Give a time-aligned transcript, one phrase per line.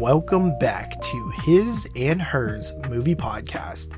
[0.00, 3.88] welcome back to His and Hers Movie Podcast.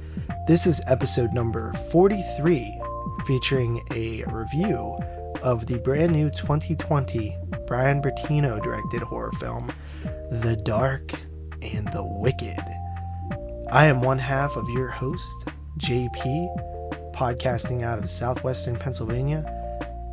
[0.49, 2.83] This is episode number 43,
[3.25, 4.99] featuring a review
[5.43, 7.39] of the brand new 2020
[7.69, 9.73] Brian Bertino directed horror film,
[10.43, 11.13] The Dark
[11.63, 12.59] and the Wicked.
[13.71, 19.45] I am one half of your host, JP, podcasting out of southwestern Pennsylvania.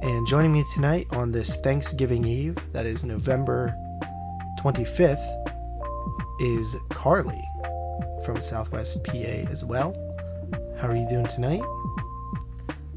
[0.04, 3.74] And joining me tonight on this Thanksgiving Eve, that is November
[4.64, 5.49] 25th,
[6.40, 7.44] is Carly
[8.26, 9.14] from Southwest PA
[9.52, 9.94] as well.
[10.80, 11.62] How are you doing tonight?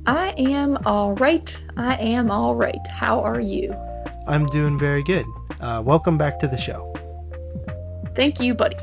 [0.06, 1.56] I am all right.
[1.76, 2.86] I am all right.
[2.88, 3.74] How are you?
[4.26, 5.26] I'm doing very good.
[5.60, 6.94] Uh, welcome back to the show.
[8.14, 8.76] Thank you, buddy.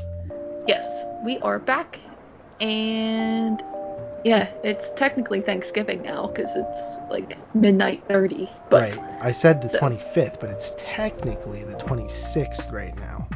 [0.66, 0.84] Yes,
[1.24, 1.98] we are back,
[2.60, 3.62] and
[4.24, 8.50] yeah, it's technically Thanksgiving now because it's like midnight thirty.
[8.70, 9.18] But right.
[9.22, 13.28] I said the so- 25th, but it's technically the 26th right now.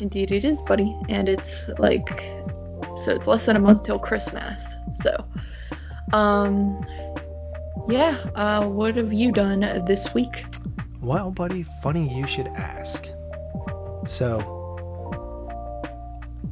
[0.00, 2.08] Indeed it is, buddy, and it's like
[3.04, 4.62] so it's less than a month till Christmas.
[5.02, 5.24] So,
[6.12, 6.84] um,
[7.88, 8.18] yeah.
[8.34, 10.44] Uh, what have you done this week?
[11.00, 13.06] Well, buddy, funny you should ask.
[14.06, 14.38] So,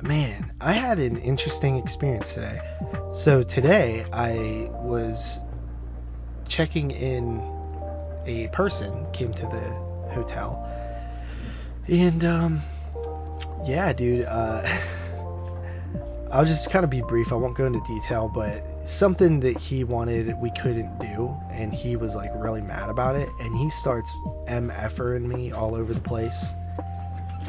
[0.02, 2.60] man, I had an interesting experience today.
[3.12, 5.38] So, today I was
[6.48, 7.42] checking in,
[8.26, 10.64] a person came to the hotel,
[11.88, 12.62] and, um,
[13.68, 14.62] yeah, dude, uh,
[16.32, 17.32] I'll just kind of be brief.
[17.32, 18.62] I won't go into detail, but
[18.98, 23.28] something that he wanted we couldn't do, and he was like really mad about it,
[23.40, 24.10] and he starts
[24.48, 26.44] mf'ing me all over the place,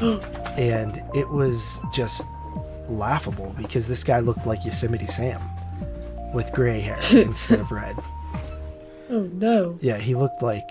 [0.00, 1.62] and it was
[1.92, 2.22] just
[2.88, 5.40] laughable because this guy looked like Yosemite Sam
[6.34, 7.96] with gray hair instead of red.
[9.10, 9.78] Oh no.
[9.80, 10.68] Yeah, he looked like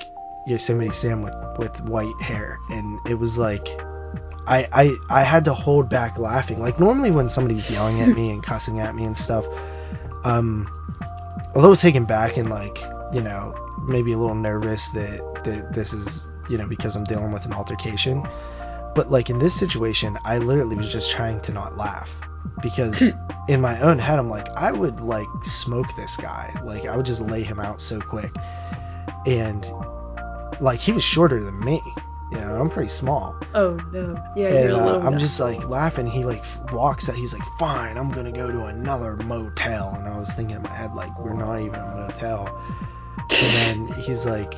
[0.48, 3.68] Yosemite Sam with with white hair, and it was like.
[4.50, 6.60] I, I, I had to hold back laughing.
[6.60, 9.46] Like normally when somebody's yelling at me and cussing at me and stuff,
[10.24, 10.68] um,
[11.54, 12.78] a little taken back and like
[13.14, 13.56] you know
[13.88, 17.54] maybe a little nervous that that this is you know because I'm dealing with an
[17.54, 18.28] altercation.
[18.96, 22.10] But like in this situation, I literally was just trying to not laugh
[22.64, 23.02] because
[23.48, 26.60] in my own head I'm like I would like smoke this guy.
[26.66, 28.32] Like I would just lay him out so quick.
[29.28, 29.64] And
[30.60, 31.82] like he was shorter than me.
[32.32, 33.40] You know, I'm pretty small.
[33.56, 34.22] Oh no.
[34.36, 35.00] Yeah, And uh.
[35.00, 36.08] I'm just like laughing.
[36.08, 37.16] He like walks out.
[37.16, 40.70] He's like, "Fine, I'm gonna go to another motel." And I was thinking in my
[40.76, 42.48] head like, "We're not even a motel."
[43.32, 44.54] And then he's like,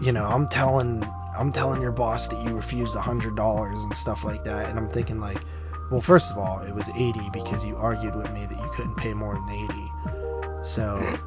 [0.00, 1.04] "You know, I'm telling,
[1.36, 4.78] I'm telling your boss that you refused a hundred dollars and stuff like that." And
[4.78, 5.42] I'm thinking like,
[5.90, 8.96] well, first of all, it was eighty because you argued with me that you couldn't
[8.96, 9.92] pay more than eighty.
[10.62, 11.18] So,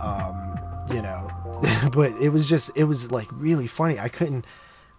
[0.00, 0.58] um,
[0.90, 1.30] you know,
[1.94, 3.98] but it was just, it was like really funny.
[3.98, 4.44] I couldn't.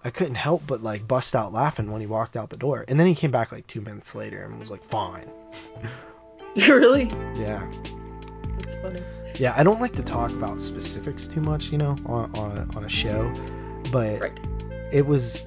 [0.04, 2.86] I couldn't help but like bust out laughing when he walked out the door.
[2.88, 5.30] And then he came back like two minutes later and was like, "Fine."
[6.56, 7.06] really.
[7.40, 7.66] Yeah,
[8.58, 9.04] That's funny.
[9.36, 9.54] yeah.
[9.56, 12.86] I don't like to talk about specifics too much, you know, on on a, on
[12.86, 13.32] a show.
[13.92, 14.40] But Right.
[14.92, 15.46] it was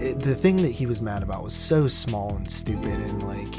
[0.00, 3.54] it, the thing that he was mad about was so small and stupid, and like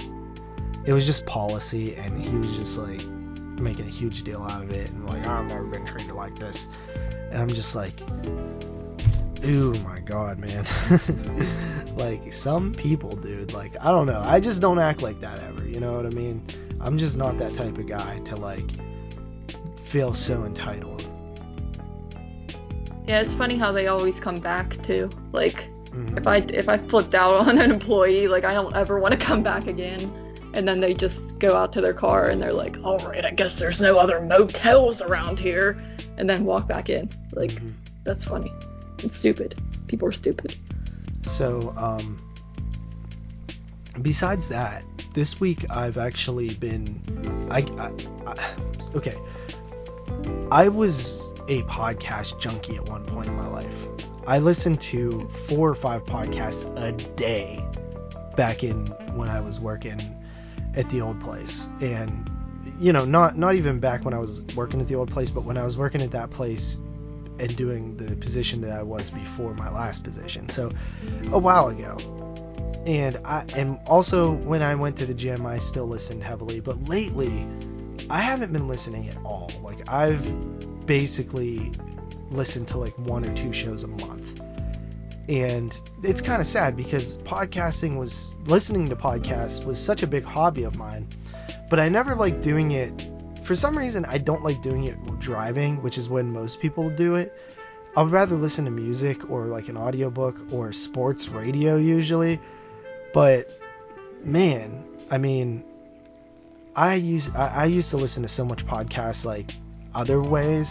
[0.87, 3.01] it was just policy, and he was just like
[3.59, 6.57] making a huge deal out of it, and like I've never been treated like this,
[7.31, 7.99] and I'm just like.
[9.43, 10.65] Ooh my god, man.
[11.97, 14.21] like some people, dude, like I don't know.
[14.23, 16.43] I just don't act like that ever, you know what I mean?
[16.79, 18.69] I'm just not that type of guy to like
[19.91, 21.01] feel so entitled.
[23.07, 25.09] Yeah, it's funny how they always come back too.
[25.31, 26.17] Like Mhm.
[26.17, 29.23] if I if I flipped out on an employee, like I don't ever want to
[29.23, 30.11] come back again.
[30.53, 33.31] And then they just go out to their car and they're like, "All right, I
[33.31, 35.77] guess there's no other motels around here,"
[36.17, 37.09] and then walk back in.
[37.33, 37.73] Like Mhm.
[38.05, 38.51] that's funny.
[38.99, 39.61] It's stupid.
[39.87, 40.55] People are stupid.
[41.37, 42.21] So, um,
[44.01, 44.83] besides that,
[45.13, 48.55] this week I've actually been, I, I, I,
[48.95, 49.17] okay,
[50.51, 53.73] I was a podcast junkie at one point in my life.
[54.27, 57.63] I listened to four or five podcasts a day
[58.35, 60.01] back in when I was working
[60.75, 62.29] at the old place, and
[62.79, 65.45] you know, not not even back when I was working at the old place, but
[65.45, 66.77] when I was working at that place
[67.39, 70.49] and doing the position that I was before my last position.
[70.49, 70.71] So
[71.31, 71.97] a while ago.
[72.85, 76.83] And I and also when I went to the gym I still listened heavily, but
[76.83, 77.47] lately
[78.09, 79.51] I haven't been listening at all.
[79.63, 81.71] Like I've basically
[82.29, 84.23] listened to like one or two shows a month.
[85.27, 90.23] And it's kind of sad because podcasting was listening to podcasts was such a big
[90.23, 91.07] hobby of mine,
[91.71, 92.93] but I never liked doing it
[93.45, 97.15] for some reason I don't like doing it driving, which is when most people do
[97.15, 97.33] it.
[97.97, 102.41] I'd rather listen to music or like an audiobook or sports radio usually.
[103.13, 103.47] But
[104.23, 105.63] man, I mean,
[106.75, 109.51] I use I, I used to listen to so much podcasts like
[109.93, 110.67] other ways.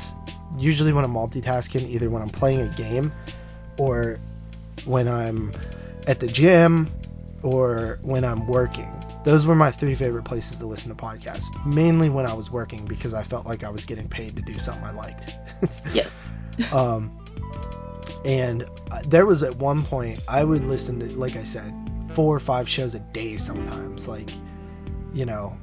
[0.58, 3.12] Usually when I'm multitasking, either when I'm playing a game
[3.78, 4.18] or
[4.84, 5.52] when I'm
[6.06, 6.92] at the gym
[7.42, 9.03] or when I'm working.
[9.24, 11.44] Those were my three favorite places to listen to podcasts.
[11.66, 14.58] Mainly when I was working because I felt like I was getting paid to do
[14.58, 15.30] something I liked.
[15.92, 16.08] yeah.
[16.72, 17.10] um,
[18.24, 18.64] and
[19.08, 21.72] there was at one point I would listen to, like I said,
[22.14, 24.06] four or five shows a day sometimes.
[24.06, 24.30] Like,
[25.14, 25.56] you know,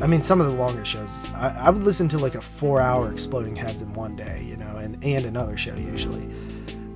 [0.00, 3.12] I mean, some of the longer shows, I, I would listen to like a four-hour
[3.12, 6.28] Exploding Heads in one day, you know, and and another show usually.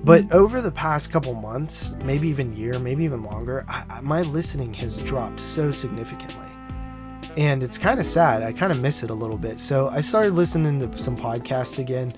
[0.09, 0.37] But mm-hmm.
[0.37, 4.73] over the past couple months, maybe even year, maybe even longer, I, I, my listening
[4.73, 6.47] has dropped so significantly.
[7.37, 8.41] And it's kind of sad.
[8.41, 9.59] I kind of miss it a little bit.
[9.59, 12.15] So I started listening to some podcasts again.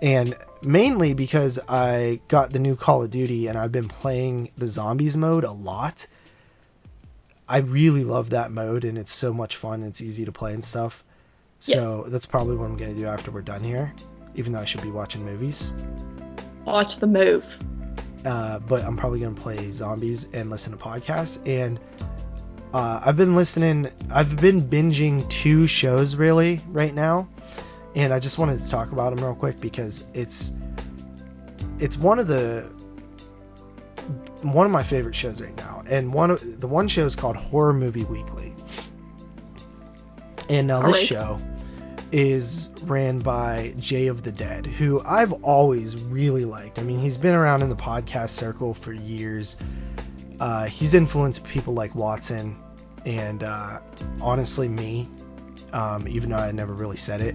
[0.00, 4.68] And mainly because I got the new Call of Duty and I've been playing the
[4.68, 6.06] zombies mode a lot.
[7.46, 9.82] I really love that mode and it's so much fun.
[9.82, 10.94] It's easy to play and stuff.
[11.58, 13.92] So that's probably what I'm going to do after we're done here,
[14.34, 15.74] even though I should be watching movies.
[16.64, 17.44] Watch the move.
[18.24, 21.38] Uh, but I'm probably going to play zombies and listen to podcasts.
[21.46, 21.80] And
[22.72, 27.28] uh, I've been listening, I've been binging two shows really right now
[27.94, 30.52] and I just wanted to talk about them real quick because it's
[31.78, 32.68] it's one of the
[34.42, 37.36] one of my favorite shows right now, and one of the one show is called
[37.36, 38.54] Horror Movie Weekly,
[40.48, 41.08] and now this Alright.
[41.08, 41.40] show
[42.12, 46.78] is ran by Jay of the Dead, who I've always really liked.
[46.78, 49.56] I mean, he's been around in the podcast circle for years.
[50.38, 52.56] Uh, he's influenced people like Watson
[53.06, 53.80] and uh,
[54.20, 55.08] honestly me,
[55.72, 57.34] um, even though I never really said it.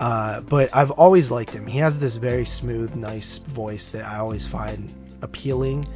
[0.00, 1.66] Uh, but I've always liked him.
[1.66, 5.86] He has this very smooth, nice voice that I always find appealing.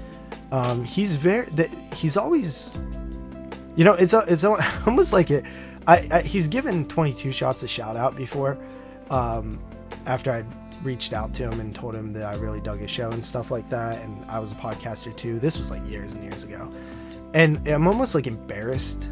[0.53, 2.71] Um, he's very that he's always,
[3.75, 5.45] you know, it's a, it's a, almost like it.
[5.87, 8.59] I, I he's given 22 shots a shout out before.
[9.11, 9.61] Um,
[10.07, 10.45] after I
[10.85, 13.51] reached out to him and told him that I really dug his show and stuff
[13.51, 15.39] like that, and I was a podcaster too.
[15.39, 16.71] This was like years and years ago,
[17.35, 19.07] and I'm almost like embarrassed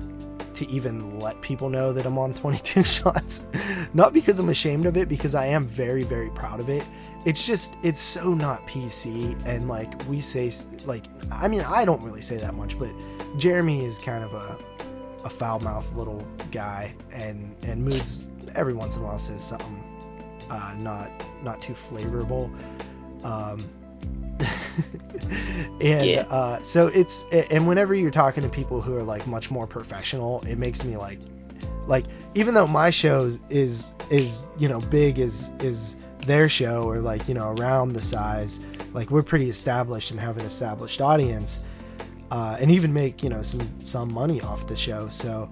[0.56, 3.40] to even let people know that I'm on 22 shots.
[3.92, 6.84] not because I'm ashamed of it, because I am very, very proud of it.
[7.24, 10.52] It's just, it's so not PC, and like we say,
[10.84, 12.90] like, I mean, I don't really say that much, but
[13.38, 14.58] Jeremy is kind of a,
[15.24, 18.22] a foul mouthed little guy, and and moods
[18.54, 19.82] every once in a while says something
[20.50, 21.10] uh, not
[21.42, 22.50] not too flavorful.
[23.24, 23.68] Um,
[25.80, 26.22] and Yeah.
[26.30, 30.42] uh, so it's and whenever you're talking to people who are like much more professional,
[30.46, 31.18] it makes me like
[31.86, 32.04] like
[32.34, 37.28] even though my show is is you know big as is their show or like
[37.28, 38.60] you know around the size,
[38.92, 41.60] like we're pretty established and have an established audience,
[42.30, 45.08] uh, and even make you know some some money off the show.
[45.10, 45.48] So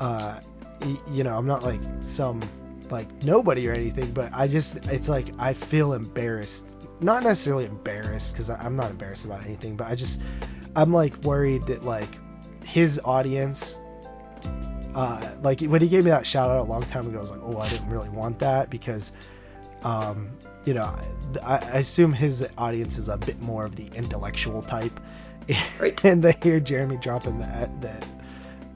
[0.00, 0.40] uh,
[1.10, 1.80] you know I'm not like
[2.14, 2.48] some
[2.90, 6.62] like nobody or anything, but I just it's like I feel embarrassed.
[7.00, 10.18] Not necessarily embarrassed because I'm not embarrassed about anything, but I just
[10.74, 12.16] I'm like worried that like
[12.66, 13.76] his audience,
[14.94, 17.30] uh, like when he gave me that shout out a long time ago, I was
[17.30, 19.10] like, oh, I didn't really want that because,
[19.82, 20.30] um,
[20.64, 20.94] you know,
[21.42, 24.98] I, I assume his audience is a bit more of the intellectual type,
[25.80, 25.98] Right.
[26.04, 28.06] and they hear Jeremy dropping the the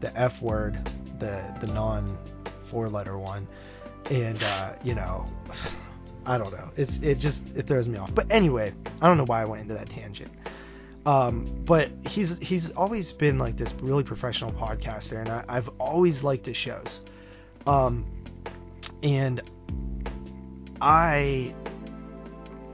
[0.00, 2.16] the F word, the the non
[2.70, 3.48] four letter one,
[4.10, 5.26] and uh, you know,
[6.26, 6.70] I don't know.
[6.76, 8.14] It's it just it throws me off.
[8.14, 10.30] But anyway, I don't know why I went into that tangent.
[11.06, 16.22] Um, but he's he's always been like this really professional podcaster, and I, I've always
[16.22, 17.00] liked his shows.
[17.66, 18.06] Um,
[19.02, 19.42] and
[20.80, 21.54] I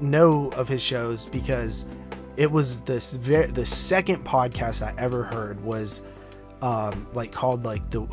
[0.00, 1.86] know of his shows because
[2.36, 6.02] it was this very the second podcast I ever heard was
[6.62, 8.06] um like called like the,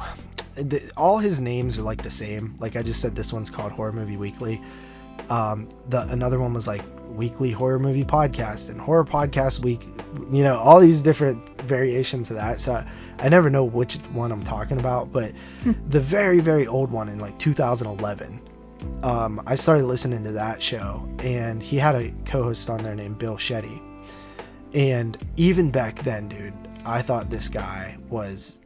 [0.55, 2.55] the all his names are like the same.
[2.59, 4.61] Like I just said, this one's called Horror Movie Weekly.
[5.29, 9.81] Um, the another one was like Weekly Horror Movie Podcast and Horror Podcast Week.
[10.31, 12.59] You know, all these different variations of that.
[12.59, 15.31] So I, I never know which one I'm talking about, but
[15.89, 18.41] the very very old one in like 2011.
[19.01, 23.17] Um, I started listening to that show, and he had a co-host on there named
[23.17, 23.81] Bill Chete.
[24.73, 26.53] And even back then, dude,
[26.85, 28.57] I thought this guy was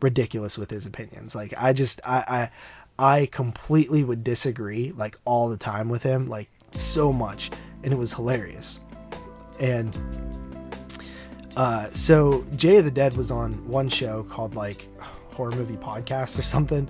[0.00, 1.34] ridiculous with his opinions.
[1.34, 2.50] Like I just I
[2.98, 7.50] I I completely would disagree like all the time with him, like so much,
[7.82, 8.80] and it was hilarious.
[9.58, 9.96] And
[11.56, 14.86] uh, so Jay of the Dead was on one show called like
[15.32, 16.88] horror movie podcast or something,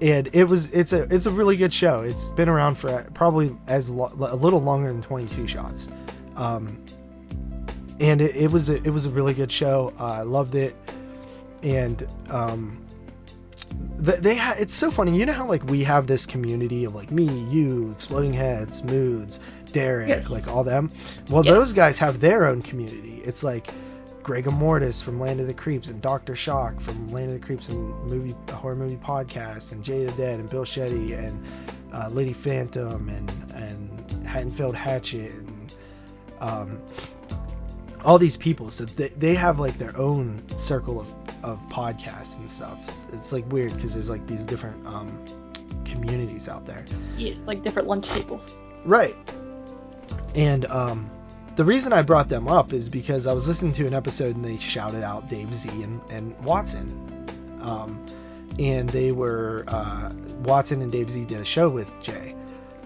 [0.00, 2.00] and it was it's a it's a really good show.
[2.00, 5.88] It's been around for probably as lo- a little longer than 22 shots.
[6.36, 6.85] Um,
[8.00, 9.92] and it, it was a, it was a really good show.
[9.98, 10.74] Uh, I loved it,
[11.62, 12.84] and um,
[14.04, 15.16] th- they ha- it's so funny.
[15.18, 19.38] You know how like we have this community of like me, you, Exploding Heads, Moods,
[19.72, 20.28] Derek, Yes.
[20.28, 20.90] like all them.
[21.30, 21.54] Well, Yes.
[21.54, 23.22] those guys have their own community.
[23.24, 23.72] It's like
[24.22, 27.68] Greg Mortis from Land of the Creeps and Doctor Shock from Land of the Creeps
[27.68, 31.46] and movie horror movie podcast and Jay the Dead and Bill Chete and
[31.94, 35.74] uh, Lady Phantom and and Haddonfield Hatchet and
[36.40, 36.78] um,
[38.06, 38.70] all these people.
[38.70, 41.08] So they, they have like their own circle of,
[41.42, 42.78] of podcasts and stuff.
[43.12, 45.10] It's like weird because there's like these different um,
[45.84, 46.86] communities out there.
[47.16, 48.48] Yeah, like different lunch tables.
[48.84, 49.16] Right.
[50.34, 51.10] And um,
[51.56, 54.44] the reason I brought them up is because I was listening to an episode and
[54.44, 57.58] they shouted out Dave Z and, and Watson.
[57.60, 58.06] Um,
[58.58, 60.12] and they were, uh,
[60.44, 62.34] Watson and Dave Z did a show with Jay.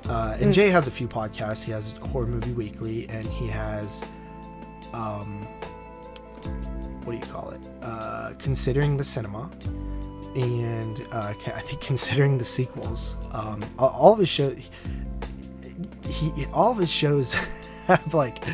[0.09, 0.55] Uh, and Mm.
[0.55, 1.63] Jay has a few podcasts.
[1.63, 3.89] He has Horror Movie Weekly and he has,
[4.93, 5.47] um,
[7.05, 7.61] what do you call it?
[7.83, 9.51] Uh, Considering the Cinema.
[10.37, 14.59] And uh, I think considering the sequels, um, all- of his shows,
[16.05, 17.35] he all of his shows
[17.87, 18.45] have like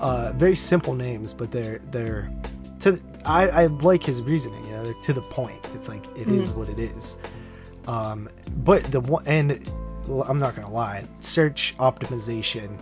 [0.00, 2.30] uh, very simple names, but they're they're
[2.80, 4.64] to I, I like his reasoning.
[4.64, 5.60] You know, they're to the point.
[5.74, 6.56] It's like it is Mhm.
[6.56, 7.16] what it is.
[7.86, 8.28] Um,
[8.64, 9.70] but the one and
[10.26, 12.78] I'm not gonna lie, search optimization.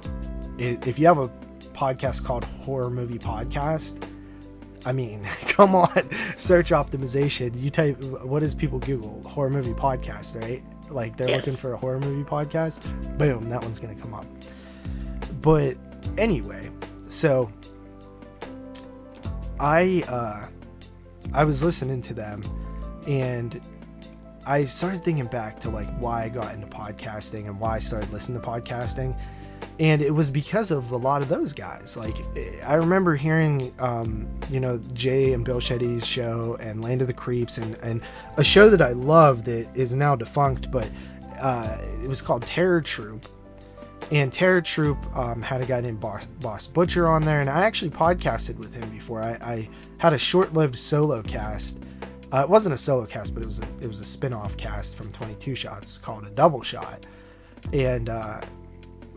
[0.87, 1.30] If you have a
[1.80, 4.06] podcast called Horror Movie Podcast,
[4.84, 7.60] I mean, come on, search optimization.
[7.60, 10.62] You type what does people Google horror movie podcast, right?
[10.90, 11.37] Like they're Yes.
[11.46, 12.80] looking for a horror movie podcast.
[13.18, 14.26] Boom, that one's gonna come up.
[15.40, 15.76] But
[16.18, 16.70] anyway,
[17.08, 17.50] so
[19.58, 20.49] I uh,
[21.32, 22.42] I was listening to them,
[23.06, 23.60] and
[24.46, 28.10] I started thinking back to like why I got into podcasting and why I started
[28.10, 29.14] listening to podcasting,
[29.80, 31.96] and it was because of a lot of those guys.
[31.96, 32.14] Like
[32.62, 37.14] I remember hearing, um, you know, Jay and Bill Chete's show and Land of the
[37.14, 38.02] Creeps and and
[38.37, 40.88] a show that I loved that is now defunct, but
[41.40, 43.26] uh, it was called Terror Troop.
[44.10, 47.64] And Terror Troop um, had a guy named Boss, Boss Butcher on there, and I
[47.64, 49.22] actually podcasted with him before.
[49.22, 49.68] I, I
[49.99, 51.78] had a short-lived solo cast.
[52.32, 54.96] Uh, it wasn't a solo cast, but it was a, it was a spin-off cast
[54.96, 57.06] from 22 Shots called a Double Shot.
[57.72, 58.40] And uh,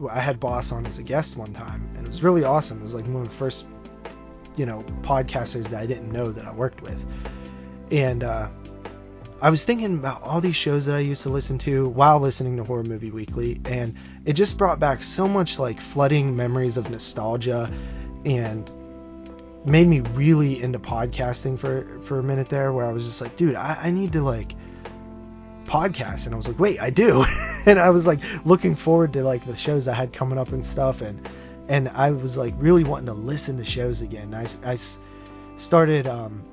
[0.10, 2.80] I had Boss on as a guest one time, and it was really awesome.
[2.80, 3.66] It was like one of the first,
[4.56, 6.98] you know, podcasters that I didn't know that I worked with.
[7.92, 8.50] And uh,
[9.42, 12.58] I was thinking about all these shows that I used to listen to while listening
[12.58, 13.96] to Horror Movie Weekly, and
[14.26, 17.72] it just brought back so much like flooding memories of nostalgia,
[18.26, 18.72] and
[19.66, 23.38] made me really into podcasting for for a minute there, where I was just like,
[23.38, 24.54] dude, I, I need to like
[25.66, 27.24] podcast, and I was like, wait, I do,
[27.66, 30.66] and I was like looking forward to like the shows I had coming up and
[30.66, 31.30] stuff, and
[31.68, 34.34] and I was like really wanting to listen to shows again.
[34.34, 34.78] I, I
[35.58, 36.44] started um,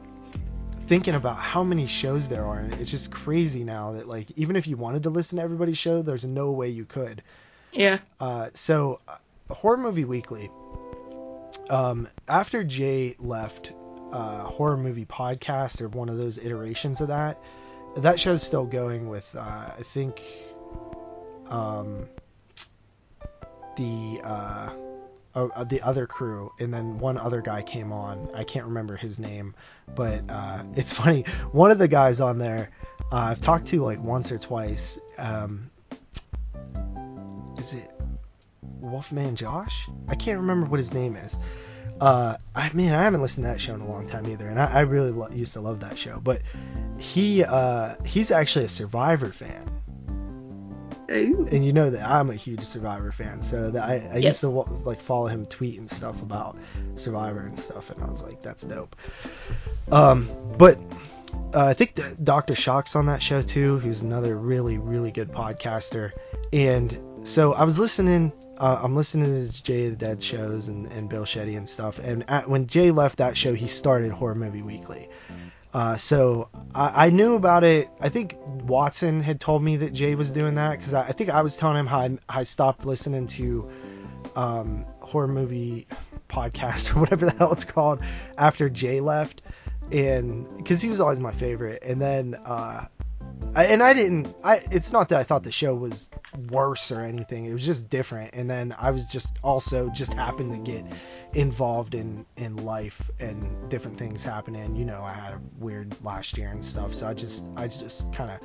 [0.89, 4.57] thinking about how many shows there are, and it's just crazy now that like even
[4.57, 7.23] if you wanted to listen to everybody's show, there's no way you could.
[7.73, 7.99] Yeah.
[8.19, 10.51] Uh, so, uh, Horror Movie Weekly.
[11.69, 13.73] Um, after Jay left
[14.13, 17.41] uh, Horror Movie Podcast or one of those iterations of that,
[17.97, 20.21] that show's still going with uh, I think
[21.49, 22.09] um,
[23.77, 24.75] the uh,
[25.35, 28.29] uh, uh, the other crew, and then one other guy came on.
[28.35, 29.55] I can't remember his name,
[29.95, 31.25] but uh, it's funny.
[31.53, 32.71] One of the guys on there,
[33.13, 34.99] uh, I've talked to like once or twice.
[35.19, 35.71] Um,
[37.59, 37.91] is it
[38.63, 39.89] Wolfman Josh?
[40.09, 41.35] I can't remember what his name is.
[42.01, 44.59] Uh, I mean, I haven't listened to that show in a long time either, and
[44.59, 46.19] I, I really lo- used to love that show.
[46.23, 46.41] But
[46.99, 49.71] he uh, he's actually a Survivor fan,
[51.11, 51.47] Ooh.
[51.51, 54.49] and you know that I'm a huge Survivor fan, so that I, I used to
[54.49, 56.57] like follow him tweet and stuff about
[56.97, 58.97] Survivor and stuff, and I was like, that's dope.
[59.93, 60.79] Um, but
[61.53, 62.55] uh, I think Dr.
[62.55, 66.13] Shock's on that show too, who's another really really good podcaster,
[66.51, 68.33] and so I was listening.
[68.59, 71.99] Uh, I'm listening to Jay the Dead shows and, and Bill Chete and stuff.
[71.99, 75.09] And at, when Jay left that show, he started Horror Movie Weekly.
[75.73, 77.89] Uh, so I, I knew about it.
[78.01, 78.37] I think
[78.67, 81.57] Watson had told me that Jay was doing that because I, I think I was
[81.57, 83.71] telling him how I, I stopped listening to
[84.35, 85.87] um, horror movie
[86.29, 88.01] podcast or whatever the hell it's called
[88.37, 89.43] after Jay left,
[89.93, 91.83] and because he was always my favorite.
[91.85, 92.87] And then uh,
[93.57, 94.35] and I didn't.
[94.45, 96.07] I it's not that I thought the show was
[96.51, 97.47] worse or anything.
[97.47, 98.35] It was just different.
[98.35, 100.85] And then I was just also just happened to get
[101.35, 104.77] involved in in life and different things happening.
[104.77, 108.05] You know, I had a weird last year and stuff, so I just I just
[108.13, 108.41] kind of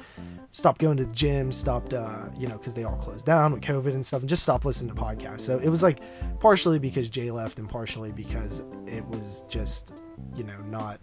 [0.52, 3.62] stopped going to the gym, stopped uh, you know, because they all closed down with
[3.62, 5.46] COVID and stuff, and just stopped listening to podcasts.
[5.46, 6.00] So it was like
[6.40, 9.92] partially because Jay left, and partially because it was just
[10.36, 11.00] you know not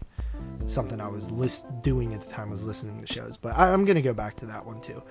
[0.67, 2.49] something I was list doing at the time.
[2.49, 5.03] I was listening to shows, but I, I'm gonna go back to that one too.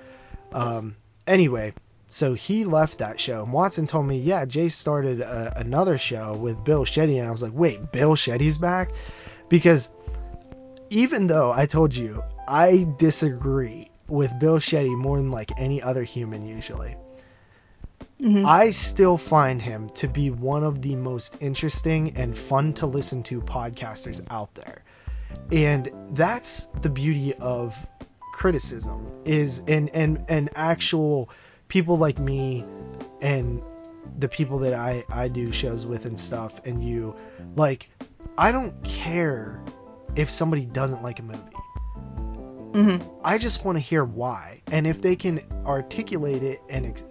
[0.52, 0.96] Um,
[1.28, 1.74] anyway,
[2.08, 3.44] so he left that show.
[3.44, 7.18] And Watson told me, yeah, Jay started a, another show with Bill Chete.
[7.20, 8.90] And I was like, wait, Bill Chete's back?
[9.50, 9.88] Because
[10.90, 16.04] even though I told you I disagree with Bill Chete more than like any other
[16.04, 16.98] human usually,
[18.20, 18.46] Mhm.
[18.46, 23.24] I still find him to be one of the most interesting and fun to listen
[23.24, 24.84] to podcasters out there.
[25.52, 27.74] And that's the beauty of
[28.34, 31.30] criticism is and and and actual
[31.68, 32.66] people like me
[33.22, 33.62] and
[34.20, 37.16] the people that I I do shows with and stuff and you
[37.56, 37.90] like
[38.38, 39.62] I don't care
[40.16, 41.40] if somebody doesn't like a movie.
[42.72, 43.06] Mhm.
[43.24, 47.04] I just want to hear why, and if they can articulate it and ex-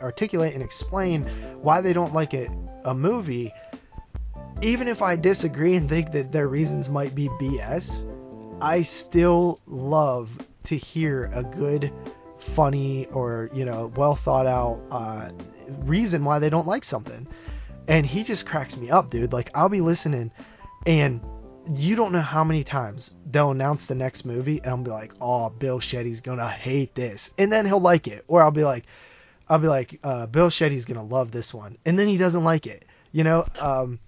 [0.00, 1.24] articulate and explain
[1.60, 2.48] why they don't like it,
[2.84, 3.52] a movie,
[4.62, 8.06] even if I disagree and think that their reasons might be BS,
[8.60, 10.28] I still love
[10.64, 11.92] to hear a good,
[12.54, 15.30] funny, or you know, well thought out uh,
[15.84, 17.26] reason why they don't like something.
[17.88, 19.32] And he just cracks me up, dude.
[19.32, 20.30] Like I'll be listening,
[20.84, 21.22] and
[21.74, 25.12] you don't know how many times they'll announce the next movie and I'll be like,
[25.22, 28.84] "Oh, Bill Chete's gonna hate this," and then he'll like it, or I'll be like,
[29.48, 32.66] "I'll be like, uh, Bill Chete's gonna love this one," and then he doesn't like
[32.66, 32.84] it.
[33.12, 33.98] You know, um,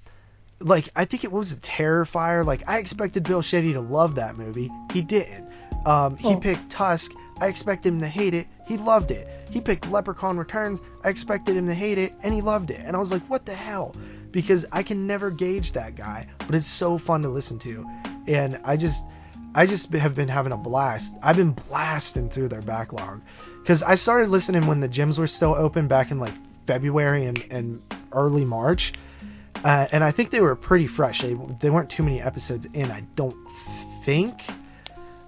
[0.65, 2.45] like I think it was a Terrifier.
[2.45, 5.49] Like I expected Bill Chete to love that movie, he didn't.
[5.87, 6.37] Um, he Oh.
[6.37, 7.11] picked Tusk.
[7.41, 8.47] I expected him to hate it.
[8.67, 9.27] He loved it.
[9.51, 10.81] He picked Leprechaun Returns.
[11.03, 12.81] I expected him to hate it, and he loved it.
[12.85, 13.97] And I was like, what the hell?
[14.31, 17.85] Because I can never gauge that guy, but it's so fun to listen to.
[18.29, 19.03] And I just,
[19.55, 21.13] I just have been having a blast.
[21.23, 23.21] I've been blasting through their backlog
[23.61, 26.35] because I started listening when the gyms were still open back in like
[26.67, 28.93] February and, and early March.
[29.65, 31.23] Uh, and I think they were pretty fresh.
[31.23, 33.37] They, they weren't too many episodes in, I don't
[34.05, 34.35] think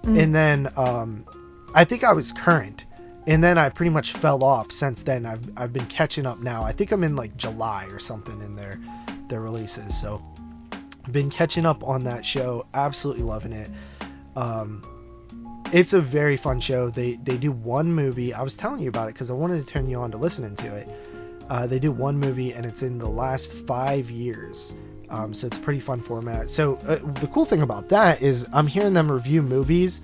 [0.03, 0.21] Mhm.
[0.21, 1.25] and then um,
[1.73, 2.85] I think I was current,
[3.25, 5.25] and then I pretty much fell off since then.
[5.25, 6.63] I've I've been catching up now.
[6.63, 8.77] I think I'm in like July or something in their
[9.29, 10.21] their releases, so
[11.11, 12.65] been catching up on that show.
[12.73, 13.69] Absolutely loving it.
[14.35, 14.83] Um,
[15.73, 16.91] it's a very fun show.
[16.91, 18.31] They they do one movie.
[18.33, 20.55] I was telling you about it because I wanted to turn you on to listening
[20.57, 20.87] to it.
[21.49, 24.73] Uh, they do one movie and it's in the last five years.
[25.09, 26.49] Um, so it's a pretty fun format.
[26.49, 30.01] So uh, the cool thing about that is I'm hearing them review movies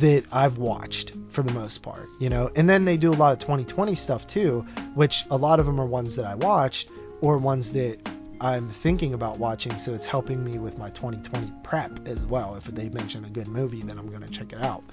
[0.00, 2.50] that I've watched for the most part, you know.
[2.56, 5.80] And then they do a lot of 2020 stuff too, which a lot of them
[5.80, 6.88] are ones that I watched
[7.20, 7.98] or ones that
[8.40, 9.78] I'm thinking about watching.
[9.78, 12.56] So it's helping me with my 2020 prep as well.
[12.56, 14.84] If they mention a good movie, then I'm gonna check it out.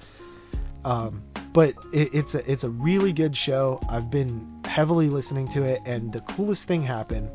[0.84, 3.80] Um, but it, it's a it's a really good show.
[3.88, 7.28] I've been heavily listening to it, and the coolest thing happened.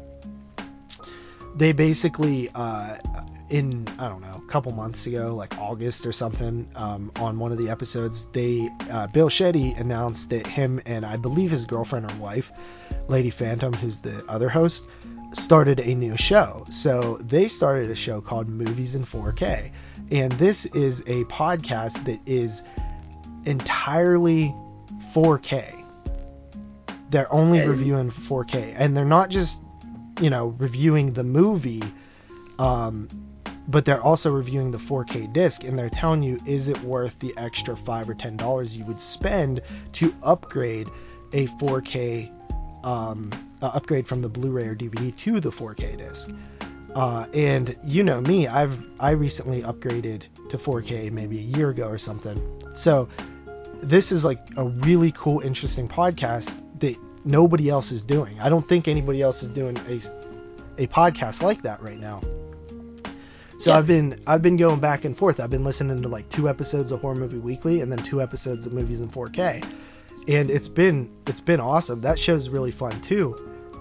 [1.55, 2.97] They basically, uh,
[3.49, 7.51] in I don't know, a couple months ago, like August or something, um, on one
[7.51, 12.11] of the episodes, they uh, Bill Chete announced that him and I believe his girlfriend
[12.11, 12.45] or wife,
[13.07, 14.83] Lady Phantom, who's the other host,
[15.33, 16.65] started a new show.
[16.69, 19.71] So they started a show called Movies in 4K,
[20.11, 22.61] and this is a podcast that is
[23.47, 24.53] entirely
[25.15, 25.73] 4K.
[27.09, 29.55] They're only reviewing 4K, and they're not just,
[30.19, 31.81] you know, reviewing the movie,
[32.59, 33.07] um,
[33.69, 37.33] but they're also reviewing the 4K disc, and they're telling you is it worth the
[37.37, 39.61] extra five or ten dollars you would spend
[39.93, 40.89] to upgrade
[41.31, 42.29] a 4K,
[42.83, 43.31] um,
[43.61, 46.29] uh, upgrade from the Blu-ray or DVD to the 4K disc.
[46.93, 51.87] Uh, and you know me, I've I recently upgraded to 4K maybe a year ago
[51.87, 52.41] or something.
[52.75, 53.07] So
[53.83, 58.39] this is like a really cool, interesting podcast that nobody else is doing.
[58.39, 60.01] I don't think anybody else is doing a
[60.79, 62.21] a podcast like that right now.
[63.59, 63.77] So Yeah.
[63.77, 65.39] I've been I've been going back and forth.
[65.39, 68.65] I've been listening to like two episodes of Horror Movie Weekly and then two episodes
[68.65, 69.63] of movies in 4K,
[70.27, 72.01] and it's been it's been awesome.
[72.01, 73.35] That show's really fun too,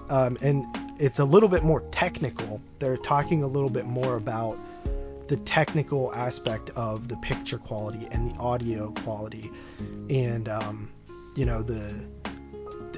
[0.08, 0.64] um, and
[0.98, 2.60] it's a little bit more technical.
[2.80, 4.56] They're talking a little bit more about
[5.28, 9.50] the technical aspect of the picture quality and the audio quality,
[10.08, 10.90] and um,
[11.34, 12.04] you know the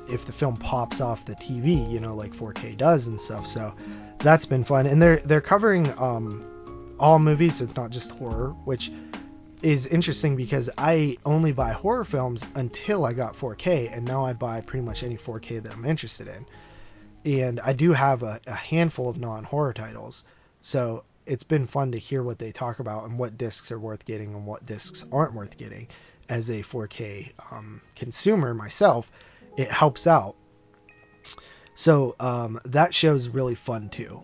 [0.09, 3.47] if the film pops off the TV, you know, like 4K does and stuff.
[3.47, 3.75] So
[4.23, 7.61] that's been fun, and they're they're covering um, all movies.
[7.61, 8.91] It's not just horror, which
[9.63, 14.33] is interesting because I only buy horror films until I got 4K, and now I
[14.33, 16.47] buy pretty much any 4K that I'm interested in.
[17.25, 20.25] And I do have a, a handful of non-horror titles,
[20.63, 24.05] so it's been fun to hear what they talk about and what discs are worth
[24.07, 25.87] getting and what discs aren't worth getting.
[26.29, 29.07] As a 4K um, consumer myself,
[29.57, 30.37] it helps out.
[31.75, 34.21] So um, that show's really fun too.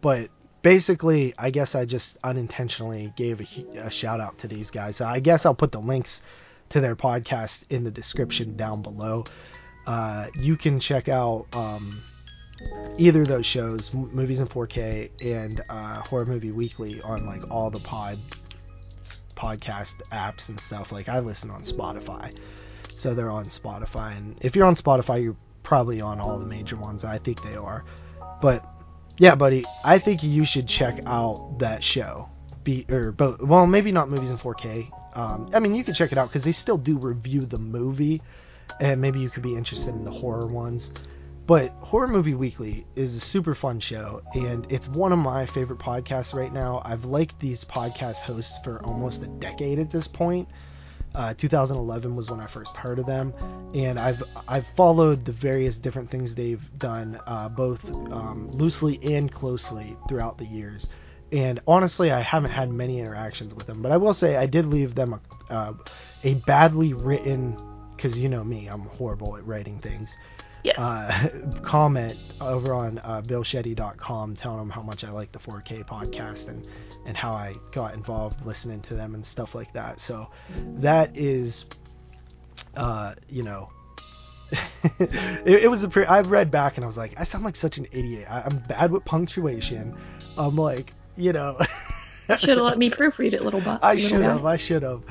[0.00, 0.30] But
[0.62, 5.00] basically, I guess I just unintentionally gave a, a shout out to these guys.
[5.00, 6.22] I guess I'll put the links
[6.70, 9.24] to their podcast in the description down below.
[9.86, 12.02] Uh, you can check out um,
[12.98, 17.70] either of those shows, Movies in 4K and uh, Horror Movie Weekly, on like all
[17.70, 18.18] the pod
[19.36, 20.92] podcast apps and stuff.
[20.92, 22.36] Like I listen on Spotify,
[22.96, 24.16] so they're on Spotify.
[24.16, 27.04] And if you're on Spotify, you're probably on all the major ones.
[27.04, 27.84] I think they are.
[28.40, 28.64] But
[29.18, 32.28] yeah, buddy, I think you should check out that show.
[32.64, 33.40] Be or both.
[33.40, 34.90] Well, maybe not movies in 4K.
[35.16, 38.22] Um, I mean, you can check it out because they still do review the movie,
[38.80, 40.92] and maybe you could be interested in the horror ones.
[41.46, 45.78] But Horror Movie Weekly is a super fun show, and it's one of my favorite
[45.78, 46.82] podcasts right now.
[46.84, 50.48] I've liked these podcast hosts for almost a decade at this point.
[51.14, 53.32] Uh, 2011 was when I first heard of them,
[53.74, 59.32] and I've I've followed the various different things they've done, uh, both um, loosely and
[59.32, 60.88] closely throughout the years.
[61.30, 64.66] And honestly, I haven't had many interactions with them, but I will say I did
[64.66, 65.74] leave them a, uh,
[66.24, 67.56] a badly written,
[67.96, 70.12] because you know me, I'm horrible at writing things.
[70.66, 70.78] Yes.
[70.78, 71.28] Uh,
[71.64, 76.66] comment over on uh, BillChete.com telling them how much I like the 4K podcast and
[77.06, 80.00] and how I got involved listening to them and stuff like that.
[80.00, 80.26] So
[80.80, 81.64] that is,
[82.76, 83.68] uh, you know,
[84.98, 87.54] it, it was a pre- I've read back and I was like, I sound like
[87.54, 88.26] such an idiot.
[88.28, 89.96] I, I'm bad with punctuation.
[90.36, 91.58] I'm like, you know.
[92.40, 93.78] Should have let me proofread it, little bit.
[93.82, 94.44] I should have.
[94.44, 95.02] I should have.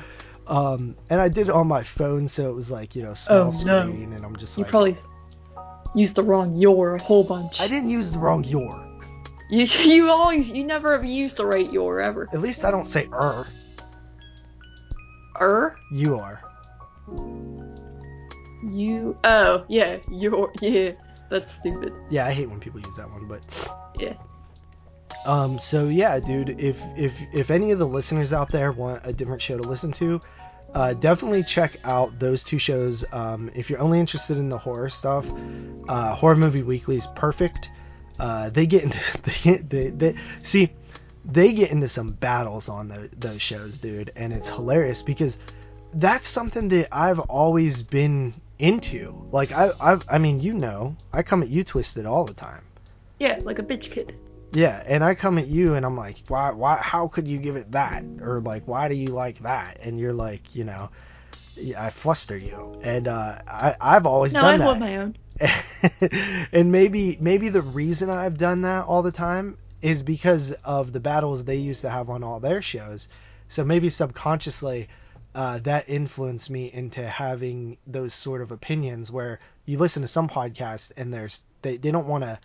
[0.46, 3.54] Um, and I did it on my phone, so it was like you know small
[3.54, 3.80] Oh, no.
[3.88, 4.98] screen, and I'm just You like, probably
[5.96, 7.60] used the wrong your a whole bunch.
[7.60, 8.86] I didn't use the wrong your.
[9.50, 12.28] You you always you never have used the right your ever.
[12.32, 13.46] At least I don't say er.
[15.40, 16.40] Er You are.
[18.70, 20.92] you oh yeah your yeah
[21.30, 23.42] that's stupid Yeah, I hate when people use that one, but
[23.98, 24.14] yeah
[25.26, 29.12] um, so yeah, dude, if if if any of the listeners out there want a
[29.12, 30.20] different show to listen to,
[30.76, 33.02] uh, definitely check out those two shows.
[33.10, 35.24] Um, if you're only interested in the horror stuff,
[35.88, 37.70] uh, Horror Movie Weekly is perfect.
[38.18, 38.98] Uh, they get into
[39.46, 40.74] they, they, they see
[41.24, 45.38] they get into some battles on the, those shows, dude, and it's hilarious because
[45.94, 49.26] that's something that I've always been into.
[49.32, 52.64] Like I I've, I mean, you know, I come at you twisted all the time.
[53.18, 54.14] yeah like a bitch kid
[54.52, 57.56] Yeah, and I come at you and I'm like, why, why, how could you give
[57.56, 58.04] it that?
[58.20, 59.78] Or like, why do you like that?
[59.82, 60.90] And you're like, you know,
[61.76, 65.16] I fluster you, and uh, I, I've always no I done hold my own
[66.52, 71.00] and maybe, maybe the reason I've done that all the time is because of the
[71.00, 73.08] battles they used to have on all their shows.
[73.48, 74.88] So maybe subconsciously,
[75.34, 80.28] uh, that influenced me into having those sort of opinions where you listen to some
[80.28, 82.38] podcasts and there's they, they don't want to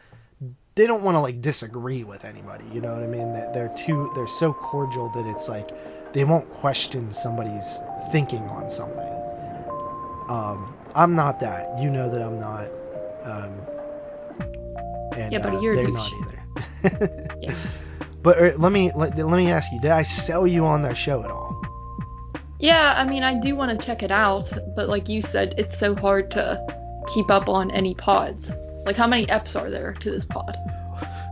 [0.76, 3.34] they don't want to like disagree with anybody you know what i mean?
[3.34, 5.70] That they're too they're so cordial that it's like
[6.14, 7.80] they won't question somebody's
[8.12, 9.14] thinking on something.
[10.30, 11.80] Um i'm not that.
[11.80, 12.68] You know that i'm not.
[13.24, 13.62] Um
[15.18, 17.38] and Yeah, buddy, uh, you're they're not either.
[17.42, 17.56] Yeah.
[18.24, 20.96] but uh, let me let, let me ask you did i sell you on their
[20.96, 21.62] show at all?
[22.60, 25.78] Yeah I mean I do want to check it out but like you said it's
[25.80, 26.64] so hard to
[27.14, 28.48] keep up on any pods
[28.86, 30.56] like how many eps are there to this pod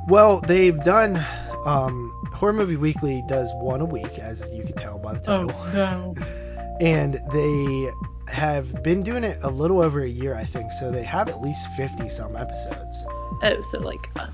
[0.07, 1.17] Well, they've done.
[1.65, 5.51] Um, Horror Movie Weekly does one a week, as you can tell by the title.
[5.53, 6.15] Oh, no
[6.79, 7.91] And they
[8.31, 10.71] have been doing it a little over a year, I think.
[10.79, 13.05] So they have at least 50 some episodes.
[13.43, 14.33] oh so like us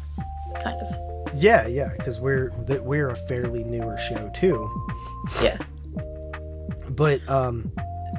[0.63, 4.69] kind of Yeah, yeah, because we're that we're a fairly newer show too.
[5.41, 5.57] yeah
[6.89, 7.71] But um,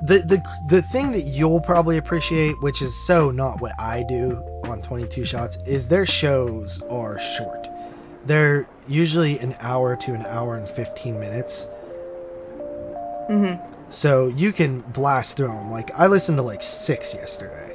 [0.06, 4.42] the the the thing that you'll probably appreciate, which is so not what I do
[4.64, 7.66] on 22 Shots, is their shows are short.
[8.24, 11.66] They're usually an hour to an hour and 15 minutes.
[13.30, 15.70] mhm So you can blast through them.
[15.70, 17.74] Like I listened to like six yesterday.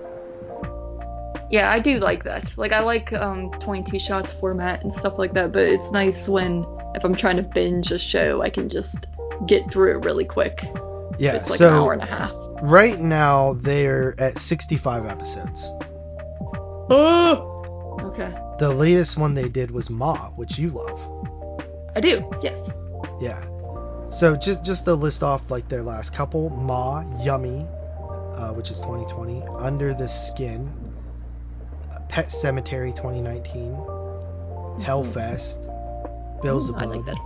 [1.50, 2.50] Yeah, I do like that.
[2.56, 6.66] Like I like um 22 shots format and stuff like that, but it's nice when
[6.96, 8.96] if I'm trying to binge a show, I can just
[9.48, 10.64] get through it really quick.
[11.22, 11.34] Yeah.
[11.36, 12.32] it's like so an hour and a half.
[12.64, 15.64] right now they're at 65 episodes.
[16.90, 17.98] Oh.
[18.02, 18.34] Okay.
[18.60, 21.00] The latest one they did was Ma, which you love.
[21.96, 22.30] I do.
[22.42, 22.58] Yes.
[23.22, 23.40] Yeah.
[24.20, 27.66] So just just to list off like their last couple: Ma, Yummy,
[28.36, 30.70] uh, which is 2020, Under the Skin,
[31.94, 33.74] uh, Pet Sematary 2019,
[34.84, 35.56] Hellfest,
[36.42, 36.92] Beelzebub, Mm-hmm.
[36.92, 37.18] I like that.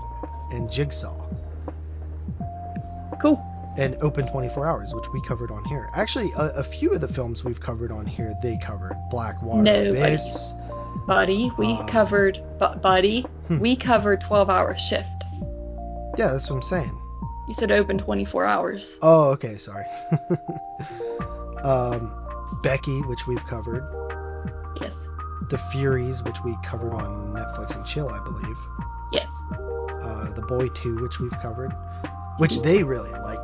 [0.51, 1.15] and Jigsaw.
[3.21, 3.41] Cool.
[3.77, 5.89] And Open 24 Hours, which we covered on here.
[5.93, 9.99] Actually, a, a few of the films we've covered on here, they covered Blackwater Nobody.
[10.15, 10.53] Abyss.
[11.07, 12.41] Buddy, we Uh, covered.
[12.59, 13.59] Bu- buddy, Hmm.
[13.59, 15.07] we covered 12 hour shift.
[16.17, 17.01] Yeah, that's what I'm saying.
[17.47, 18.85] You said open 24 hours.
[19.01, 19.85] Oh, okay, sorry.
[21.63, 22.11] um,
[22.63, 23.83] Becky, which we've covered.
[24.81, 24.93] Yes.
[25.49, 28.57] The Furies, which we covered on Netflix and Chill, I believe.
[29.11, 29.27] Yes.
[29.51, 31.71] Uh, the Boy 2, which we've covered.
[32.37, 33.34] Which they really movie,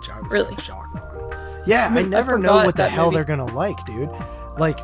[0.00, 0.56] which I was Really?
[0.62, 1.62] shocked on.
[1.66, 3.16] Yeah, I I never know what the hell movie.
[3.16, 4.08] they're gonna like, dude.
[4.58, 4.78] Like,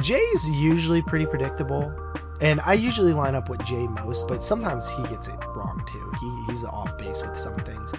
[0.00, 1.92] Jay's usually pretty predictable,
[2.40, 6.12] and I usually line up with Jay most, but sometimes he gets it wrong too.
[6.20, 7.92] He he's off base with some things.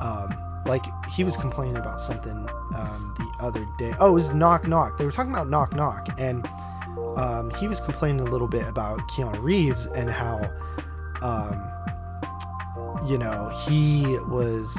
[0.00, 0.34] Um,
[0.66, 0.82] like
[1.14, 3.94] he was complaining about something um, the other day.
[4.00, 4.98] Oh, it was Knock Knock.
[4.98, 6.46] They were talking about Knock Knock, and
[7.16, 10.38] um, he was complaining a little bit about Keanu Reeves and how,
[11.22, 11.68] um,
[13.08, 14.72] you know, he was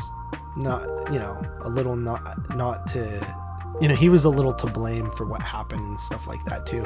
[0.57, 3.35] not, you know, a little not not to,
[3.81, 6.65] you know, he was a little to blame for what happened and stuff like that
[6.65, 6.85] too.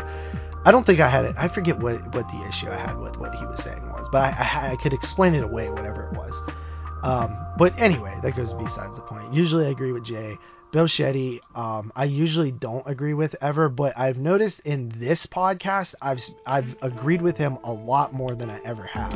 [0.66, 1.36] I don't think I had it.
[1.38, 4.22] I forget what what the issue I had with what he was saying was, but
[4.22, 6.34] I I, I could explain it away, whatever it was.
[7.04, 9.34] Um, but anyway, that goes besides the point.
[9.34, 10.38] Usually, I agree with Jay.
[10.72, 15.96] Bill Chete, um, I usually don't agree with ever, but I've noticed in this podcast,
[16.02, 19.14] I've I've agreed with him a lot more than I ever have.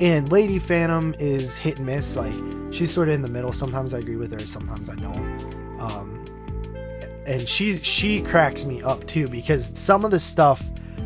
[0.00, 2.14] And Lady Phantom is hit and miss.
[2.14, 2.32] Like
[2.72, 3.52] she's sort of in the middle.
[3.52, 5.78] Sometimes I agree with her, sometimes I don't.
[5.78, 10.60] Um, and she's she cracks me up too because some of the stuff,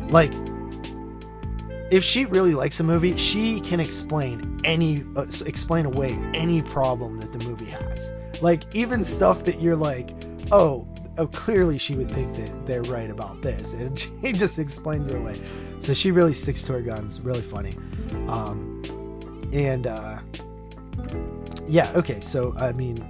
[0.09, 0.31] like
[1.91, 7.19] if she really likes a movie, she can explain any uh, explain away any problem
[7.19, 7.99] that the movie has.
[8.41, 10.11] Like even stuff that you're like,
[10.51, 15.07] oh, oh, clearly she would think that they're right about this, and she just explains
[15.07, 15.41] it away.
[15.85, 17.19] So she really sticks to her guns.
[17.19, 17.75] Really funny.
[18.27, 18.81] Um,
[19.53, 20.19] and uh,
[21.67, 22.21] yeah, okay.
[22.21, 23.03] So I mean,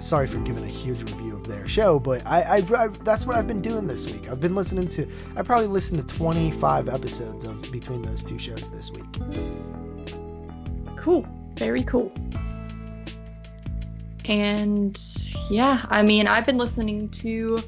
[0.00, 3.36] sorry for giving a huge review of their show, but I, I, I that's what
[3.36, 4.28] I've been doing this week.
[4.28, 5.06] I've been listening to.
[5.36, 9.04] I probably listened to 25 episodes of between those two shows this week.
[10.98, 11.26] Cool.
[11.58, 12.12] Very cool.
[14.24, 14.98] And
[15.50, 17.62] yeah, I mean, I've been listening to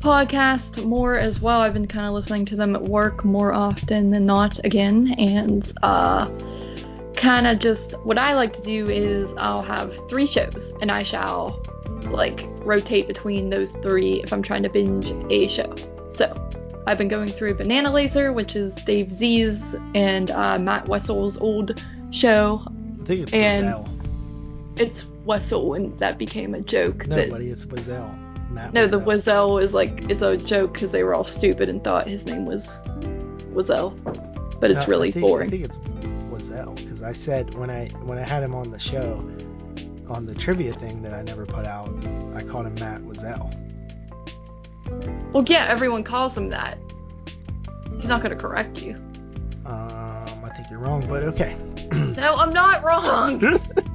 [0.00, 1.60] podcasts more as well.
[1.60, 5.14] I've been kind of listening to them at work more often than not again.
[5.18, 6.28] And uh,
[7.16, 11.02] kind of just what I like to do is I'll have three shows and I
[11.02, 11.62] shall
[12.10, 15.74] like rotate between those three if I'm trying to binge a show.
[16.16, 16.44] So
[16.86, 19.58] I've been going through Banana Laser, which is Dave Z's
[19.94, 21.82] and uh, Matt Wessel's old
[22.12, 22.62] show.
[23.02, 23.94] I think it's And- Wazelle.
[24.76, 27.04] It's Wessel, and that became a joke.
[27.08, 28.16] No, that, buddy, it's Wazelle.
[28.50, 29.50] Matt no, the Wazelle.
[29.58, 32.46] Wazell is like it's a joke because they were all stupid and thought his name
[32.46, 32.62] was
[33.52, 33.94] Wazell,
[34.60, 35.48] but it's No, really I think, boring.
[35.48, 35.76] I think it's
[36.30, 39.16] Wazelle because I said when I when I had him on the show
[40.08, 41.88] on the trivia thing that I never put out,
[42.34, 43.50] I called him Matt Wazelle.
[45.34, 46.78] Well, yeah, everyone calls him that.
[48.00, 48.94] He's not gonna correct you.
[49.66, 51.56] Um, I think you're wrong, but okay.
[51.92, 53.40] No, I'm not wrong.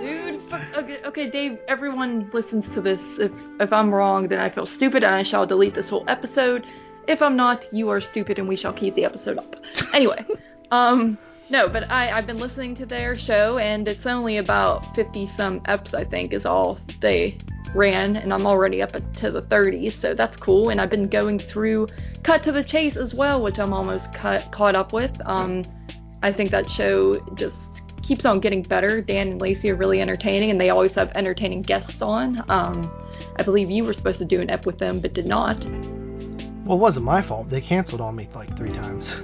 [0.00, 0.40] Dude,
[0.74, 1.58] okay, okay, Dave.
[1.68, 3.00] Everyone listens to this.
[3.18, 6.66] If if I'm wrong, then I feel stupid, and I shall delete this whole episode.
[7.06, 9.56] If I'm not, you are stupid, and we shall keep the episode up.
[9.94, 10.24] Anyway,
[10.70, 11.18] um,
[11.50, 15.60] no, but I I've been listening to their show, and it's only about fifty some
[15.60, 17.38] eps, I think, is all they
[17.74, 20.70] ran, and I'm already up to the 30s, so that's cool.
[20.70, 21.88] And I've been going through
[22.24, 25.12] Cut to the Chase as well, which I'm almost cut, caught up with.
[25.24, 25.64] Um,
[26.22, 27.54] I think that show just
[28.10, 29.00] keeps on getting better.
[29.00, 32.44] Dan and Lacey are really entertaining, and they always have entertaining guests on.
[32.50, 32.90] Um,
[33.36, 35.64] I believe you were supposed to do an ep with them, but did not.
[36.64, 37.48] Well, it wasn't my fault.
[37.50, 39.14] They canceled on me like three times.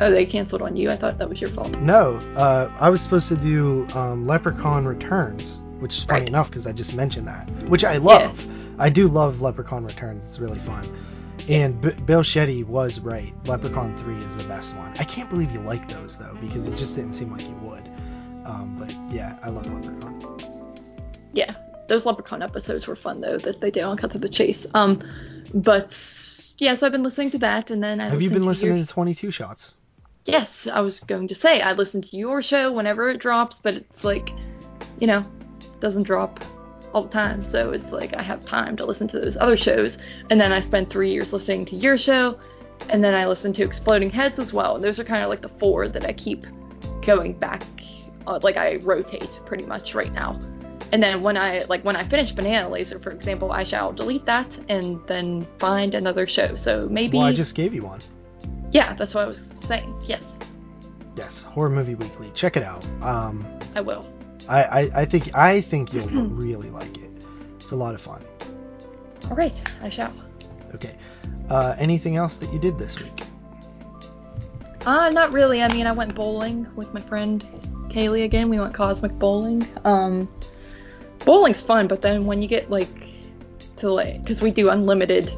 [0.00, 0.90] Oh, they canceled on you.
[0.90, 1.70] I thought that was your fault.
[1.78, 6.28] No, uh, I was supposed to do um, Leprechaun Returns, which is funny Right.
[6.28, 8.36] enough because I just mentioned that, which I love.
[8.80, 10.24] I do love Leprechaun Returns.
[10.24, 11.06] It's really fun.
[11.48, 13.32] And B- Bill Chete was right.
[13.46, 14.92] Leprechaun 3 is the best one.
[14.98, 17.88] I can't believe you like those, though, because it just didn't seem like you would.
[18.50, 20.80] Um, but yeah, I love Leprechaun.
[21.32, 21.54] Yeah,
[21.88, 24.66] those Leprechaun episodes were fun though that they did on Cut to the Chase.
[24.74, 25.02] Um,
[25.54, 25.90] but
[26.58, 28.66] yeah, so I've been listening to that, and then I Have you been listened to
[28.66, 29.74] your- listening to 22 Shots?
[30.26, 33.74] Yes, I was going to say I listen to your show whenever it drops, but
[33.74, 34.30] it's like,
[34.98, 35.24] you know,
[35.80, 36.40] doesn't drop
[36.92, 37.50] all the time.
[37.50, 39.96] So it's like I have time to listen to those other shows,
[40.28, 42.38] and then I spent three years listening to your show,
[42.90, 44.74] and then I listen to Exploding Heads as well.
[44.74, 46.44] And those are kind of like the four that I keep
[47.02, 47.64] going back
[48.38, 50.40] like I rotate pretty much right now.
[50.92, 54.26] And then when I like when I finish Banana Laser, for example, I shall delete
[54.26, 56.56] that and then find another show.
[56.56, 58.02] So maybe Well, I just gave you one.
[58.72, 59.94] yeah, that's what I was saying.
[60.06, 60.22] Yes,
[61.16, 62.30] Yes, Horror Movie Weekly.
[62.34, 62.84] Check it out.
[63.02, 64.06] Um, I will.
[64.48, 67.10] I, I, I think I think you'll really like it.
[67.60, 68.24] It's a lot of fun.
[69.28, 70.12] All right, I shall.
[70.74, 70.96] Okay.
[71.48, 73.22] Uh, anything else that you did this week?
[74.86, 75.62] Uh, not really.
[75.62, 77.44] I mean, I went bowling with my friend
[77.90, 78.48] Kaylee again.
[78.48, 79.68] We went cosmic bowling.
[79.84, 80.28] Um,
[81.24, 82.88] bowling's fun, but then when you get like
[83.78, 85.28] to like, because we do unlimited,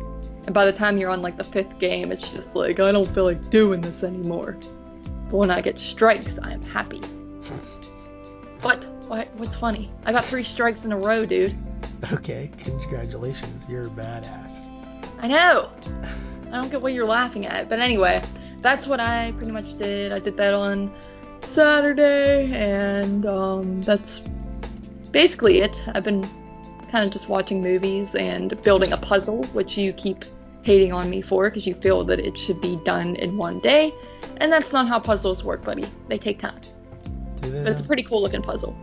[0.44, 3.12] and by the time you're on like the fifth game, it's just like I don't
[3.14, 4.56] feel like doing this anymore.
[5.30, 7.00] But when I get strikes, I am happy.
[8.60, 8.84] What?
[9.08, 9.28] What?
[9.36, 9.90] What's funny?
[10.04, 11.56] I got three strikes in a row, dude.
[12.12, 12.50] Okay.
[12.58, 13.64] Congratulations.
[13.68, 15.08] You're a badass.
[15.18, 15.70] I know.
[16.48, 17.68] I don't get what you're laughing at.
[17.68, 18.24] But anyway,
[18.60, 20.12] that's what I pretty much did.
[20.12, 20.94] I did that on
[21.54, 24.20] Saturday, and um, that's
[25.10, 25.76] basically it.
[25.94, 26.22] I've been
[26.90, 30.24] kind of just watching movies and building a puzzle, which you keep
[30.62, 33.92] hating on me for because you feel that it should be done in one day.
[34.38, 35.90] And that's not how puzzles work, buddy.
[36.08, 36.60] They take time.
[37.40, 38.76] But it's a pretty cool looking puzzle.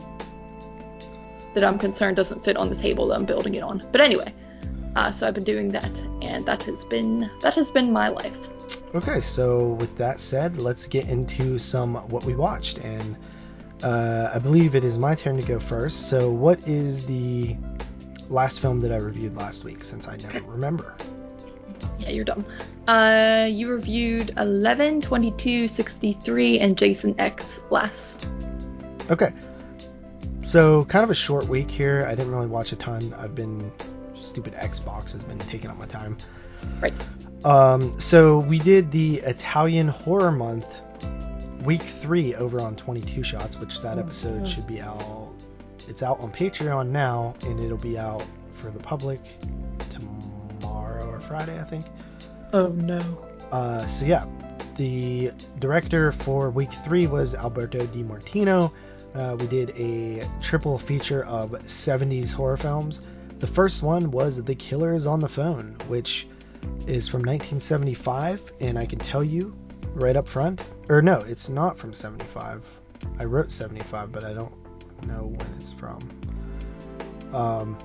[1.56, 3.88] That I'm concerned doesn't fit on the table that I'm building it on.
[3.92, 4.34] But anyway,
[4.96, 8.36] uh, so I've been doing that, and that has been that has been my life.
[8.96, 13.16] Okay, so with that said, let's get into some what we watched, and
[13.84, 16.10] uh, I believe it is my turn to go first.
[16.10, 17.56] So, what is the
[18.30, 19.84] last film that I reviewed last week?
[19.84, 20.96] Since I never remember.
[22.00, 22.44] Yeah, you're dumb.
[22.88, 28.26] Uh, you reviewed 11, 22, 63, and Jason X last.
[29.12, 29.32] Okay,
[30.50, 32.08] so kind of a short week here.
[32.08, 33.14] I didn't really watch a ton.
[33.14, 33.72] I've been
[34.24, 36.18] stupid Xbox has been taking up my time.
[36.82, 36.94] Right.
[37.44, 40.66] Um, so we did the Italian Horror Month,
[41.64, 45.30] week three, over on 22 Shots, which that episode should be out.
[45.88, 48.26] It's out on Patreon now, and it'll be out
[48.62, 49.22] for the public
[49.92, 51.86] tomorrow or Friday, I think.
[52.52, 53.00] Oh no.
[53.52, 54.26] Uh, so yeah,
[54.78, 58.74] the director for week three was Alberto De Martino.
[59.16, 63.02] Uh, we did a triple feature of 70s horror films.
[63.40, 66.28] The first one was The Killer is on the Phone, which
[66.88, 69.56] is from 1975, and I can tell you
[69.94, 72.64] right up front, or no, it's not from 75.
[73.18, 74.54] I wrote 75, but I don't
[75.06, 76.00] know when it's from.
[77.34, 77.78] Um,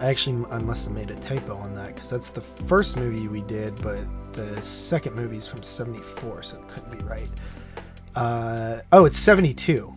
[0.00, 3.28] I actually I must have made a typo on that because that's the first movie
[3.28, 7.30] we did, but the second movie is from '74, so it couldn't be right.
[8.14, 9.92] Uh, oh, it's '72.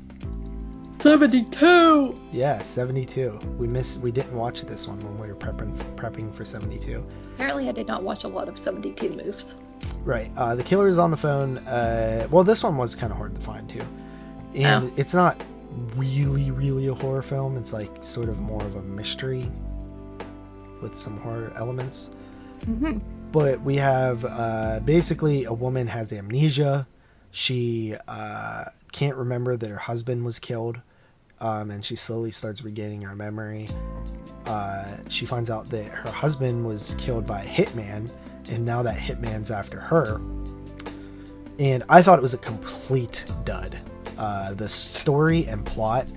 [1.02, 2.20] 72!
[2.32, 3.40] Yeah, '72.
[3.58, 4.00] We missed.
[4.00, 7.04] We didn't watch this one when we were prepping prepping for '72.
[7.36, 9.46] Apparently, I did not watch a lot of 72 moves.
[10.04, 10.30] Right.
[10.36, 11.60] Uh, the killer is on the phone.
[11.60, 13.84] Uh, well, this one was kind of hard to find too,
[14.54, 14.94] and Oh.
[14.98, 15.42] it's not
[15.96, 17.56] really, really a horror film.
[17.58, 19.50] It's like sort of more of a mystery
[20.82, 22.10] with some horror elements.
[22.66, 22.98] Mm-hmm.
[23.32, 26.86] but we have uh, basically a woman has amnesia.
[27.32, 30.78] She uh, can't remember that her husband was killed,
[31.41, 33.69] um, and she slowly starts regaining her memory.
[34.45, 38.10] Uh, she finds out that her husband was killed by a hitman,
[38.47, 40.19] and now that hitman's after her.
[41.60, 43.80] And I thought it was a complete dud.
[44.17, 46.08] Uh, the story and plot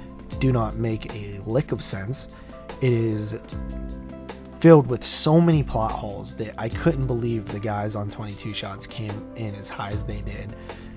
[0.40, 2.28] do not make a lick of sense.
[2.80, 3.34] It is
[4.60, 8.86] filled with so many plot holes that I couldn't believe the guys on 22 shots
[8.86, 10.54] came in as high as they did.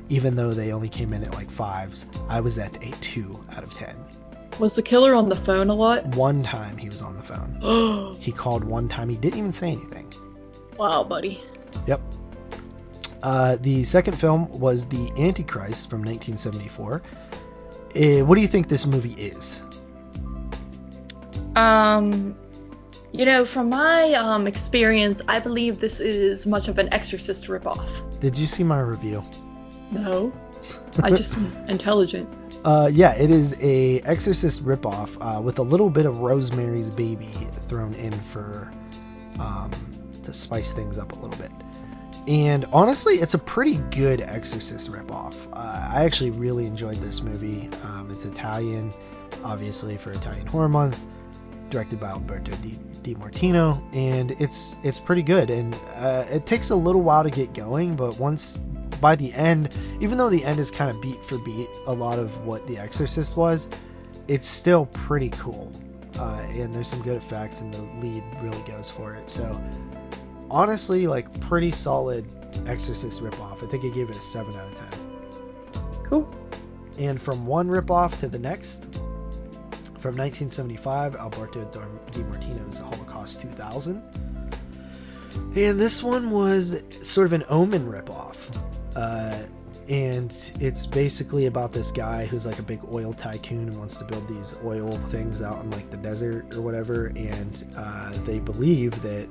[0.10, 3.64] Even though they only came in at like fives, I was at a two out
[3.64, 3.96] of ten.
[4.60, 6.06] Was the killer on the phone a lot?
[6.16, 7.60] One time he was on the phone.
[7.62, 9.10] Oh, He called one time.
[9.10, 10.14] He didn't even say anything.
[10.78, 11.44] wow, buddy.
[11.88, 12.02] Yep.
[13.24, 17.02] Uh, the second film was The Antichrist from 1974.
[17.96, 19.62] Uh, what do you think this movie is?
[21.56, 22.36] Um,
[23.12, 28.20] you know, from my um experience, I believe this is much of an Exorcist ripoff.
[28.20, 29.24] Did you see my review?
[29.92, 30.34] No,
[31.04, 31.34] I just
[31.68, 32.30] intelligent.
[32.66, 37.48] Uh, yeah, it is a Exorcist ripoff uh, with a little bit of Rosemary's Baby
[37.70, 38.72] thrown in for
[39.40, 41.52] um, to spice things up a little bit.
[42.28, 45.36] And honestly, it's a pretty good Exorcist ripoff.
[45.54, 47.70] Uh, I actually really enjoyed this movie.
[47.84, 48.92] Um, it's Italian,
[49.44, 50.98] obviously for Italian Horror Month,
[51.70, 55.52] directed by Alberto Di, De Martino, and it's it's pretty good.
[55.52, 58.58] And uh, it takes a little while to get going, but once
[59.02, 62.20] by the end, even though the end is kind of beat for beat a lot
[62.20, 63.68] of what The Exorcist was,
[64.28, 65.72] it's still pretty cool.
[66.18, 69.30] Uh, and there's some good effects, and the lead really goes for it.
[69.30, 69.62] So,
[70.50, 72.26] honestly, like pretty solid
[72.68, 73.62] Exorcist ripoff.
[73.66, 75.02] I think I gave it a seven out of ten.
[76.08, 76.36] Cool.
[76.98, 78.78] and from one ripoff to the next,
[80.02, 81.66] from 1975, Alberto
[82.12, 84.04] De Martino's Holocaust 2000.
[85.56, 88.36] And this one was sort of an Omen ripoff.
[88.96, 89.44] Uh,
[89.88, 94.04] and it's basically about this guy who's like a big oil tycoon and wants to
[94.04, 97.08] build these oil things out in like the desert or whatever.
[97.08, 99.28] And uh, they believe that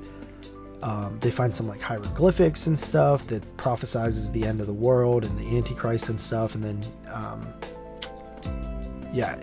[0.81, 5.25] um, they find some like hieroglyphics and stuff that prophesizes the end of the world
[5.25, 6.51] and the Antichrist and stuff.
[6.53, 7.53] And then, um,
[9.13, 9.35] yeah,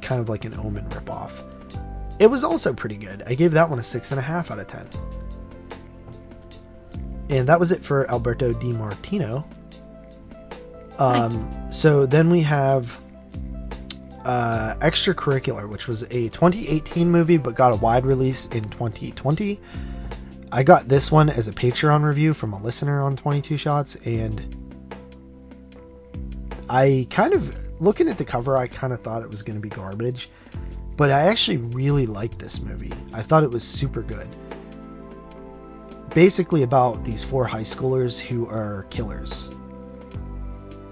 [0.00, 1.32] kind of like an Omen ripoff.
[2.20, 3.22] It was also pretty good.
[3.26, 4.88] I gave that one a six and a half out of ten.
[7.28, 9.44] And that was it for Alberto De Martino.
[10.98, 12.88] Um, so then we have
[14.24, 19.60] uh, Extracurricular, which was a 2018 movie but got a wide release in 2020.
[20.52, 24.56] I got this one as a Patreon review from a listener on 22 Shots, and
[26.68, 29.60] I kind of, looking at the cover, I kind of thought it was going to
[29.60, 30.30] be garbage,
[30.96, 32.92] but I actually really liked this movie.
[33.12, 34.28] I thought it was super good.
[36.14, 39.50] Basically, about these four high schoolers who are killers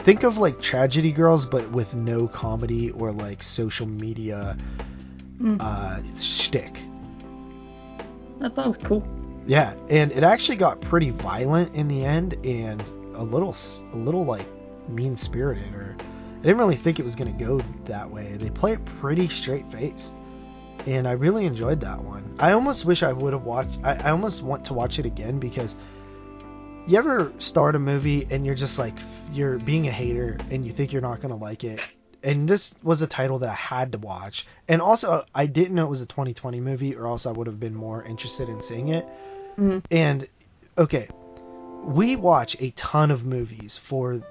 [0.05, 4.57] think of like tragedy girls but with no comedy or like social media
[5.41, 5.61] Mm.
[5.61, 6.79] uh shtick.
[8.39, 9.03] That sounds cool.
[9.47, 12.81] Yeah, and it actually got pretty violent in the end and
[13.17, 13.57] a little
[13.93, 14.47] a little like
[14.89, 18.37] mean spirited or I didn't really think it was going to go that way.
[18.37, 20.13] They play it pretty straight faced.
[20.87, 22.37] And I really enjoyed that one.
[22.41, 25.39] I almost wish I would have watched I, I almost want to watch it again
[25.41, 25.75] because
[26.87, 28.95] you ever start a movie and you're just like
[29.31, 31.81] you're being a hater and you think you're not going to like it?
[32.25, 34.47] And this was a title that I had to watch.
[34.69, 37.59] And also I didn't know it was a 2020 movie or else I would have
[37.61, 39.07] been more interested in seeing it.
[39.59, 39.85] Mhm.
[39.91, 40.27] and
[40.79, 41.09] okay
[41.85, 44.23] we watch a ton of movies for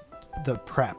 [0.46, 0.96] the prep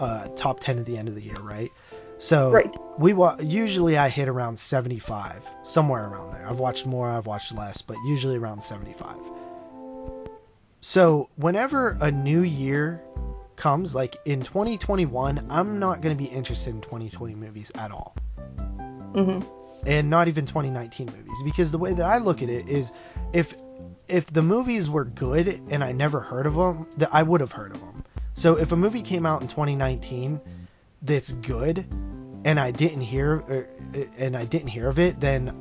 [0.00, 1.70] uh, top 10 at the end of the year right?
[2.18, 2.74] So Right.
[2.98, 6.46] we wa- usually I hit around 75 somewhere around there.
[6.48, 9.16] I've watched more I've watched less but usually around 75
[10.80, 13.00] so, whenever a new year
[13.56, 18.14] comes, like in 2021, I'm not going to be interested in 2020 movies at all.
[19.14, 19.40] hmm
[19.86, 22.90] And not even 2019 movies because the way that I look at it is
[23.32, 23.52] if
[24.06, 27.52] if the movies were good and I never heard of them, that I would have
[27.52, 28.04] heard of them.
[28.34, 30.40] So, if a movie came out in 2019
[31.02, 31.86] that's good
[32.44, 33.66] and I didn't hear or,
[34.16, 35.52] and I didn't hear of it, then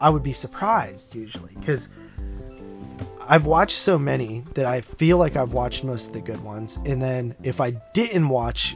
[0.00, 1.88] I would be surprised usually because
[3.30, 6.78] I've watched so many that I feel like I've watched most of the good ones,
[6.86, 8.74] and then if I didn't watch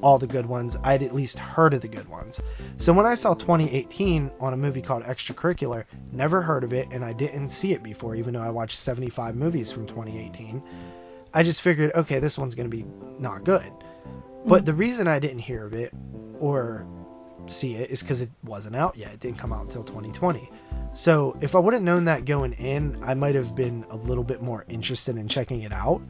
[0.00, 2.40] all the good ones, I'd at least heard of the good ones.
[2.78, 7.04] So when I saw 2018 on a movie called Extracurricular, never heard of it, and
[7.04, 10.62] I didn't see it before, even though I watched 75 movies from 2018.
[11.34, 12.86] I just figured, okay, this one's going to be
[13.18, 13.72] not good.
[14.46, 14.66] But mm.
[14.66, 15.92] the reason I didn't hear of it
[16.38, 16.86] or
[17.48, 19.12] see it is because it wasn't out yet.
[19.12, 20.50] It didn't come out until 2020.
[20.94, 24.24] So if I would have known that going in, I might have been a little
[24.24, 26.00] bit more interested in checking it out.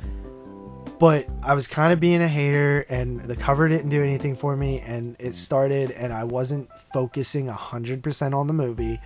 [0.98, 4.54] But I was kind of being a hater, and the cover didn't do anything for
[4.54, 9.00] me, and it started, and I wasn't focusing 100% on the movie.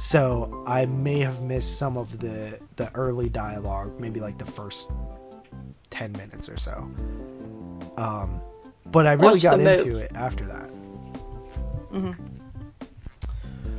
[0.00, 4.90] So I may have missed some of the, the early dialogue, maybe like the first
[5.90, 6.88] 10 minutes or so.
[7.98, 8.40] Um,
[8.86, 9.96] but I really got into move.
[9.96, 10.70] it after that.
[11.90, 12.12] Hmm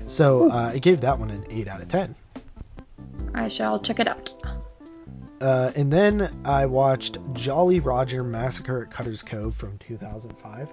[0.07, 2.15] So uh, I gave that one an 8 out of 10.
[3.33, 4.33] I shall check it out.
[5.41, 10.69] Uh, and then I watched Jolly Roger Massacre at Cutter's Cove from 2005.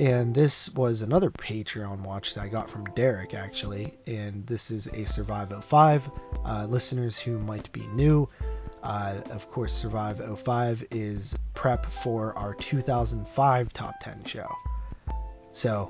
[0.00, 3.94] And this was another Patreon watch that I got from Derek, actually.
[4.06, 6.02] And this is a Survive 05.
[6.44, 8.28] Uh, listeners who might be new,
[8.82, 14.48] uh, of course, Survive 05 is prep for our 2005 Top 10 show.
[15.52, 15.88] So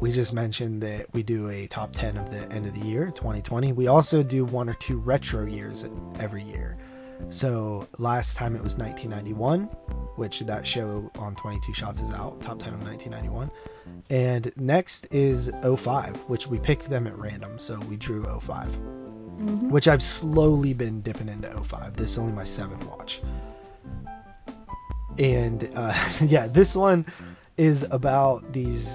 [0.00, 3.12] we just mentioned that we do a top 10 of the end of the year,
[3.14, 3.72] 2020.
[3.72, 5.84] We also do one or two retro years
[6.18, 6.78] every year.
[7.28, 9.64] So last time it was 1991,
[10.16, 13.50] which that show on 22 Shots is out, top 10 of 1991.
[14.08, 19.70] And next is 05, which we picked them at random, so we drew 05, hmm
[19.70, 21.96] which I've slowly been dipping into 05.
[21.96, 23.20] This is only my seventh watch.
[25.18, 27.06] And uh, yeah, this one
[27.60, 28.86] is about these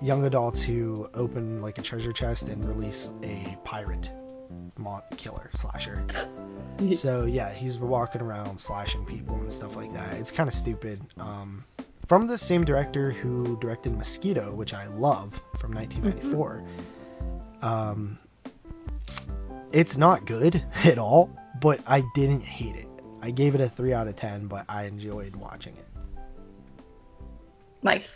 [0.00, 4.08] young adults who open like a treasure chest and release a pirate
[5.18, 6.04] killer slasher.
[6.96, 10.14] So yeah, he's walking around slashing people and stuff like that.
[10.14, 11.00] It's kind of stupid.
[11.18, 11.64] Um,
[12.08, 16.64] from the same director who directed Mosquito, which I love from 1994.
[17.62, 18.18] Um,
[19.70, 21.30] it's not good at all,
[21.62, 22.88] but I didn't hate it.
[23.22, 25.93] I gave it a three out of ten, but I enjoyed watching it.
[27.84, 28.08] Nice.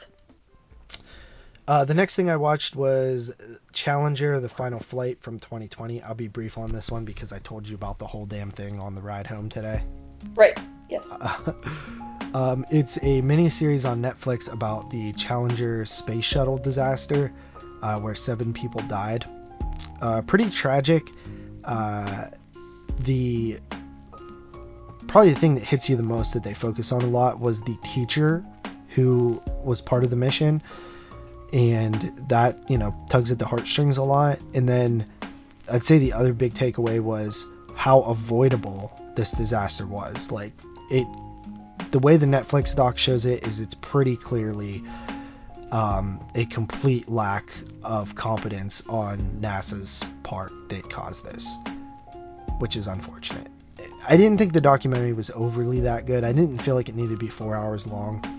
[1.69, 3.31] Uh, the next thing I watched was
[3.75, 6.03] Challenger: The Final Flight from 2020.
[6.03, 8.81] I'll be brief on this one because I told you about the whole damn thing
[8.81, 9.85] on the ride home today.
[10.35, 10.59] Right.
[10.89, 11.05] Yes.
[12.33, 17.31] um, it's a mini series on Netflix about the Challenger space shuttle disaster,
[17.83, 19.27] uh, where seven people died.
[20.01, 21.03] Uh, pretty tragic.
[21.65, 22.29] Uh,
[23.01, 23.61] the
[25.07, 27.61] probably the thing that hits you the most that they focus on a lot was
[27.61, 28.43] the teacher
[28.99, 30.61] who was part of the mission,
[31.53, 34.41] and that you know tugs at the heartstrings a lot.
[34.55, 35.07] And then
[35.71, 37.47] I'd say the other big takeaway was
[37.77, 40.31] how avoidable this disaster was.
[40.33, 40.53] Like
[40.91, 41.07] it,
[41.93, 44.83] the way the Netflix doc shows it is it's pretty clearly
[45.71, 47.45] um, a complete lack
[47.85, 51.47] of competence on NASA's part that caused this,
[52.59, 53.49] which is unfortunate.
[54.09, 56.25] I didn't think the documentary was overly that good.
[56.25, 58.38] I didn't feel like it needed to be four hours long.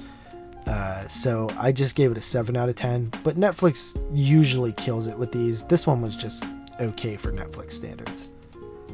[0.70, 3.11] Uh, so I just gave it a 7 out of 10.
[3.24, 3.80] But Netflix
[4.13, 5.63] usually kills it with these.
[5.67, 6.45] This one was just
[6.80, 8.30] okay for Netflix standards.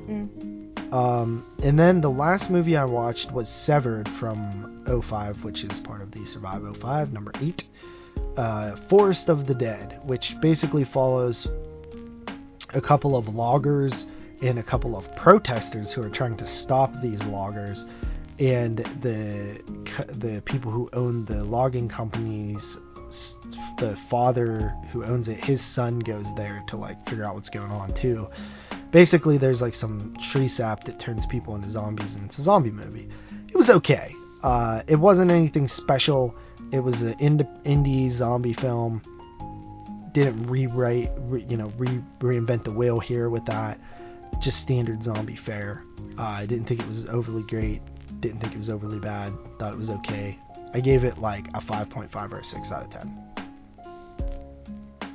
[0.07, 0.93] Mm.
[0.93, 6.01] Um, and then the last movie I watched was Severed from 05, which is part
[6.01, 7.63] of the Survive 05, number 8.
[8.37, 11.45] Uh, Forest of the Dead, which basically follows
[12.73, 14.05] a couple of loggers
[14.41, 17.85] and a couple of protesters who are trying to stop these loggers
[18.39, 19.61] and the
[20.15, 22.77] the people who own the logging companies
[23.77, 27.71] the father who owns it his son goes there to like figure out what's going
[27.71, 28.27] on too.
[28.91, 32.71] Basically there's like some tree sap that turns people into zombies and it's a zombie
[32.71, 33.09] movie.
[33.47, 34.13] It was okay.
[34.43, 36.35] Uh, it wasn't anything special.
[36.71, 39.01] It was an indie zombie film.
[40.13, 43.79] Didn't rewrite re, you know re, reinvent the wheel here with that.
[44.41, 45.83] Just standard zombie fare.
[46.17, 47.81] Uh, I didn't think it was overly great.
[48.25, 49.33] Didn't think it was overly bad.
[49.59, 50.39] Thought it was okay.
[50.73, 53.23] I gave it like a 5.5 or a 6 out of 10.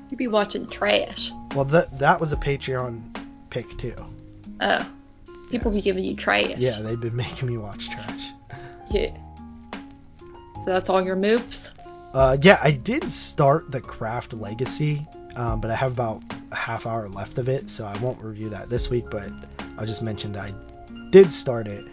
[0.08, 1.32] You'd be watching trash.
[1.56, 3.96] Well, that that was a Patreon pick too.
[4.60, 4.88] Oh.
[5.50, 5.80] People Yes.
[5.80, 6.52] be giving you trash.
[6.56, 8.20] Yeah, they've been making me watch trash.
[8.92, 9.10] Yeah.
[9.72, 11.58] So that's all your moves?
[12.14, 15.04] Uh, yeah, I did start the Craft Legacy,
[15.34, 18.50] um, but I have about a half hour left of it, so I won't review
[18.50, 19.06] that this week.
[19.10, 19.30] But
[19.78, 20.54] I'll just mention that I
[21.10, 21.84] did start it,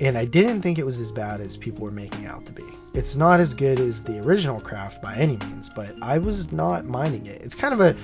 [0.00, 2.64] and I didn't think it was as bad as people were making out to be.
[2.94, 6.86] It's not as good as the original Craft by any means, but I was not
[6.86, 7.42] minding it.
[7.42, 7.94] It's kind of a,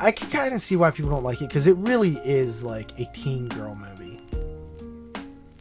[0.00, 2.92] I can kind of see why people don't like it because it really is like
[2.98, 4.20] a teen girl movie.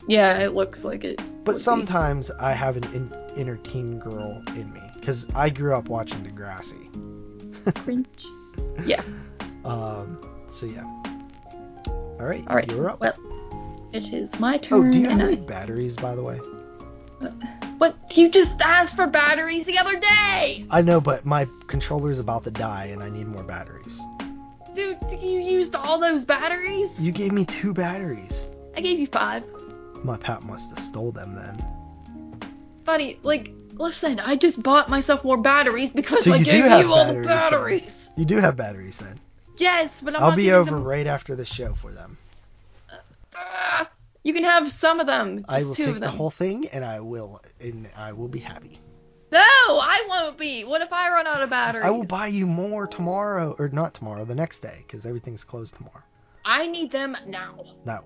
[0.08, 1.18] Yeah, it looks like it.
[1.44, 1.64] But would be.
[1.64, 6.24] sometimes I have an in, inner teen girl in me because I grew up watching
[6.24, 6.88] Degrassi.
[7.84, 8.08] Cringe.
[8.86, 9.04] Yeah.
[9.64, 10.18] Um.
[10.56, 10.84] So yeah.
[11.88, 12.44] All right.
[12.48, 12.70] All right.
[12.70, 13.00] You're up.
[13.00, 13.14] Well,
[13.94, 14.88] it is my turn.
[14.88, 16.40] oh, do you have any batteries, by the way?
[17.22, 17.28] I...
[17.78, 17.96] What?
[18.12, 20.66] You just asked for batteries the other day!
[20.70, 24.00] I know, but my controller's about to die, and I need more batteries.
[24.76, 26.90] Dude, you used all those batteries?
[27.00, 28.32] You gave me two batteries.
[28.76, 29.44] I gave you five.
[30.04, 32.50] My pap must have stole them then.
[32.86, 37.08] Buddy, like, listen, I just bought myself more batteries because So I gave you all
[37.08, 37.92] the batteries, batteries.
[38.16, 39.20] You do have batteries then.
[39.58, 42.18] Yes, but I'm I'll be over them- right after the show for them.
[43.64, 43.90] Ah,
[44.24, 45.46] you can have some of them.
[45.48, 48.40] I will two take of the whole thing, and I will, and I will be
[48.40, 48.80] happy.
[49.32, 50.64] No, I won't be.
[50.64, 51.86] What if I run out of batteries?
[51.86, 55.76] I will buy you more tomorrow, or not tomorrow, the next day, because everything's closed
[55.76, 56.04] tomorrow.
[56.44, 57.64] I need them now.
[57.86, 58.04] No.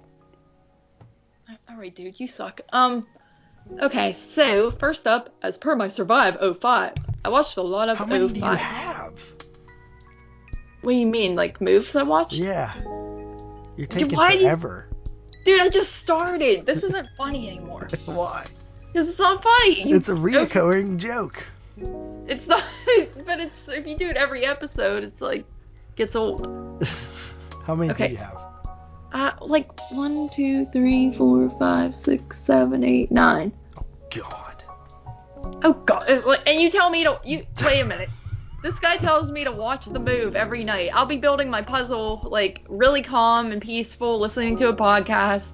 [1.69, 2.61] All right, dude, you suck.
[2.73, 3.07] Um,
[3.81, 6.93] okay, so first up, as per my Survive 05,
[7.23, 8.33] I watched a lot of How many 05.
[8.33, 9.13] do you have?
[10.81, 12.33] What do you mean, like moves I watched?
[12.33, 12.75] Yeah.
[13.77, 14.89] You're taking why forever.
[15.45, 16.65] Dude, I just started.
[16.65, 17.87] This isn't funny anymore.
[18.05, 18.47] Why?
[18.91, 19.91] Because it's not funny.
[19.91, 21.43] It's a reoccurring joke.
[21.77, 22.63] It's not,
[23.25, 25.45] but it's if you do it every episode, it's like
[25.95, 26.47] gets old.
[27.65, 28.07] How many Okay.
[28.07, 28.37] do you have?
[29.13, 33.51] Uh, like one, two, three, four, five, six, seven, eight, nine.
[33.77, 33.85] Oh
[34.15, 34.63] God.
[35.63, 36.09] Oh God!
[36.09, 38.09] uh, like, And you tell me to you wait a minute.
[38.65, 40.89] This guy tells me to watch the move every night.
[40.91, 45.45] I'll be building my puzzle like really calm and peaceful, listening to a podcast,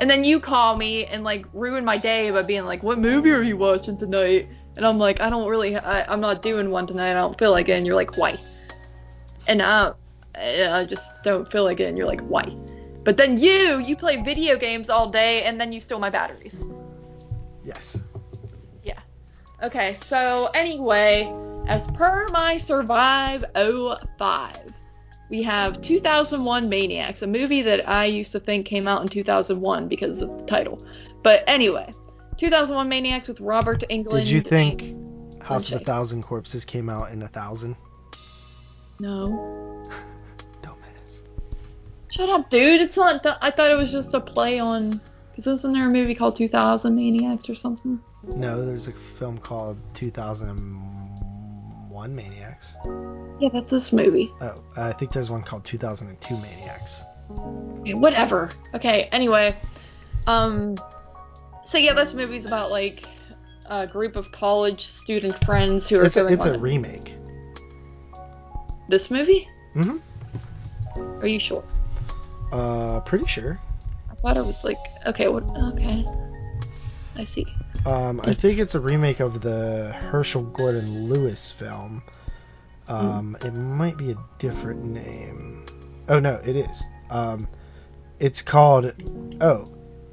[0.00, 3.30] and then you call me and like ruin my day by being like, "What movie
[3.30, 5.76] are you watching tonight?" And I'm like, "I don't really.
[5.76, 7.12] I, I'm not doing one tonight.
[7.12, 8.36] I don't feel like it." And you're like, "Why?"
[9.46, 9.94] And uh,
[10.34, 11.84] I, I just don't feel like it.
[11.84, 12.46] And you're like, "Why?"
[13.04, 16.56] But then you, you play video games all day, and then you steal my batteries.
[17.64, 17.84] Yes.
[18.82, 18.98] Yeah.
[19.62, 21.32] Okay, so anyway,
[21.66, 24.72] as per my Survive 05,
[25.30, 29.88] we have 2001 Maniacs, a movie that I used to think came out in 2001
[29.88, 30.84] because of the title.
[31.22, 31.92] But anyway,
[32.36, 34.20] 2001 Maniacs with Robert Englund.
[34.20, 34.96] Did you think
[35.46, 37.76] House of a Thousand Corpses came out in a thousand.
[38.98, 39.88] No.
[40.62, 41.56] Dumbass.
[42.10, 42.80] Shut up, dude.
[42.80, 43.22] It's not.
[43.22, 45.00] Th- I thought it was just a play on.
[45.34, 48.00] Because isn't there a movie called 2000 Maniacs or something?
[48.24, 50.95] No, there's a film called 2001
[52.14, 52.74] Maniacs.
[53.40, 54.32] Yeah, that's this movie.
[54.40, 57.02] Oh, I think there's one called 2002 Maniacs.
[57.80, 58.52] Okay, whatever.
[58.74, 59.56] Okay, anyway.
[60.26, 60.76] Um.
[61.68, 63.04] So yeah, this movie's about like
[63.68, 67.14] a group of college student friends who are It's a, it's on a remake.
[68.88, 69.48] This movie?
[69.74, 69.98] hmm
[70.96, 71.64] Are you sure?
[72.52, 73.60] Uh, pretty sure.
[74.10, 75.28] I thought it was like okay.
[75.28, 75.42] What?
[75.74, 76.04] Okay.
[77.16, 77.46] I see.
[77.84, 82.02] Um, I think it's a remake of the Herschell Gordon Lewis film.
[82.88, 85.66] Um, it might be a different name.
[86.08, 86.82] Oh no, it is.
[87.10, 87.48] Um,
[88.20, 88.92] it's called.
[89.40, 89.68] Oh,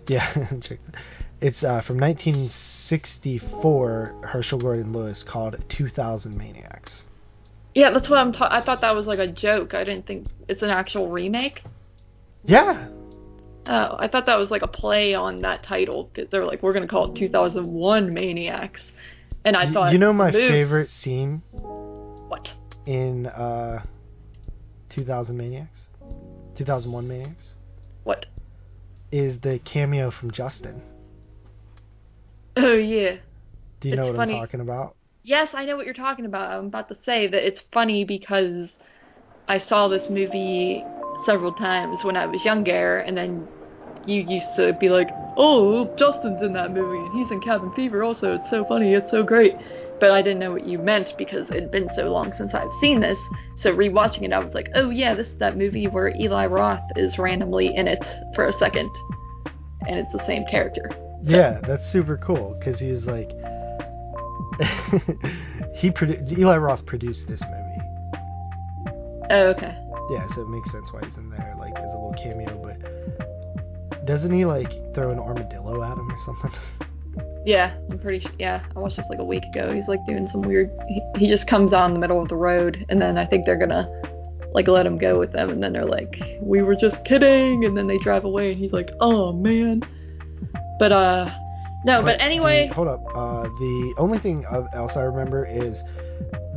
[0.07, 0.33] yeah.
[0.61, 0.79] check.
[0.91, 1.01] that.
[1.41, 4.15] It's uh, from 1964.
[4.23, 7.03] Herschell Gordon Lewis called 2000 Maniacs.
[7.75, 8.31] Yeah, that's what I'm.
[8.31, 9.73] Ta- I thought that was like a joke.
[9.73, 11.63] I didn't think it's an actual remake.
[12.45, 12.87] Yeah.
[13.65, 16.73] Oh, I thought that was like a play on that title because they're like, we're
[16.73, 18.81] gonna call it 2001 Maniacs,
[19.45, 21.41] and I thought you know my favorite scene
[22.27, 22.51] What?
[22.85, 23.83] in uh,
[24.89, 25.87] 2000 Maniacs,
[26.57, 27.55] 2001 Maniacs,
[28.03, 28.25] What?
[29.11, 30.81] is the cameo from Justin.
[32.57, 33.17] Oh yeah.
[33.79, 34.33] Do you know what funny.
[34.33, 34.95] I'm talking about?
[35.23, 36.51] Yes, I know what you're talking about.
[36.51, 38.67] I'm about to say that it's funny because
[39.47, 40.83] I saw this movie
[41.25, 43.47] several times when I was younger, and then
[44.05, 48.03] you used to be like, "Oh, Justin's in that movie, and he's in Cabin Fever
[48.03, 48.35] also.
[48.35, 48.93] It's so funny.
[48.93, 49.55] It's so great."
[49.99, 52.99] But I didn't know what you meant because it'd been so long since I've seen
[52.99, 53.17] this.
[53.61, 56.83] So rewatching it, I was like, "Oh yeah, this is that movie where Eli Roth
[56.95, 58.03] is randomly in it
[58.35, 58.89] for a second,
[59.87, 60.89] and it's the same character."
[61.23, 63.29] Yeah, that's super cool because he's like,
[65.73, 67.61] he produ- Eli Roth produced this movie.
[69.29, 69.82] Oh, okay.
[70.09, 72.57] Yeah, so it makes sense why he's in there, like as a little cameo.
[72.61, 76.51] But doesn't he like throw an armadillo at him or something?
[77.45, 78.31] Yeah, I'm pretty sure.
[78.39, 79.73] Yeah, I watched this like a week ago.
[79.73, 80.71] He's like doing some weird.
[80.87, 83.45] He, he just comes on in the middle of the road, and then I think
[83.45, 83.85] they're gonna
[84.53, 87.77] like let him go with them, and then they're like, "We were just kidding," and
[87.77, 89.81] then they drive away, and he's like, "Oh man."
[90.79, 91.29] But uh,
[91.83, 92.01] no.
[92.01, 93.03] But But anyway, the- hold up.
[93.13, 95.83] Uh, the only thing of- else I remember is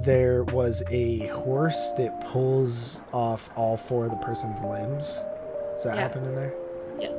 [0.06, 5.06] there was a horse that pulls off all four of the person's limbs.
[5.06, 6.00] Does that Yeah.
[6.02, 6.54] happen in there?
[6.98, 7.12] Yes.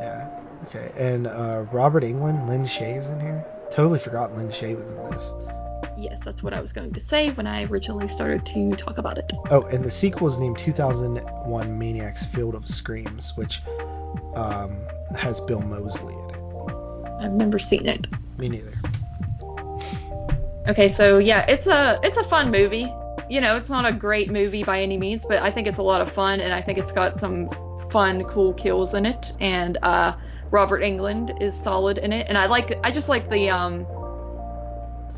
[0.00, 0.28] Yeah.
[0.66, 0.90] Okay.
[0.98, 3.44] And uh, Robert Englund, Lin Shaye is in here.
[3.70, 5.24] Totally forgot Lin Shaye was in this.
[5.96, 9.18] yes, that's what I was going to say when I originally started to talk about
[9.18, 9.30] it.
[9.50, 13.60] Oh, and the sequel is named 2001 Maniacs Field of Screams, which
[14.34, 14.76] um,
[15.16, 16.36] has Bill Moseley in it.
[17.20, 18.06] I've never seen it.
[18.38, 18.72] Me neither.
[20.70, 22.86] Okay, so yeah, it's a it's a fun movie.
[23.28, 25.82] You know, it's not a great movie by any means, but I think it's a
[25.82, 27.50] lot of fun, and I think it's got some
[27.90, 29.32] fun, cool kills in it.
[29.40, 30.16] And uh,
[30.52, 33.84] Robert Englund is solid in it, and I like I just like the um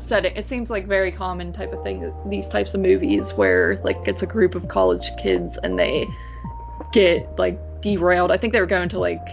[0.09, 0.35] setting.
[0.35, 2.11] It seems like very common type of thing.
[2.31, 6.07] These types of movies where like it's a group of college kids and they
[6.93, 8.31] get like derailed.
[8.31, 9.23] I think they were going to like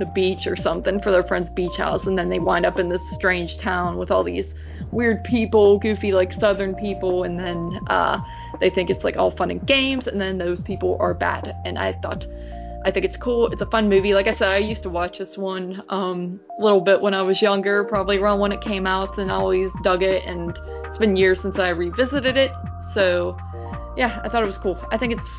[0.00, 2.88] the beach or something for their friend's beach house, and then they wind up in
[2.88, 4.46] this strange town with all these
[4.92, 8.20] weird people, goofy like southern people, and then uh,
[8.60, 11.54] they think it's like all fun and games, and then those people are bad.
[11.64, 12.24] And I thought,
[12.84, 13.48] I think it's cool.
[13.48, 14.14] It's a fun movie.
[14.14, 17.22] Like I said, I used to watch this one um, a little bit when I
[17.22, 20.24] was younger, probably around when it came out, and I always dug it.
[20.24, 22.52] And it's been years since I revisited it,
[22.94, 23.36] so
[23.96, 24.78] yeah, I thought it was cool.
[24.90, 25.30] I think it's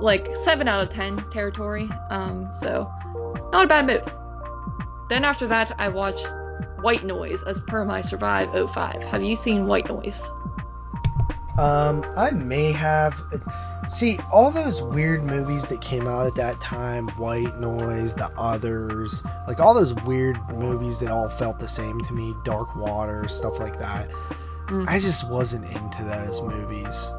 [0.00, 1.88] like seven out of ten territory.
[2.10, 2.90] Um, so
[3.52, 4.04] not a bad movie.
[5.10, 6.26] Then after that, I watched
[6.84, 9.00] White Noise as per my Survive 05.
[9.04, 10.20] Have you seen White Noise?
[11.58, 13.14] Um, I may have.
[13.96, 19.22] See, all those weird movies that came out at that time, White Noise, The Others,
[19.48, 23.54] like all those weird movies that all felt the same to me, Dark Water, stuff
[23.58, 24.10] like that.
[24.68, 24.86] Mm.
[24.86, 27.10] I just wasn't into those movies.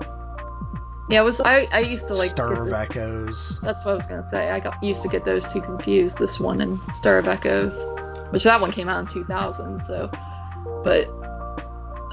[1.09, 1.39] Yeah, was.
[1.39, 2.31] I I used to like.
[2.31, 3.59] Stir of Echoes.
[3.63, 4.51] That's what I was gonna say.
[4.51, 6.17] I got used to get those two confused.
[6.19, 7.73] This one and Stir of Echoes,
[8.31, 9.81] which that one came out in 2000.
[9.87, 10.09] So,
[10.83, 11.07] but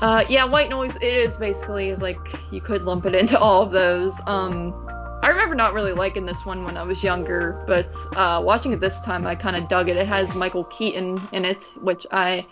[0.03, 0.95] uh, yeah, White Noise.
[1.01, 2.19] It is basically like
[2.51, 4.13] you could lump it into all of those.
[4.27, 4.75] Um,
[5.23, 7.87] I remember not really liking this one when I was younger, but
[8.19, 9.97] uh, watching it this time, I kind of dug it.
[9.97, 12.47] It has Michael Keaton in it, which I.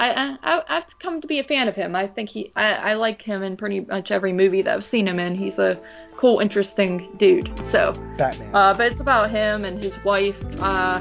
[0.00, 1.94] I, I I've come to be a fan of him.
[1.94, 5.06] I think he I, I like him in pretty much every movie that I've seen
[5.06, 5.36] him in.
[5.36, 5.80] He's a
[6.16, 7.48] cool, interesting dude.
[7.70, 8.52] So Batman.
[8.52, 11.00] uh, but it's about him and his wife uh,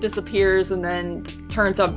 [0.00, 1.94] disappears and then turns up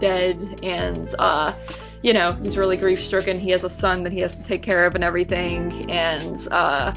[0.00, 1.54] dead, and uh,
[2.02, 3.38] you know, he's really grief stricken.
[3.38, 5.90] He has a son that he has to take care of and everything.
[5.90, 6.92] And uh,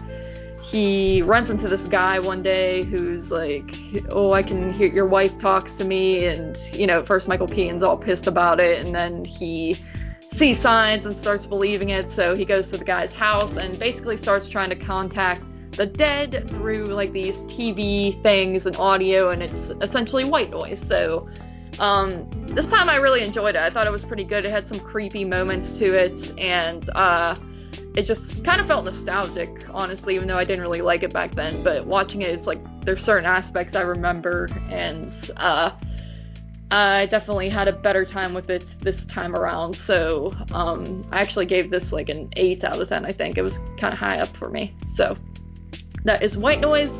[0.63, 3.69] he runs into this guy one day who's like,
[4.09, 7.83] "Oh, I can hear your wife talks to me." And you know, first Michael Keaton's
[7.83, 9.77] all pissed about it, and then he
[10.37, 12.07] sees signs and starts believing it.
[12.15, 15.43] So he goes to the guy's house and basically starts trying to contact
[15.77, 20.79] the dead through like these TV things and audio, and it's essentially white noise.
[20.89, 21.27] So
[21.79, 23.61] um, this time I really enjoyed it.
[23.61, 24.45] I thought it was pretty good.
[24.45, 27.35] It had some creepy moments to it, and uh,
[27.95, 31.35] it just kind of felt nostalgic, honestly, even though I didn't really like it back
[31.35, 31.63] then.
[31.63, 35.71] But watching it, it's like there's certain aspects I remember, and uh,
[36.71, 39.77] I definitely had a better time with it this time around.
[39.85, 43.37] So um, I actually gave this like an 8 out of 10, I think.
[43.37, 44.73] It was kind of high up for me.
[44.97, 45.17] So
[46.05, 46.91] that is White Noise.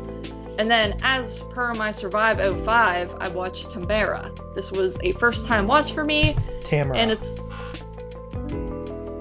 [0.58, 4.32] And then, as per my Survive 05, I watched Tamara.
[4.54, 6.36] This was a first time watch for me,
[6.66, 6.96] Tamara.
[6.96, 7.22] and it's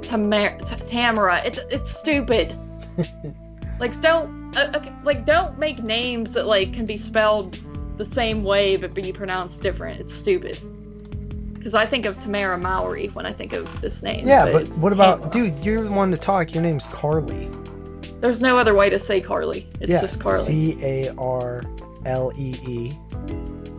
[0.09, 0.87] Tamara.
[0.89, 1.41] Tamara.
[1.45, 2.57] It's it's stupid.
[3.79, 7.57] like don't uh, okay, like don't make names that like can be spelled
[7.97, 9.99] the same way but be pronounced different.
[9.99, 10.57] It's stupid.
[11.53, 14.25] Because I think of Tamera Mowry when I think of this name.
[14.27, 15.51] yeah, but it's what about, Tamara.
[15.51, 15.65] dude?
[15.65, 16.53] You're the one to talk.
[16.53, 17.49] Your name's Carly.
[18.21, 19.69] There's no other way to say Carly.
[19.81, 20.01] It's yeah.
[20.01, 20.47] just Carly.
[20.47, 21.63] C A R
[22.05, 22.99] L E E.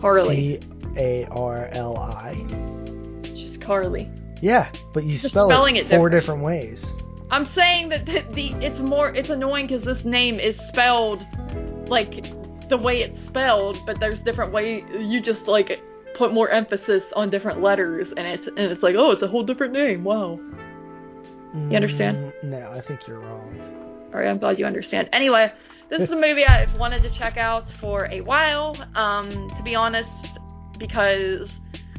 [0.01, 0.61] Carly.
[0.61, 0.66] C
[0.97, 2.35] A R L I.
[3.22, 4.09] Just Carly.
[4.43, 6.41] Yeah, but you Just spell spelling it it four different.
[6.41, 6.85] different ways.
[7.31, 11.22] I'm saying that the, the it's more it's annoying because this name is spelled
[11.89, 12.22] like
[12.68, 15.81] the way it's spelled, but there's different way you just like
[16.16, 19.43] put more emphasis on different letters, and it's and it's like oh it's a whole
[19.45, 20.05] different name.
[20.05, 20.39] Wow.
[21.55, 22.18] You understand?
[22.18, 23.76] Mm, No, I think you're wrong.
[24.13, 25.09] All right, I'm glad you understand.
[25.13, 25.53] Anyway,
[25.91, 28.77] this is a movie I've wanted to check out for a while.
[28.95, 30.09] Um, to be honest,
[30.79, 31.49] because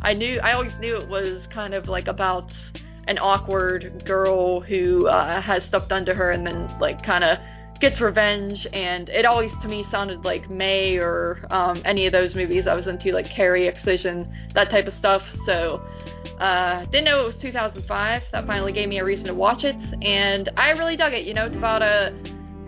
[0.02, 2.52] I knew I always knew it was kind of like about
[3.08, 7.38] an awkward girl who uh, has stuff done to her and then like kind of
[7.80, 8.66] gets revenge.
[8.74, 12.74] And it always to me sounded like May or um, any of those movies I
[12.74, 15.24] was into, like Carrie, Excision, that type of stuff.
[15.46, 15.82] So.
[16.40, 18.24] Uh, didn't know it was 2005.
[18.32, 21.26] That finally gave me a reason to watch it, and I really dug it.
[21.26, 22.16] You know, it's about a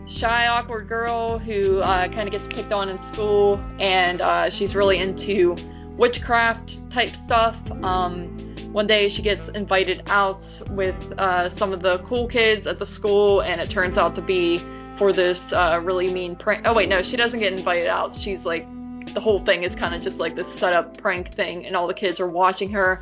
[0.08, 4.74] shy, awkward girl who uh, kind of gets picked on in school, and uh, she's
[4.74, 5.56] really into
[5.98, 7.56] witchcraft type stuff.
[7.84, 8.40] Um,
[8.72, 12.86] one day she gets invited out with uh, some of the cool kids at the
[12.86, 14.60] school, and it turns out to be
[14.98, 16.64] for this uh, really mean prank.
[16.66, 18.16] Oh wait, no, she doesn't get invited out.
[18.16, 18.66] She's like,
[19.14, 21.94] the whole thing is kind of just like this setup prank thing, and all the
[21.94, 23.02] kids are watching her.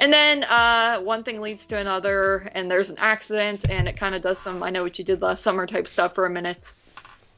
[0.00, 4.14] And then uh, one thing leads to another, and there's an accident, and it kind
[4.14, 6.56] of does some I know what you did last summer type stuff for a minute.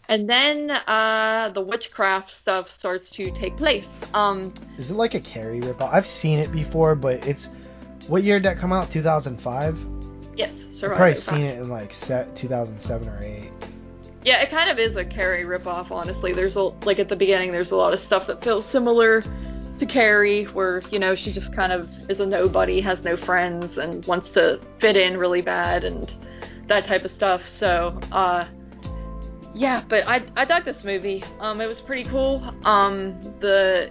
[0.09, 3.85] And then uh, the witchcraft stuff starts to take place.
[4.15, 5.93] Um, Is it like a Carrie ripoff?
[5.93, 7.49] I've seen it before, but it's
[8.07, 8.93] what year did that come out?
[8.93, 9.77] 2005.
[10.37, 10.97] yes, I've Survivor.
[10.97, 13.51] probably seen it in like set 2007 or 8.
[14.25, 16.33] Yeah, it kind of is a Carrie ripoff, honestly.
[16.33, 19.25] There's a like at the beginning, there's a lot of stuff that feels similar
[19.83, 23.79] to Carrie, where you know she just kind of is a nobody, has no friends,
[23.79, 26.11] and wants to fit in really bad, and
[26.69, 27.43] that type of stuff.
[27.59, 28.47] So, uh,
[29.55, 31.25] yeah, but I I dug this movie.
[31.41, 32.55] Um, it was pretty cool.
[32.65, 33.91] Um, the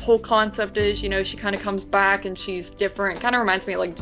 [0.00, 3.20] whole concept is, you know, she kind of comes back and she's different.
[3.20, 3.98] Kind of reminds me of, like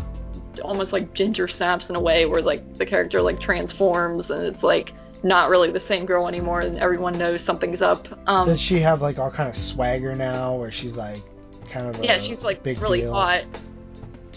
[0.62, 4.62] almost like Ginger Snaps in a way, where like the character like transforms and it's
[4.62, 4.92] like
[5.24, 8.06] not really the same girl anymore, and everyone knows something's up.
[8.28, 11.22] Um, Does she have like all kind of swagger now, where she's like
[11.72, 13.12] kind of yeah, she's like big really deal?
[13.12, 13.44] hot.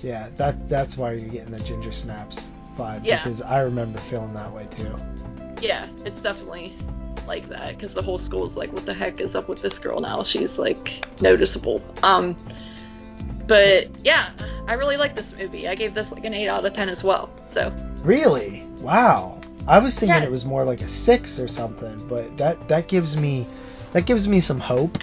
[0.02, 3.24] Yeah, that that's why you're getting the Ginger Snaps vibe Yeah.
[3.24, 4.96] because I remember feeling that way too.
[5.62, 6.76] Yeah, it's definitely
[7.28, 10.00] like that because the whole school's like, what the heck is up with this girl
[10.00, 10.24] now?
[10.24, 11.82] She's like noticeable.
[12.04, 12.38] Um,
[13.48, 14.32] but yeah,
[14.68, 15.68] I really like this movie.
[15.68, 17.30] I gave this like an eight out of ten as well.
[17.54, 17.72] So
[18.04, 18.64] Really?
[18.80, 19.37] Wow.
[19.68, 20.24] I was thinking Yeah.
[20.24, 23.48] it was more like a six or something, but that that gives me
[23.94, 24.98] that gives me some hope.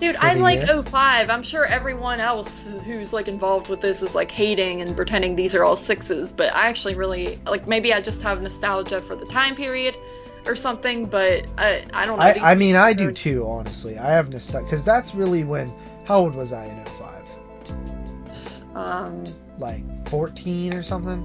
[0.00, 0.82] Dude, I the like year?
[0.82, 1.30] 05.
[1.30, 2.50] I'm sure everyone else
[2.84, 6.54] who's like involved with this is like hating and pretending these are all sixes, but
[6.54, 9.96] I actually really like maybe I just have nostalgia for the time period
[10.44, 12.24] or something, but I I don't know.
[12.24, 13.98] I I mean I do too, honestly.
[13.98, 15.72] I have nostalgia because that's really when.
[16.04, 18.76] How old was I in 05?
[18.76, 19.24] Um,
[19.58, 21.24] Like 14 or something.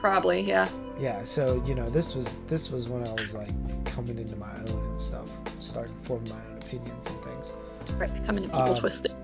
[0.00, 0.68] probably, yeah.
[0.98, 1.24] Yeah.
[1.24, 3.50] So you know this was this was when I was like
[3.84, 5.26] coming into my own and stuff,
[5.60, 7.52] starting forming my own opinions and things.
[7.98, 9.12] Right, coming to people Um, twisted.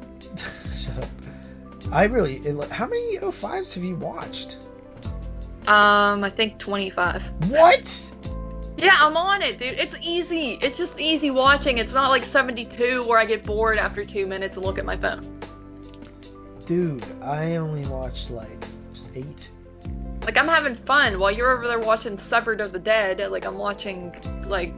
[1.93, 2.37] I really.
[2.39, 4.57] It, how many 05s have you watched?
[5.67, 7.23] Um, I think 25.
[7.49, 7.83] What?
[8.77, 9.79] Yeah, I'm on it, dude.
[9.79, 10.59] It's easy.
[10.63, 11.79] It's just easy watching.
[11.79, 14.97] It's not like 72 where I get bored after two minutes and look at my
[14.97, 15.41] phone.
[16.67, 18.65] Dude, I only watched like
[19.15, 19.49] eight.
[20.25, 23.21] Like I'm having fun while you're over there watching Severed of the Dead.
[23.31, 24.13] Like I'm watching
[24.47, 24.73] like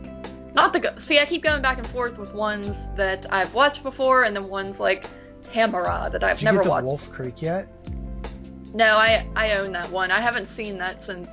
[0.55, 1.19] not the go- see.
[1.19, 4.79] I keep going back and forth with ones that I've watched before, and then ones
[4.79, 5.05] like
[5.53, 6.87] Tamara that I've Did you never get to watched.
[6.87, 7.69] Wolf Creek yet?
[8.73, 10.11] No, I I own that one.
[10.11, 11.29] I haven't seen that since.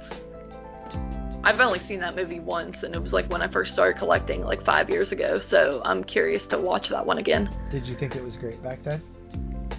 [1.44, 4.44] I've only seen that movie once, and it was like when I first started collecting,
[4.44, 5.40] like five years ago.
[5.50, 7.50] So I'm curious to watch that one again.
[7.72, 9.02] Did you think it was great back then?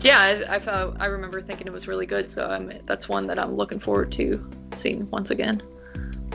[0.02, 2.32] Yeah, I, I thought I remember thinking it was really good.
[2.34, 4.44] So I'm that's one that I'm looking forward to
[4.82, 5.62] seeing once again.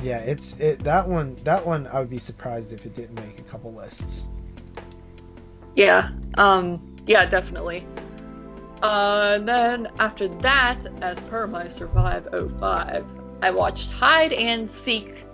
[0.01, 1.37] Yeah, it's it that one.
[1.43, 4.23] That one I would be surprised if it didn't make a couple lists.
[5.75, 7.85] Yeah, um, yeah, definitely.
[8.81, 13.05] Uh, and then after that, as per my Survive 05,
[13.41, 15.25] I watched Hide and Seek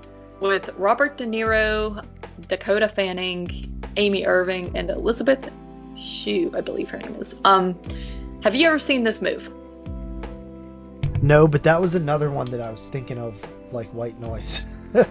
[0.41, 2.05] with Robert De Niro,
[2.47, 5.39] Dakota Fanning, Amy Irving, and Elizabeth
[5.97, 7.33] Shue, I believe her name is.
[7.43, 7.77] Um,
[8.43, 9.41] have you ever seen this move?
[11.21, 13.35] No, but that was another one that I was thinking of,
[13.71, 14.61] like White Noise.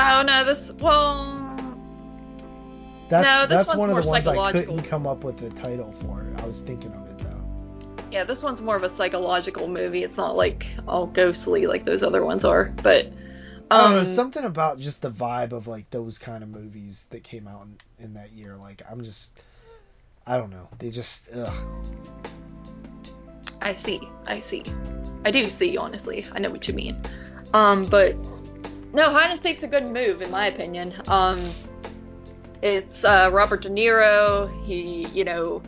[0.00, 1.76] Oh no, this well,
[3.10, 5.42] that's No, this that's one's one of more the ones I couldn't come up with
[5.42, 6.32] a title for.
[6.36, 8.04] I was thinking of it though.
[8.12, 10.04] yeah, this one's more of a psychological movie.
[10.04, 13.06] It's not like all ghostly like those other ones are, but.
[13.70, 16.98] I don't Um, know, something about just the vibe of like those kind of movies
[17.10, 17.66] that came out
[17.98, 18.56] in, in that year.
[18.56, 19.30] Like I'm just,
[20.28, 20.68] I don't know.
[20.78, 21.52] They just, ugh.
[23.62, 24.00] I see.
[24.26, 24.62] I see.
[25.24, 26.26] I do see, honestly.
[26.32, 27.02] I know what you mean.
[27.54, 28.14] Um, but
[28.92, 31.00] no, hide and seek's a good move in my opinion.
[31.06, 31.54] Um,
[32.62, 34.52] it's uh, Robert De Niro.
[34.66, 35.62] He, you know,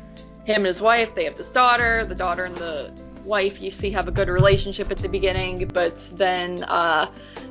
[0.45, 1.09] him and his wife.
[1.17, 2.05] They have this daughter.
[2.05, 2.93] The daughter and the
[3.25, 7.11] wife, you see, have a good relationship at the beginning, but then uh,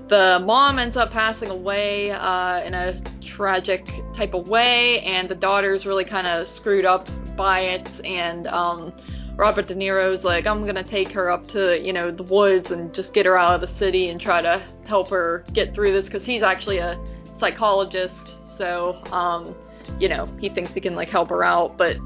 [0.10, 3.86] the mom ends up passing away uh, in a tragic
[4.16, 7.08] type of way, and the daughter's really kind of screwed up
[7.38, 8.92] by it, and um,
[9.36, 12.94] Robert De Niro's like, I'm gonna take her up to, you know, the woods and
[12.94, 16.06] just get her out of the city and try to help her get through this
[16.06, 17.00] because he's actually a
[17.40, 19.56] psychologist, so, um,
[20.00, 21.98] you know, he thinks he can like help her out, but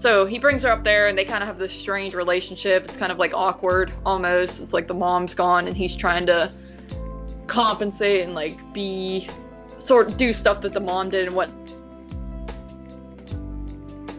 [0.00, 2.86] so he brings her up there and they kind of have this strange relationship.
[2.88, 4.58] It's kind of like awkward almost.
[4.58, 6.52] It's like the mom's gone and he's trying to
[7.46, 9.28] compensate and like be
[9.86, 11.50] sort of do stuff that the mom did and what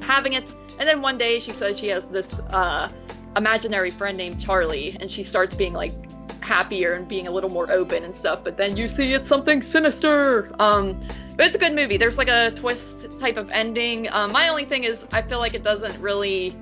[0.01, 0.43] having it
[0.79, 2.89] and then one day she says she has this uh
[3.35, 5.93] imaginary friend named Charlie and she starts being like
[6.41, 9.63] happier and being a little more open and stuff but then you see it's something
[9.71, 10.53] sinister.
[10.59, 10.99] Um
[11.35, 11.97] but it's a good movie.
[11.97, 12.83] There's like a twist
[13.19, 14.07] type of ending.
[14.11, 16.55] Um my only thing is i feel like it doesn't really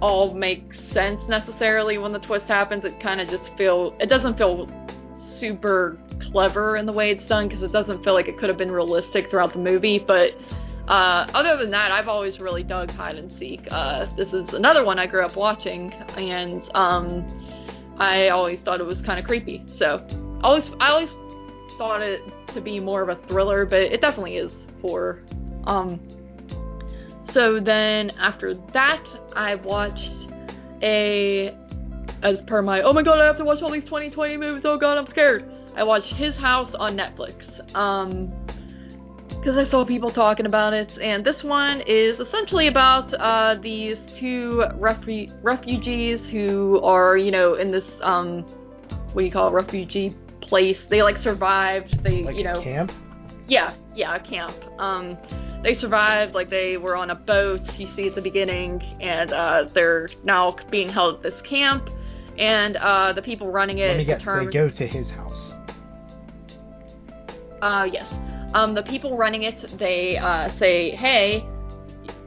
[0.00, 2.84] all make sense necessarily when the twist happens.
[2.84, 4.66] It kind of just feel it doesn't feel
[5.42, 5.98] super
[6.30, 8.70] clever in the way it's done because it doesn't feel like it could have been
[8.70, 10.30] realistic throughout the movie but
[10.88, 13.60] uh, other than that, I've always really dug hide and seek.
[13.70, 18.84] Uh, this is another one I grew up watching, and um, I always thought it
[18.84, 19.64] was kind of creepy.
[19.78, 20.04] So,
[20.42, 21.08] always, I always
[21.78, 22.20] thought it
[22.54, 25.22] to be more of a thriller, but it definitely is horror.
[25.64, 26.00] Um,
[27.32, 30.10] so then after that, I watched
[30.82, 31.56] a,
[32.22, 34.62] as per my, oh my god, I have to watch all these 2020 movies.
[34.64, 35.44] Oh god, I'm scared.
[35.74, 37.44] I watched His House on Netflix.
[37.74, 38.32] Um,
[39.28, 43.96] because I saw people talking about it, and this one is essentially about uh, these
[44.20, 48.42] two refu- refugees who are, you know, in this um,
[49.12, 50.78] what do you call it, refugee place.
[50.90, 52.04] They like survived.
[52.04, 52.92] They, Like you know, a camp.
[53.48, 54.54] yeah, yeah, a camp.
[54.78, 55.18] Um,
[55.64, 56.34] they survived.
[56.34, 57.62] Like they were on a boat.
[57.78, 61.88] You see at the beginning, and uh, they're now being held at this camp.
[62.38, 64.24] And uh, the people running it Let me guess.
[64.24, 65.52] They go to his house.
[67.60, 68.12] Uh, yes.
[68.54, 71.46] Um, the people running it, they uh, say, hey,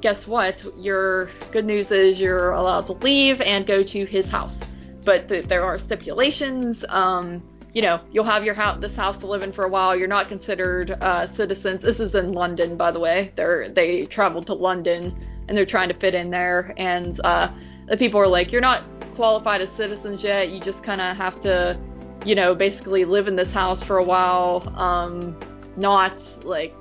[0.02, 0.56] guess what?
[0.78, 4.56] Your good news is you're allowed to leave and go to his house.
[5.04, 6.84] But th- there are stipulations.
[6.90, 7.44] Um,
[7.74, 9.96] you know, you'll have your house, this house to live in for a while.
[9.96, 11.82] You're not considered uh, citizens.
[11.82, 13.34] This is in London, by the way.
[13.36, 15.14] They're they traveled to London
[15.48, 16.74] and they're trying to fit in there.
[16.78, 17.52] And uh,
[17.88, 18.84] the people are like, you're not
[19.16, 20.50] qualified as citizens yet.
[20.50, 21.80] You just kind of have to,
[22.26, 24.72] you know, basically live in this house for a while.
[24.78, 25.40] Um,
[25.78, 26.14] not
[26.44, 26.74] like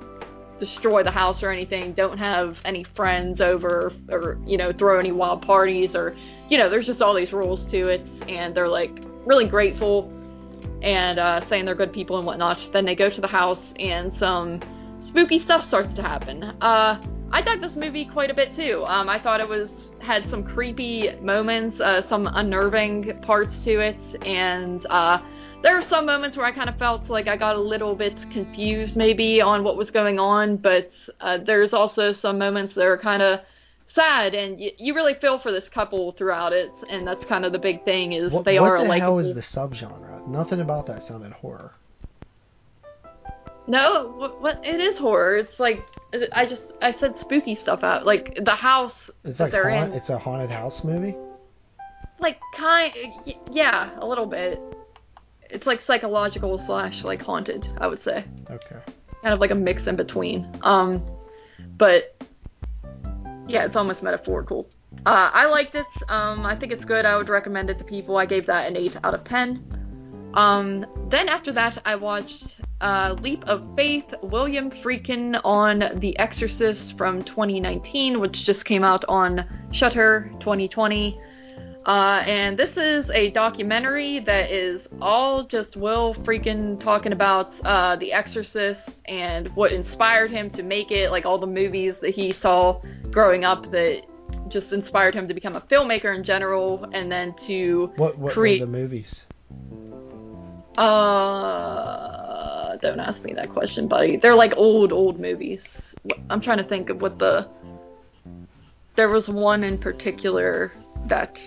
[0.59, 1.93] destroy the house or anything.
[1.93, 6.15] Don't have any friends over or you know throw any wild parties or
[6.49, 8.01] you know there's just all these rules to it.
[8.27, 8.91] And they're like
[9.25, 10.11] really grateful
[10.81, 12.59] and uh, saying they're good people and whatnot.
[12.71, 14.61] Then they go to the house and some
[15.01, 16.43] spooky stuff starts to happen.
[16.61, 18.83] Uh, I dug this movie quite a bit too.
[18.85, 23.97] Um, I thought it was had some creepy moments, uh, some unnerving parts to it,
[24.25, 25.19] and uh,
[25.63, 28.15] there were some moments where I kind of felt like I got a little bit
[28.31, 30.57] confused maybe on what was going on.
[30.57, 33.39] But uh, there's also some moments that are kind of
[33.95, 37.51] sad, and you, you really feel for this couple throughout it, and that's kind of
[37.51, 40.27] the big thing is What, they what are the like hell is the subgenre?
[40.27, 41.71] Nothing about that sounded horror.
[43.67, 45.37] no, what, what it is horror.
[45.37, 45.83] It's like
[46.31, 48.93] I just I said spooky stuff out, like the house
[49.25, 51.15] It's like they're haunt, in, it's a haunted house movie.
[52.19, 52.93] like kind
[53.51, 54.61] yeah, a little bit.
[55.49, 58.25] It's like psychological slash like haunted, I would say.
[58.49, 58.77] Okay.
[59.21, 60.47] kind of like a mix in between.
[60.61, 61.03] Um,
[61.77, 62.21] but
[63.47, 64.67] yeah, it's almost metaphorical.
[65.05, 65.85] Uh, I liked it.
[66.07, 67.05] Um, I think it's good.
[67.05, 68.17] I would recommend it to people.
[68.17, 69.63] I gave that an eight out of ten.
[70.35, 72.45] Um, then after that, I watched
[72.81, 79.05] uh, Leap of Faith, William Friedkin on The Exorcist from 2019, which just came out
[79.07, 81.19] on Shudder 2020.
[81.85, 87.95] Uh, and this is a documentary that is all just Will Friedkin talking about uh,
[87.95, 92.33] The Exorcist and what inspired him to make it, like all the movies that he
[92.33, 92.81] saw
[93.11, 94.01] growing up that
[94.49, 98.65] just inspired him to become a filmmaker in general, and then to What what were
[98.65, 99.27] the movies?
[100.77, 104.17] Uh, don't ask me that question, buddy.
[104.17, 105.61] They're like old, old movies.
[106.29, 107.47] I'm trying to think of what the.
[108.95, 110.71] There was one in particular
[111.07, 111.37] that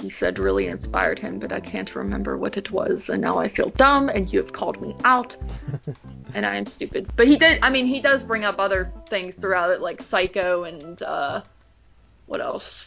[0.00, 3.48] he said really inspired him, but I can't remember what it was, and now I
[3.48, 5.36] feel dumb, and you have called me out,
[6.34, 7.10] and I am stupid.
[7.16, 7.60] But he did.
[7.62, 11.42] I mean, he does bring up other things throughout it, like Psycho and uh,
[12.26, 12.86] what else?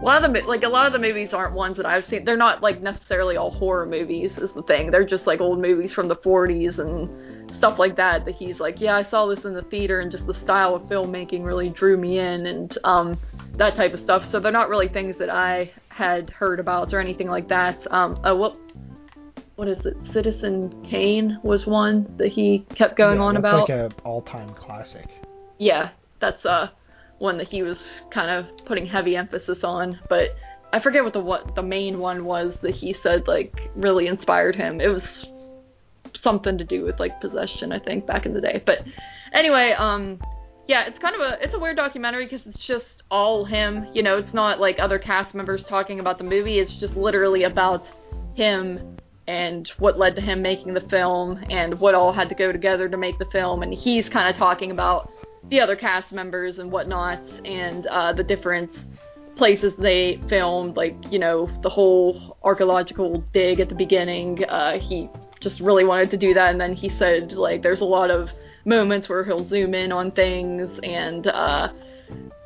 [0.00, 2.24] A lot of the like a lot of the movies aren't ones that I've seen.
[2.24, 4.38] They're not like necessarily all horror movies.
[4.38, 4.90] Is the thing.
[4.92, 8.24] They're just like old movies from the 40s and stuff like that.
[8.24, 10.82] That he's like, yeah, I saw this in the theater, and just the style of
[10.82, 13.18] filmmaking really drew me in, and um,
[13.56, 14.22] that type of stuff.
[14.30, 17.84] So they're not really things that I had heard about or anything like that.
[17.92, 18.56] Um, oh, what
[19.56, 19.96] what is it?
[20.12, 23.68] Citizen Kane was one that he kept going Yeah, on about.
[23.68, 25.08] like a all-time classic.
[25.58, 25.90] yeah,
[26.20, 26.68] that's uh
[27.18, 27.78] one that he was
[28.10, 30.36] kind of putting heavy emphasis on, but
[30.72, 34.54] I forget what the what the main one was that he said like really inspired
[34.56, 34.80] him.
[34.80, 35.26] It was
[36.22, 38.62] something to do with like possession, I think, back in the day.
[38.64, 38.84] But
[39.32, 40.20] anyway, um
[40.66, 43.86] yeah, it's kind of a it's a weird documentary because it's just all him.
[43.94, 46.58] You know, it's not like other cast members talking about the movie.
[46.58, 47.86] It's just literally about
[48.34, 48.96] him
[49.26, 52.88] and what led to him making the film and what all had to go together
[52.88, 53.62] to make the film.
[53.62, 55.10] And he's kind of talking about
[55.50, 58.70] the other cast members and whatnot and uh, the different
[59.36, 64.44] places they filmed, like, you know, the whole archaeological dig at the beginning.
[64.48, 65.08] Uh, he
[65.40, 66.50] just really wanted to do that.
[66.50, 68.30] And then he said, like, there's a lot of
[68.64, 71.72] moments where he'll zoom in on things and, uh,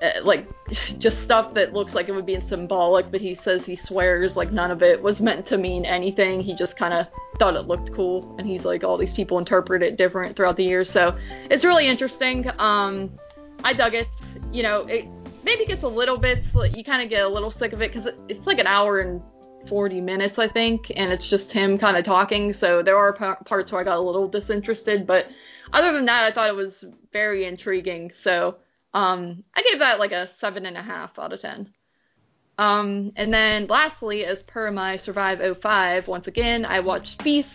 [0.03, 0.47] uh, like
[0.99, 4.51] just stuff that looks like it would be symbolic, but he says he swears like
[4.51, 6.41] none of it was meant to mean anything.
[6.41, 7.07] He just kind of
[7.39, 10.65] thought it looked cool, and he's like all these people interpret it different throughout the
[10.65, 10.91] years.
[10.91, 11.17] So
[11.51, 12.47] it's really interesting.
[12.59, 13.19] Um,
[13.63, 14.09] I dug it.
[14.53, 15.07] You know, it
[15.45, 16.45] maybe gets a little bit
[16.75, 19.01] you kind of get a little sick of it because it, it's like an hour
[19.01, 19.23] and
[19.69, 22.53] 40 minutes I think, and it's just him kind of talking.
[22.53, 25.27] So there are pa- parts where I got a little disinterested, but
[25.73, 26.73] other than that, I thought it was
[27.13, 28.11] very intriguing.
[28.25, 28.57] So.
[28.95, 31.73] Um, I gave that like a seven and a half out of ten.
[32.59, 37.49] Um, and then lastly, as per my Survive 05, once again, I watched Feast.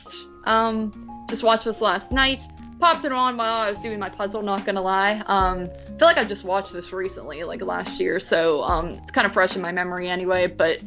[0.46, 2.40] Um, just watched this last night.
[2.80, 5.24] Popped it on while I was doing my puzzle, not gonna lie.
[5.26, 9.12] Um, I feel like I just watched this recently, like last year, so um, it's
[9.12, 10.48] kind of fresh in my memory anyway.
[10.48, 10.80] But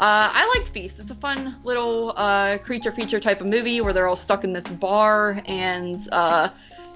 [0.00, 0.94] uh, I like Feast.
[0.98, 4.52] It's a fun little uh, creature feature type of movie where they're all stuck in
[4.52, 6.50] this bar, and uh,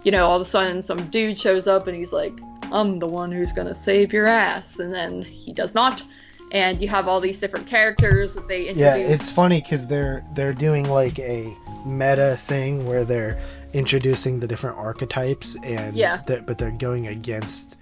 [0.04, 2.32] you know, all of a sudden some dude shows up and he's like,
[2.72, 6.02] I'm the one who's gonna save your ass, and then he does not.
[6.50, 8.80] And you have all these different characters that they introduce.
[8.80, 11.54] Yeah, it's funny because they're they're doing like a
[11.84, 13.38] meta thing where they're
[13.74, 16.22] introducing the different archetypes and Yeah.
[16.26, 17.76] they're- but they're going against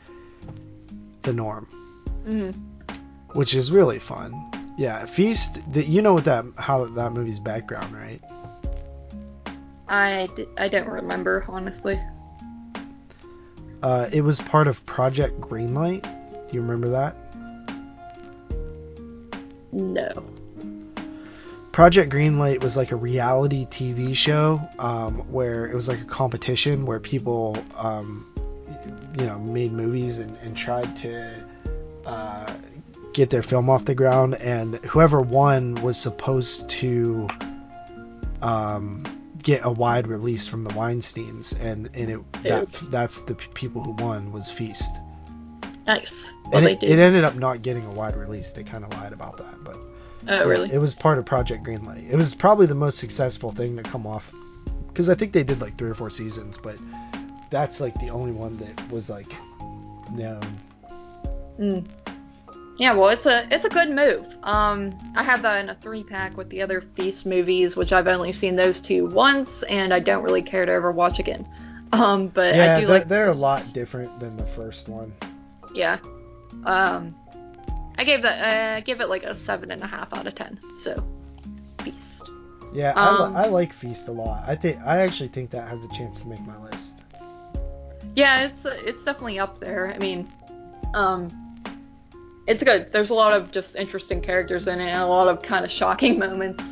[1.23, 1.69] the norm,
[2.27, 2.55] Mhm.
[3.35, 4.35] which is really fun.
[4.77, 5.61] Yeah, Feast.
[5.73, 8.21] The, you know what that how that movie's background, right?
[9.89, 12.01] I, d- I don't remember honestly.
[13.83, 16.03] Uh, it was part of Project Greenlight.
[16.03, 17.17] Do you remember that?
[19.73, 20.25] No.
[21.73, 26.87] Project Greenlight was like a reality TV show um, where it was like a competition
[26.87, 28.27] where people, um,
[29.19, 31.45] you know, made movies and, and tried to
[32.07, 32.57] uh,
[33.13, 37.29] get their film off the ground, and whoever won was supposed to
[38.41, 39.16] um,
[39.47, 43.83] get a wide release from the Weinstein's, and and it that, that's the p- people
[43.83, 44.91] who won was Feast,
[45.87, 46.11] Nice.
[46.47, 46.91] Well, and it, did.
[46.91, 48.51] it ended up not getting a wide release.
[48.55, 49.79] They kind of lied about that, but.
[50.29, 50.73] oh, really?
[50.73, 52.11] It was part of Project Greenlight.
[52.11, 54.25] It was probably the most successful thing to come off
[54.89, 56.77] because I think they did like three or four seasons, but
[57.51, 59.31] that's like the only one that was like
[60.11, 60.61] known.
[61.61, 61.87] Mm.
[62.79, 64.27] Yeah, well, it's a it's a good move.
[64.43, 68.07] Um, I have that in a three pack with the other Feast movies, which I've
[68.07, 71.47] only seen those two once, and I don't really care to ever watch again.
[71.93, 75.15] Um, but yeah, I do they're, like they're a lot different than the first one.
[75.73, 75.99] yeah.
[76.65, 77.15] Um,
[77.97, 80.59] I gave that uh, give it like a seven and a half out of ten.
[80.83, 81.03] So,
[81.85, 81.97] Feast.
[82.75, 84.43] Yeah, I, Um, li- I like Feast a lot.
[84.49, 86.95] I think I actually think that has a chance to make my list.
[88.17, 89.95] Yeah, it's it's definitely up there.
[89.95, 90.29] I mean,
[90.93, 91.46] um,
[92.47, 92.91] it's good.
[92.93, 95.71] There's a lot of just interesting characters in it, and a lot of kind of
[95.71, 96.63] shocking moments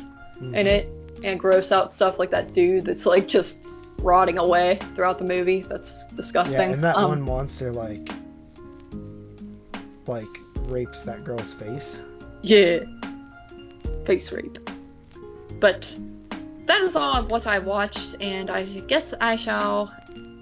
[0.41, 0.55] Mhm.
[0.55, 0.89] in it,
[1.23, 3.55] and gross out stuff like that dude that's like just
[3.99, 5.65] rotting away throughout the movie.
[5.69, 6.53] That's disgusting.
[6.53, 8.07] Yeah, and that um, one monster like
[10.07, 10.27] like
[10.67, 11.97] rapes that girl's face.
[12.41, 12.79] Yeah.
[14.05, 14.57] Face rape.
[15.59, 15.87] But
[16.67, 19.91] that is all of what I watched, and I guess I shall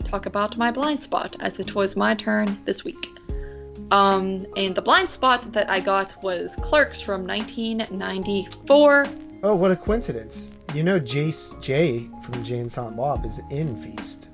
[0.06, 2.98] talk about my blind spot as it was my turn this week.
[3.92, 9.08] Um, and the blind spot that I got was Clerks from 1994.
[9.44, 10.52] Oh, what a coincidence!
[10.74, 14.28] You know, Jace J from Jay and Silent Bob is in Feast.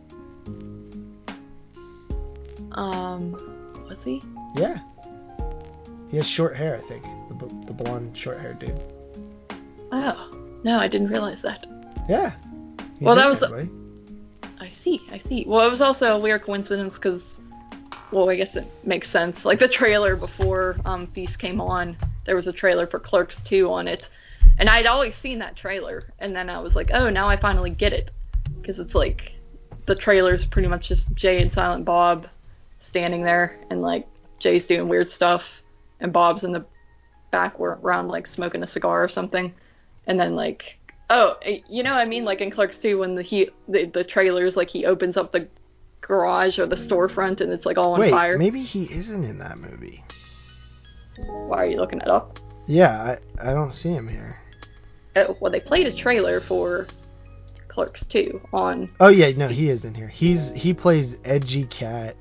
[2.74, 3.32] Um,
[3.90, 4.22] was he?
[4.56, 4.80] Yeah,
[6.10, 6.82] he has short hair.
[6.84, 7.04] I think
[7.40, 8.80] the, the blonde, short-haired dude.
[9.92, 10.32] Oh,
[10.64, 11.66] no, I didn't realize that.
[12.08, 12.34] Yeah.
[13.02, 13.70] Well, that was.
[14.60, 15.46] I see, I see.
[15.48, 17.22] Well, it was also a weird coincidence because,
[18.12, 19.46] well, I guess it makes sense.
[19.46, 23.70] Like the trailer before um, Feast came on, there was a trailer for Clerks 2
[23.72, 24.04] on it,
[24.58, 27.70] and I'd always seen that trailer, and then I was like, oh, now I finally
[27.70, 28.12] get it,
[28.62, 29.34] because it's like
[29.88, 32.28] the trailer's pretty much just Jay and Silent Bob
[32.88, 34.08] standing there, and like
[34.40, 35.44] Jay's doing weird stuff,
[36.00, 36.66] and Bob's in the
[37.32, 39.54] background like smoking a cigar or something,
[40.08, 40.80] and then like
[41.12, 42.24] Oh, eh, you know what I mean?
[42.24, 45.48] Like in Clerks 2 when the he the, the trailers like he opens up the
[46.02, 48.38] garage or the storefront and it's like all on Wait, fire.
[48.38, 50.04] maybe he isn't in that movie.
[51.18, 52.40] Why are you looking it up?
[52.68, 54.38] Yeah, I, I don't see him here.
[55.16, 56.88] Oh, well, they played a trailer for
[57.68, 58.90] Clerks 2 on.
[59.00, 60.08] Oh yeah, no, he is in here.
[60.08, 62.16] He's he plays Edgy Cat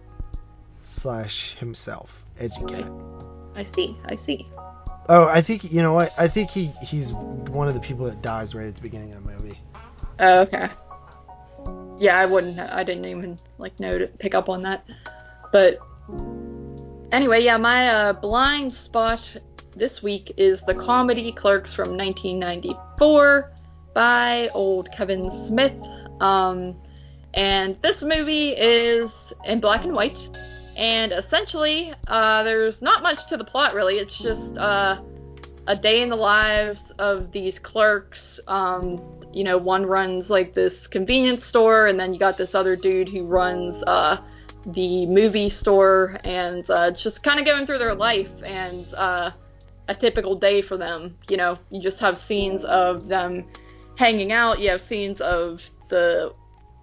[0.82, 2.10] slash himself.
[2.38, 2.90] Edgy Cat.
[3.54, 4.48] I see, I see.
[5.08, 6.12] Oh, I think you know what?
[6.18, 9.24] I think he he's one of the people that dies right at the beginning of
[9.24, 9.60] the movie.
[10.18, 10.68] Oh, okay.
[11.98, 12.60] Yeah, I wouldn't.
[12.60, 14.84] I didn't even like know to pick up on that.
[15.52, 15.78] But
[17.12, 19.36] anyway, yeah, my uh, blind spot
[19.74, 23.52] this week is the comedy Clerks from 1994
[23.94, 25.72] by old Kevin Smith.
[26.20, 26.76] Um,
[27.34, 29.10] and this movie is
[29.44, 30.18] in black and white.
[30.76, 33.98] And essentially, uh, there's not much to the plot really.
[33.98, 35.00] It's just uh,
[35.66, 38.38] a day in the lives of these clerks.
[38.46, 42.76] Um, you know, one runs like this convenience store, and then you got this other
[42.76, 44.18] dude who runs uh,
[44.66, 49.30] the movie store, and uh, just kind of going through their life and uh,
[49.88, 51.16] a typical day for them.
[51.28, 53.46] You know, you just have scenes of them
[53.96, 54.60] hanging out.
[54.60, 56.32] You have scenes of the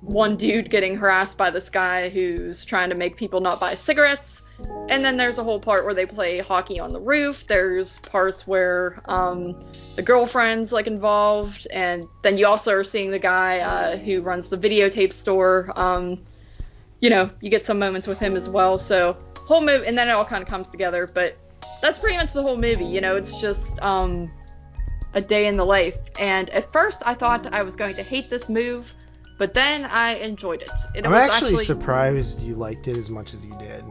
[0.02, 4.35] one dude getting harassed by this guy who's trying to make people not buy cigarettes.
[4.90, 7.38] And then there's a whole part where they play hockey on the roof.
[7.48, 13.20] There's parts where um, the girlfriend's like involved, and then you also are seeing the
[13.20, 15.72] guy uh, who runs the videotape store.
[15.76, 16.26] Um,
[17.02, 18.80] you know, you get some moments with him as well.
[18.80, 21.10] So whole movie, and then it all kind of comes together.
[21.14, 21.38] But
[21.82, 22.86] that's pretty much the whole movie.
[22.86, 24.32] You know, it's just um,
[25.14, 25.96] a day in the life.
[26.20, 28.86] And at first, I thought I was going to hate this move,
[29.38, 30.70] but then I enjoyed it.
[30.94, 33.84] it I'm was actually, surprised you liked it as much as you did.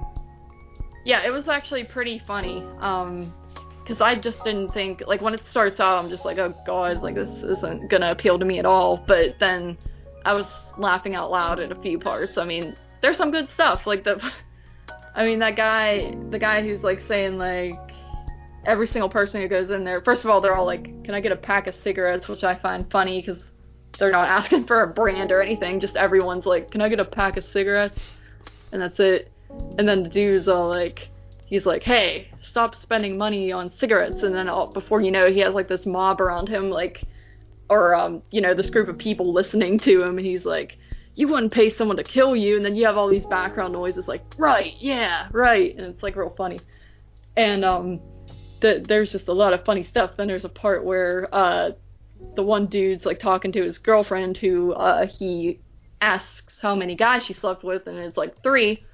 [1.05, 2.65] Yeah, it was actually pretty funny.
[2.81, 3.33] Um,
[3.85, 7.03] because I just didn't think like when it starts out, I'm just like, oh god,
[7.03, 8.97] like this isn't gonna appeal to me at all.
[8.97, 9.77] But then
[10.25, 10.47] I was
[10.79, 12.39] laughing out loud at a few parts.
[12.39, 13.87] I mean, there's some good stuff.
[13.87, 14.21] Like the,
[15.15, 17.79] I mean that guy, the guy who's like saying like
[18.65, 20.01] every single person who goes in there.
[20.01, 22.59] First of all, they're all like, can I get a pack of cigarettes, which I
[22.59, 23.43] find funny because
[23.99, 25.81] they're not asking for a brand or anything.
[25.81, 27.99] Just everyone's like, can I get a pack of cigarettes?
[28.73, 29.31] And that's it.
[29.79, 31.09] And then the dude's all like,
[31.47, 34.23] he's like, hey, stop spending money on cigarettes.
[34.23, 37.03] And then all, before you know it, he has like this mob around him, like,
[37.69, 40.19] or, um, you know, this group of people listening to him.
[40.19, 40.79] And he's like,
[41.17, 42.57] you wouldn't pay someone to kill you.
[42.57, 45.75] And then you have all these background noises like, right, yeah, right.
[45.77, 46.61] And it's like real funny.
[47.37, 48.01] And, um,
[48.61, 50.13] the, there's just a lot of funny stuff.
[50.17, 51.71] Then there's a part where, uh,
[52.37, 55.61] the one dude's like talking to his girlfriend who, uh, he
[56.01, 58.85] asks how many guys she slept with, and it's like three.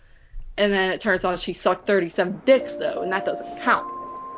[0.60, 3.86] And then it turns out she sucked 37 dicks though, and that doesn't count.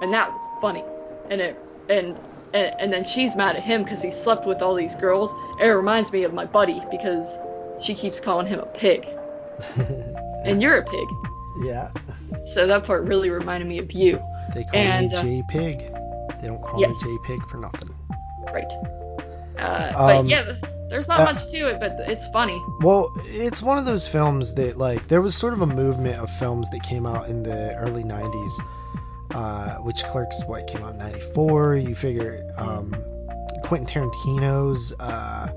[0.01, 0.85] And that was funny.
[1.31, 1.59] And it
[1.90, 2.16] and
[2.55, 5.31] and, and then she's mad at him because he slept with all these girls.
[5.61, 7.27] It reminds me of my buddy because
[7.85, 9.05] she keeps calling him a pig,
[10.44, 11.09] and you're a pig.
[11.65, 11.90] yeah.
[12.55, 14.20] So that part really reminded me of you.
[14.55, 15.78] They call And, me uh, J Pig.
[16.40, 17.89] They don't call me J Pig for nothing.
[18.53, 18.66] Right.
[19.59, 20.53] Uh, Um, but yeah,
[20.93, 22.62] there's not uh, much to it, but it's funny.
[22.81, 26.28] Well, it's one of those films that like there was sort of a movement of
[26.39, 28.52] films that came out in the early '90s,
[29.31, 31.77] uh, which Clerks what came out in '94.
[31.77, 32.94] You figure um,
[33.64, 35.51] Quentin Tarantino's uh,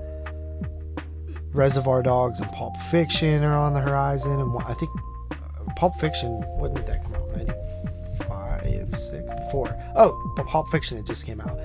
[1.52, 4.90] Reservoir Dogs and Pulp Fiction are on the horizon, and I think
[5.32, 7.36] uh, Pulp Fiction when did that come out?
[7.36, 9.68] '95, six, four.
[9.96, 11.58] Oh, but Pulp Fiction it just came out,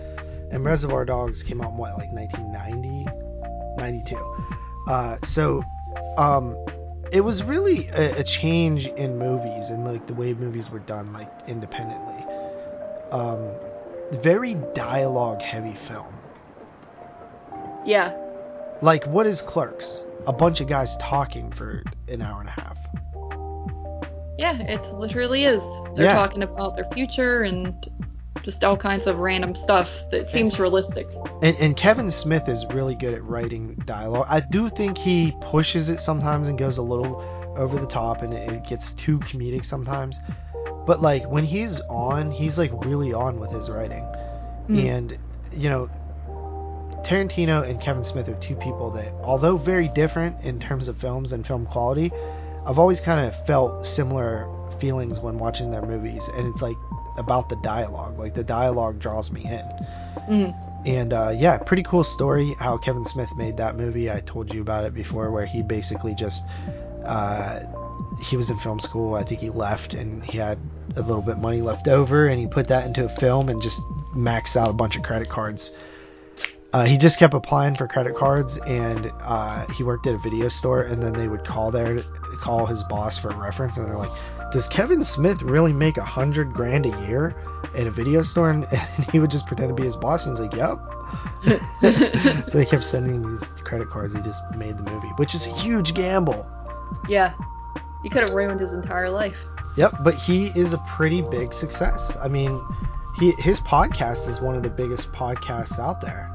[0.52, 3.31] and Reservoir Dogs came out in what like 1990,
[3.82, 4.16] 92.
[4.88, 5.64] Uh, so
[6.18, 6.56] um,
[7.12, 11.12] it was really a, a change in movies and like the way movies were done
[11.14, 12.24] like independently.
[13.12, 13.52] Um,
[14.22, 16.14] very dialogue heavy film.
[17.86, 18.16] Yeah.
[18.84, 20.04] Like what is Clerks?
[20.28, 22.78] A bunch of guys talking for an hour and a half.
[24.38, 25.62] Yeah, it literally is.
[25.96, 26.14] They're Yeah.
[26.14, 27.74] talking about their future and
[28.44, 31.08] just all kinds of random stuff that seems realistic.
[31.42, 34.28] And, and Kevin Smith is really good at writing dialogue.
[34.30, 37.22] I do think he pushes it sometimes and goes a little
[37.58, 40.20] over the top, and it, gets too comedic sometimes.
[40.86, 44.04] But like when he's on, he's like really on with his writing.
[44.70, 44.98] Mm.
[44.98, 45.18] And
[45.54, 45.90] you know,
[47.06, 51.32] Tarantino and Kevin Smith are two people that, although very different in terms of films
[51.32, 52.12] and film quality,
[52.66, 54.48] I've always kind of felt similar
[54.82, 56.24] feelings when watching their movies.
[56.36, 56.76] And it's like
[57.18, 58.20] about the dialogue.
[58.20, 59.66] Like the dialogue draws me in.
[60.30, 60.68] Mm.
[60.86, 64.10] And uh, yeah, pretty cool story how Kevin Smith made that movie.
[64.10, 66.44] I told you about it before, where he basically just
[67.06, 67.60] uh,
[68.22, 69.14] he was in film school.
[69.14, 70.58] I think he left and he had
[70.96, 73.80] a little bit money left over, and he put that into a film and just
[74.16, 75.72] maxed out a bunch of credit cards.
[76.74, 80.48] Uh, he just kept applying for credit cards, and uh, he worked at a video
[80.48, 82.02] store, and then they would call there,
[82.42, 84.12] call his boss for a reference, and they're like,
[84.52, 87.36] "Does Kevin Smith really make a hundred grand a year
[87.76, 90.38] at a video store?" And, and he would just pretend to be his boss, and
[90.38, 90.80] he's like, "Yep."
[92.52, 94.16] so they kept sending these credit cards.
[94.16, 96.46] He just made the movie, which is a huge gamble.
[97.08, 97.34] Yeah.
[98.04, 99.36] He could have ruined his entire life.
[99.78, 102.12] Yep, but he is a pretty big success.
[102.22, 102.62] I mean,
[103.20, 106.30] he his podcast is one of the biggest podcasts out there.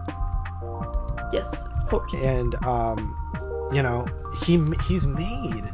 [1.32, 2.14] Yes, of course.
[2.14, 4.06] and um, you know
[4.44, 5.64] he he's made.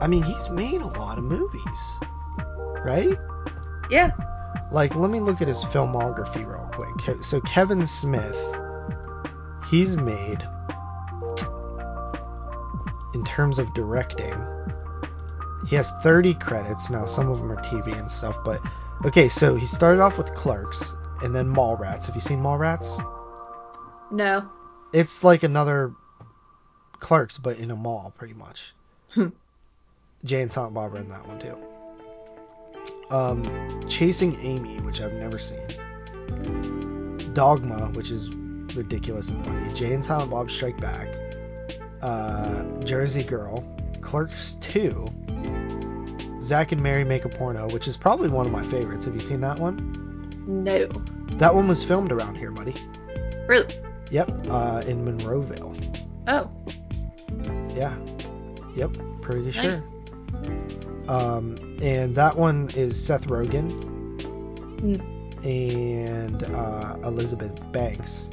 [0.00, 1.62] I mean, he's made a lot of movies,
[2.84, 3.16] right?
[3.90, 4.10] Yeah.
[4.72, 7.22] Like, let me look at his filmography real quick.
[7.24, 8.34] So Kevin Smith,
[9.70, 10.42] he's made
[13.14, 14.34] in terms of directing.
[15.68, 17.06] He has 30 credits now.
[17.06, 18.60] Some of them are TV and stuff, but
[19.04, 19.28] okay.
[19.28, 20.82] So he started off with Clerks,
[21.22, 22.06] and then Mallrats.
[22.06, 22.98] Have you seen Mallrats?
[24.10, 24.48] No.
[24.92, 25.92] It's like another
[26.98, 28.74] Clerks, but in a mall, pretty much.
[29.14, 29.28] Hmm.
[30.24, 31.56] Jay and Silent Bob are in that one too.
[33.14, 35.66] Um, Chasing Amy, which I've never seen.
[37.34, 38.28] Dogma, which is
[38.76, 39.74] ridiculous and funny.
[39.74, 41.08] Jay and Silent Bob Strike Back.
[42.00, 43.64] Uh, Jersey Girl.
[44.00, 45.06] Clerks 2.
[46.42, 49.04] Zack and Miri Make a Porno, which is probably one of my favorites.
[49.04, 50.34] Have you seen that one?
[50.46, 50.88] No.
[51.38, 52.74] That one was filmed around here, buddy.
[53.46, 53.78] Really?
[54.10, 55.74] Yep, uh, in Monroeville.
[56.28, 56.50] Oh.
[57.74, 57.96] Yeah.
[58.76, 59.54] Yep, pretty Nice.
[59.54, 59.82] sure.
[61.08, 63.90] Um, and that one is Seth Rogen
[64.82, 65.44] Mm.
[65.44, 68.30] and uh, Elizabeth Banks.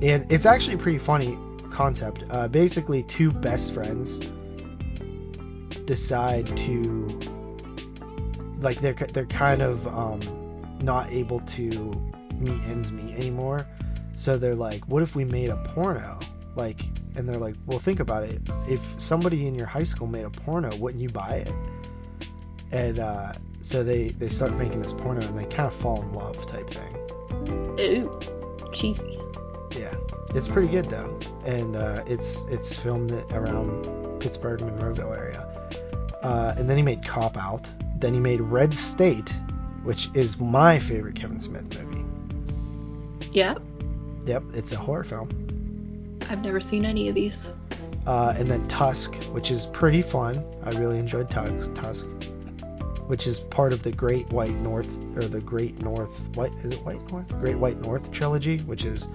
[0.00, 1.38] And it's actually a pretty funny
[1.72, 2.24] concept.
[2.30, 4.18] Uh, basically, two best friends
[5.86, 7.20] decide to,
[8.60, 11.68] like, they're they're kind of um, not able to
[12.38, 13.66] meet ends meet anymore.
[14.16, 16.18] So they're like, what if we made a porno?
[16.56, 16.80] Like,
[17.14, 18.40] and they're like, well, think about it.
[18.66, 21.52] If somebody in your high school made a porno, wouldn't you buy it?
[22.72, 26.12] And uh, so they they start making this porno, and they kind of fall in
[26.12, 26.96] love type thing.
[27.80, 28.20] Ooh.
[28.72, 29.18] Cheesy.
[29.70, 29.94] Yeah,
[30.34, 35.40] it's pretty good though, and uh, it's it's filmed around Pittsburgh, Monroeville area.
[36.22, 37.66] Uh, and then he made Cop Out.
[38.00, 39.30] Then he made Red State,
[39.82, 42.04] which is my favorite Kevin Smith movie.
[43.32, 43.62] Yep.
[44.26, 45.43] Yep, it's a horror film.
[46.28, 47.36] I've never seen any of these.
[48.06, 50.44] Uh, and then Tusk, which is pretty fun.
[50.62, 51.74] I really enjoyed Tusk.
[51.74, 52.06] Tusk,
[53.06, 56.10] which is part of the Great White North or the Great North.
[56.34, 56.84] What is it?
[56.84, 57.28] White North?
[57.40, 59.08] Great White North trilogy, which is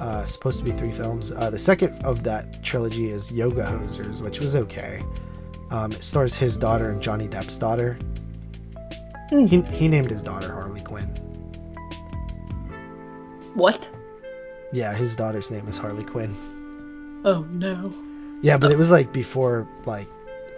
[0.00, 1.32] uh, supposed to be three films.
[1.32, 5.02] Uh, the second of that trilogy is Yoga Hosers, which was okay.
[5.70, 7.98] Um, it stars his daughter and Johnny Depp's daughter.
[9.30, 11.08] He, he named his daughter Harley Quinn.
[13.54, 13.86] What?
[14.74, 16.34] Yeah, his daughter's name is Harley Quinn.
[17.24, 17.94] Oh no.
[18.42, 20.08] Yeah, but it was like before, like,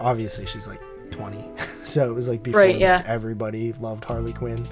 [0.01, 0.81] obviously she's like
[1.13, 1.45] 20.
[1.85, 3.03] so it was like before Right, yeah.
[3.07, 4.67] everybody loved Harley Quinn.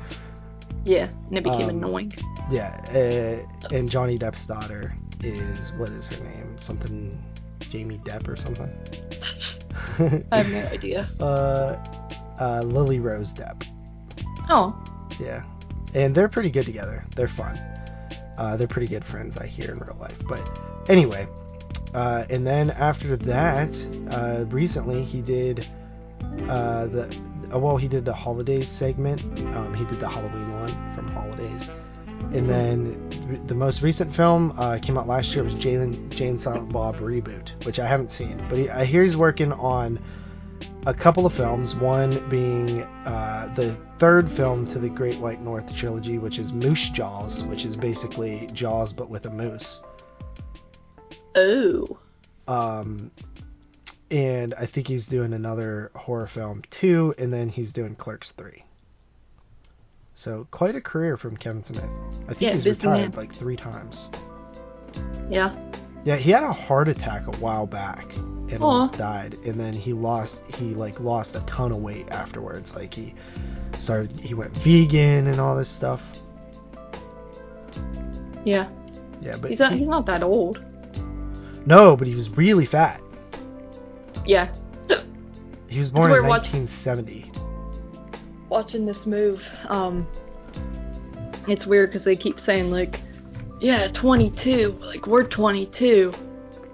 [0.84, 2.12] Yeah, and it became Um, annoying.
[2.50, 4.92] Yeah, uh, and Johnny Depp's daughter
[5.22, 6.56] is what is her name?
[6.58, 7.22] Something
[7.70, 8.70] Jamie Depp or something.
[10.32, 11.08] I have no idea.
[11.20, 11.76] uh,
[12.40, 13.62] uh, Lily Rose Depp.
[14.50, 14.74] Oh,
[15.20, 15.42] Yeah,
[15.94, 17.04] and they're pretty good together.
[17.16, 17.58] They're fun.
[18.36, 20.16] Uh, they're pretty good friends, I hear in real life.
[20.28, 20.46] But
[20.88, 21.28] anyway,
[21.94, 23.70] uh, and then after that,
[24.10, 25.66] uh, recently he did
[26.48, 27.16] uh, the
[27.52, 29.20] uh, well, he did the holidays segment.
[29.54, 31.68] Um, he did the Halloween one from Holidays,
[32.32, 36.72] and then the most recent film uh, came out last year was Jalen Jane Silent
[36.72, 40.02] Bob reboot, which I haven't seen, but he, I hear he's working on
[40.86, 41.74] a couple of films.
[41.74, 46.90] One being uh, the third film to the Great White North trilogy, which is Moose
[46.94, 49.80] Jaws, which is basically Jaws but with a moose.
[51.34, 51.98] oh,
[52.46, 53.10] Um,
[54.10, 58.64] and I think he's doing another horror film too, and then he's doing Clerks three.
[60.14, 61.84] So quite a career from Kevin Smith.
[62.24, 63.16] I think Yeah, he's retired man.
[63.16, 64.10] like three times.
[65.30, 65.54] yeah.
[66.04, 68.06] Yeah, he had a heart attack a while back
[68.50, 72.74] and almost died, and then he lost he like lost a ton of weight afterwards.
[72.74, 73.14] Like he
[73.78, 76.00] started he went vegan and all this stuff.
[78.44, 78.68] Yeah.
[79.20, 80.62] Yeah, but He's not, he- he's not that old.
[81.66, 83.00] no, but he was really fat.
[84.26, 84.52] Yeah.
[85.68, 87.32] He was born in We're watch- 1970.
[88.48, 90.06] Watching this move, um,
[91.48, 93.00] it's weird because they keep saying like,
[93.60, 94.76] yeah, 22.
[94.80, 96.12] Like we're 22,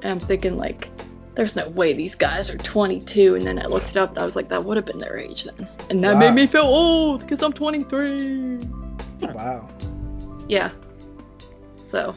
[0.02, 0.88] and I'm thinking like,
[1.36, 3.36] there's no way these guys are 22.
[3.36, 4.10] And then I looked it up.
[4.10, 6.18] And I was like, that would have been their age then, and that Wow.
[6.20, 8.68] made me feel old because I'm 23.
[9.34, 9.68] Wow.
[10.48, 10.70] Yeah.
[11.90, 12.14] So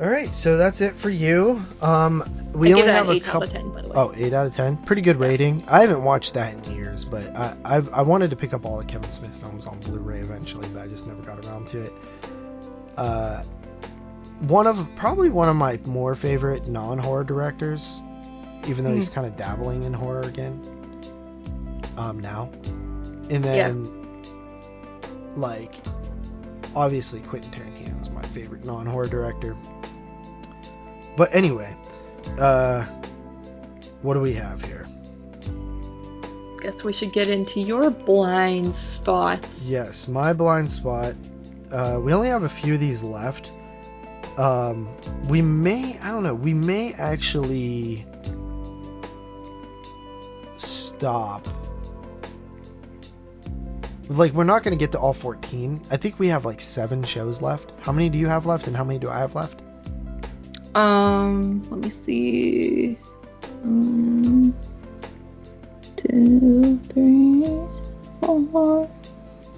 [0.00, 1.62] All right, so that's it for you.
[1.80, 3.42] Um, we I only have an a couple.
[3.44, 3.94] out of ten, by the way.
[3.96, 4.78] Oh, 8 out of 10.
[4.84, 5.64] Pretty good rating.
[5.68, 8.76] I haven't watched that in years, but I I've, I wanted to pick up all
[8.78, 11.92] the Kevin Smith films on Blu-ray eventually, but I just never got around to it.
[12.96, 13.42] Uh,
[14.48, 18.02] one of probably one of my more favorite non-horror directors,
[18.66, 19.14] even though he's Hmm.
[19.14, 20.60] kind of dabbling in horror again.
[21.96, 22.48] Um, now,
[23.30, 23.88] and then
[25.36, 25.72] like
[26.74, 29.56] obviously Quentin Tarantino is my favorite non-horror director.
[31.16, 31.76] But anyway,
[32.38, 32.84] uh,
[34.02, 34.86] what do we have here?
[36.60, 39.46] Guess we should get into your blind spots.
[39.62, 41.14] Yes, my blind spot.
[41.70, 43.50] Uh, we only have a few of these left.
[44.38, 44.88] Um,
[45.28, 48.04] we may, I don't know, we may actually
[50.98, 51.46] stop.
[54.08, 55.86] Like, we're not going to get to all 14.
[55.90, 57.72] I think we have like seven shows left.
[57.80, 59.62] How many do you have left, and how many do I have left?
[60.74, 62.98] Um, let me see.
[63.62, 64.54] Um,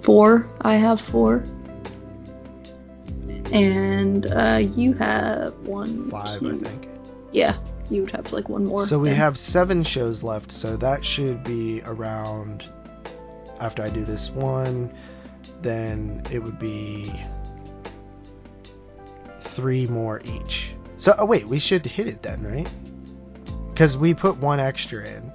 [0.04, 0.48] Four.
[0.60, 1.44] I have four.
[3.52, 6.10] And uh, you have one.
[6.10, 6.88] Five, two- I think.
[7.32, 7.58] Yeah,
[7.90, 8.86] you would have like one more.
[8.86, 9.18] So we then.
[9.18, 12.64] have seven shows left, so that should be around.
[13.60, 14.92] After I do this one,
[15.62, 17.12] then it would be
[19.54, 20.74] three more each.
[20.98, 22.68] So, oh wait, we should hit it then, right?
[23.72, 25.32] Because we put one extra in.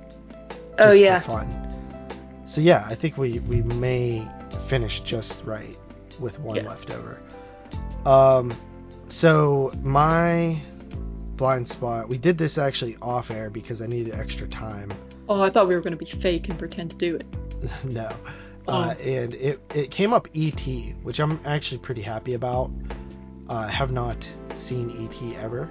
[0.79, 1.21] Oh yeah.
[1.25, 1.47] fun.
[2.47, 4.27] So yeah, I think we we may
[4.69, 5.77] finish just right
[6.19, 6.69] with one Yeah.
[6.69, 7.19] left over.
[8.05, 8.59] Um,
[9.09, 10.61] so my
[11.41, 12.07] blind spot.
[12.07, 14.93] We did this actually off air because I needed extra time.
[15.27, 17.25] Oh, I thought we were gonna be fake and pretend to do it.
[17.83, 18.15] no.
[18.67, 18.73] Oh.
[18.73, 20.61] Uh, and it, it came up ET,
[21.01, 22.69] which I'm actually pretty happy about.
[23.49, 24.17] Uh, I have not
[24.55, 25.67] seen ET ever,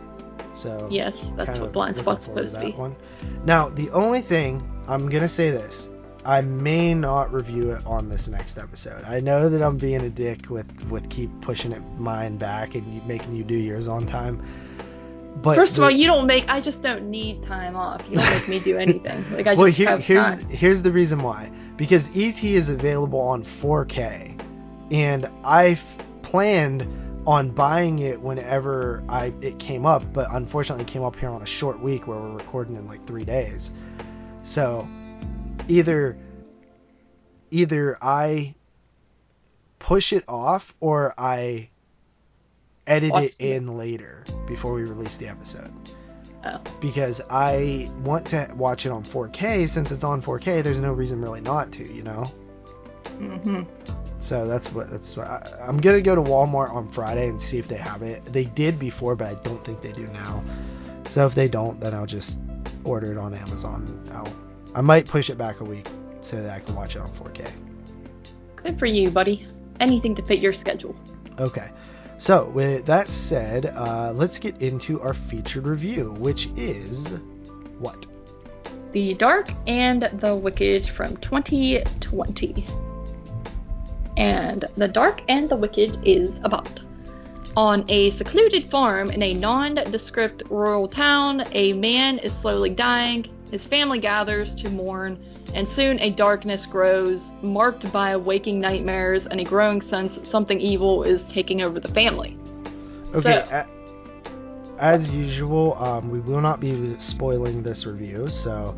[0.57, 2.73] so Yes, that's what blind spot's supposed to that be.
[2.73, 2.97] One.
[3.45, 5.89] Now, the only thing I'm gonna say this,
[6.25, 9.05] I may not review it on this next episode.
[9.05, 13.07] I know that I'm being a dick with with keep pushing it mine back and
[13.07, 14.43] making you do yours on time.
[15.37, 16.45] But First of all, you don't make.
[16.49, 18.03] I just don't need time off.
[18.09, 19.31] You don't make me do anything.
[19.33, 20.49] Like I well, just here, have here's time.
[20.49, 21.51] here's the reason why.
[21.77, 25.81] Because ET is available on 4K, and I
[26.23, 26.83] planned
[27.27, 31.43] on buying it whenever I it came up, but unfortunately it came up here on
[31.43, 33.71] a short week where we're recording in like three days.
[34.43, 34.87] So
[35.69, 36.19] either
[37.51, 38.55] either I
[39.79, 41.71] push it off or I
[42.91, 45.71] edit it in later before we release the episode
[46.43, 46.59] Oh.
[46.81, 49.69] because I want to watch it on 4K.
[49.75, 52.25] Since it's on 4K, there's no reason really not to, you know.
[53.19, 53.63] hmm
[54.23, 55.17] So that's what that's.
[55.17, 58.23] What I, I'm gonna go to Walmart on Friday and see if they have it.
[58.33, 60.43] They did before, but I don't think they do now.
[61.11, 62.39] So if they don't, then I'll just
[62.85, 64.09] order it on Amazon.
[64.13, 64.33] I'll,
[64.75, 65.89] I might push it back a week
[66.23, 67.53] so that I can watch it on 4K.
[68.63, 69.47] Good for you, buddy.
[69.79, 70.95] Anything to fit your schedule.
[71.39, 71.71] Okay.
[72.21, 77.07] So, with that said, uh, let's get into our featured review, which is
[77.79, 78.07] what?
[78.93, 82.67] The Dark and the Wicked from 2020.
[84.19, 86.81] And The Dark and the Wicked is about
[87.57, 93.27] on a secluded farm in a nondescript rural town, a man is slowly dying.
[93.51, 95.19] His family gathers to mourn,
[95.55, 100.61] and soon a darkness grows, marked by waking nightmares and a growing sense that something
[100.61, 102.37] evil is taking over the family.
[103.15, 103.67] Okay, So-
[104.79, 108.75] as usual, um, we will not be spoiling this review, so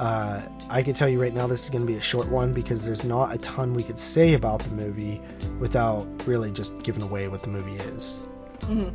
[0.00, 2.52] uh, I can tell you right now this is going to be a short one
[2.52, 5.20] because there's not a ton we could say about the movie
[5.60, 8.18] without really just giving away what the movie is.
[8.62, 8.92] Mhm.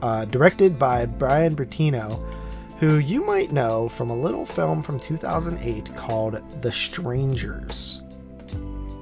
[0.00, 2.18] Uh, directed by Brian Bertino,
[2.80, 8.02] who you might know from a little film from 2008 called The Strangers.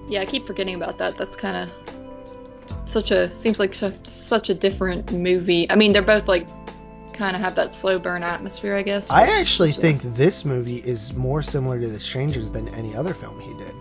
[0.09, 1.17] Yeah, I keep forgetting about that.
[1.17, 3.95] That's kind of such a seems like such,
[4.29, 5.67] such a different movie.
[5.71, 6.47] I mean, they're both like
[7.15, 9.05] kind of have that slow burn atmosphere, I guess.
[9.09, 13.41] I actually think this movie is more similar to The Strangers than any other film
[13.41, 13.75] he did.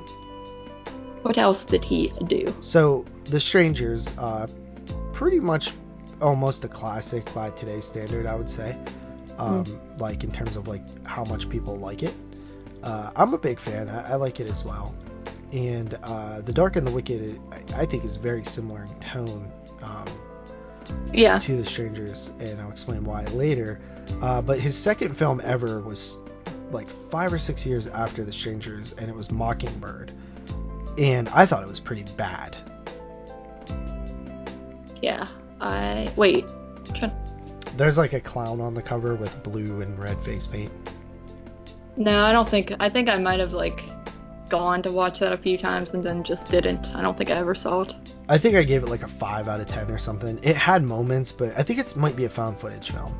[1.24, 2.54] What else did he do?
[2.62, 4.48] So, The Strangers, uh,
[5.14, 5.72] pretty much
[6.22, 8.76] almost a classic by today's standard, I would say.
[9.38, 12.14] Um, Like in terms of like how much people like it.
[12.84, 13.90] Uh, I'm a big fan.
[13.90, 14.94] I, I like it as well.
[15.52, 19.52] And uh, The Dark and the Wicked, I, I think, is very similar in tone
[19.82, 20.20] um,
[21.14, 21.38] Yeah.
[21.40, 23.80] to The Strangers, and I'll explain why later.
[24.22, 26.18] Uh, but his second film ever was
[26.72, 30.12] like five or six years after The Strangers, and it was Mockingbird.
[30.98, 32.56] And I thought it was pretty bad.
[35.02, 35.28] Yeah.
[35.60, 36.45] I wait.
[36.95, 37.12] Try-
[37.78, 40.72] There's like a clown on the cover with blue and red face paint.
[41.98, 42.74] No, I don't think.
[42.80, 43.82] I think I might have like
[44.50, 46.88] gone to watch that a few times and then just didn't.
[46.94, 47.94] I don't think I ever saw it.
[48.28, 50.40] I think I gave it like a 5 out of 10 or something.
[50.44, 53.16] It had moments, but I think it might be a found footage film.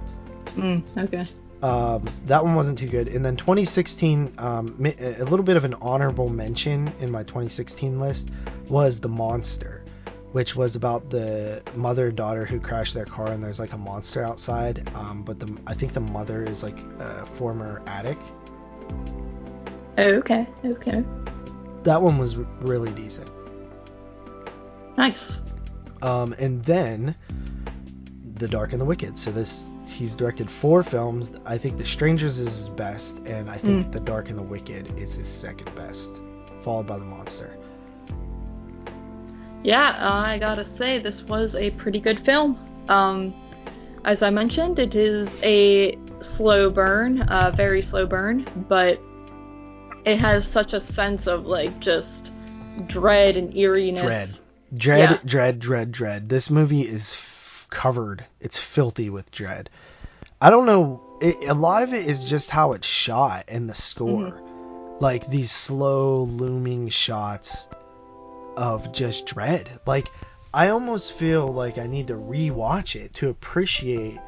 [0.58, 1.28] Mm, okay.
[1.64, 3.08] Um, that one wasn't too good.
[3.08, 8.30] And then 2016, um, a little bit of an honorable mention in my 2016 list
[8.68, 9.81] was The Monster,
[10.32, 13.78] which was about the mother and daughter who crashed their car and there's like a
[13.78, 14.90] monster outside.
[14.96, 18.22] Um, but the I think the mother is like a former addict.
[19.98, 20.48] Okay.
[20.66, 21.04] Okay.
[21.84, 23.30] That one was really decent.
[24.98, 25.40] Nice.
[26.02, 27.16] Um, and then
[28.36, 29.18] The Dark and the Wicked.
[29.18, 31.30] So this he's directed four films.
[31.46, 33.92] I think The Strangers is his best, and I think Mm.
[33.92, 36.10] The Dark and the Wicked is his second best,
[36.64, 37.58] followed by The Monster.
[39.64, 42.58] Yeah, uh, I gotta say, this was a pretty good film.
[42.90, 43.34] Um,
[44.06, 45.98] as I mentioned, it is a
[46.38, 49.00] slow burn, uh, very slow burn, but
[50.06, 52.32] it has such a sense of like just
[52.88, 54.02] dread and eeriness.
[54.02, 54.40] Dread,
[54.76, 55.18] dread, Yeah.
[55.26, 56.30] dread, dread, dread.
[56.30, 58.26] This movie is f- covered.
[58.40, 59.70] It's filthy with dread.
[60.42, 61.02] I don't know.
[61.22, 64.42] It, a lot of it is just how it's shot and the score.
[65.00, 67.68] Like these slow looming shots
[68.58, 69.80] of just dread.
[69.86, 70.10] Like
[70.54, 74.20] I almost feel like I need to rewatch it to appreciate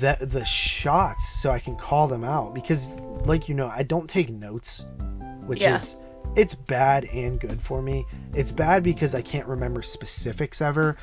[0.00, 2.86] that the shots so I can call them out because
[3.24, 4.84] like you know, I don't take notes,
[5.46, 5.82] which Yeah.
[5.82, 5.96] is
[6.36, 8.06] it's bad and good for me.
[8.34, 10.96] It's bad because I can't remember specifics ever,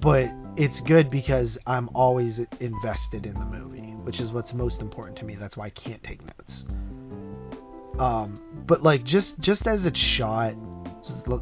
[0.00, 5.18] but it's good because I'm always invested in the movie, which is what's most important
[5.18, 5.36] to me.
[5.36, 6.64] That's why I can't take notes.
[7.98, 10.54] Um, but like just just as it's shot,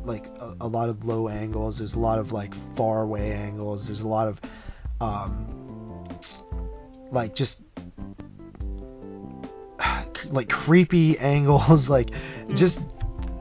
[0.05, 1.79] like a, a lot of low angles.
[1.79, 3.87] There's a lot of like far away angles.
[3.87, 4.41] There's a lot of
[5.01, 6.09] um,
[7.11, 7.61] like just
[10.27, 11.89] like creepy angles.
[11.89, 12.11] Like
[12.55, 12.79] just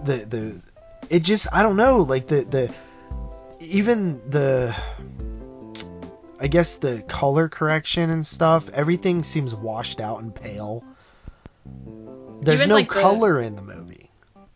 [0.06, 0.62] the the
[1.10, 2.74] it just I don't know like the the
[3.64, 4.76] even the
[6.40, 10.84] I guess the color correction and stuff everything seems washed out and pale.
[12.44, 14.01] There's Even, no like, the- color in the movie.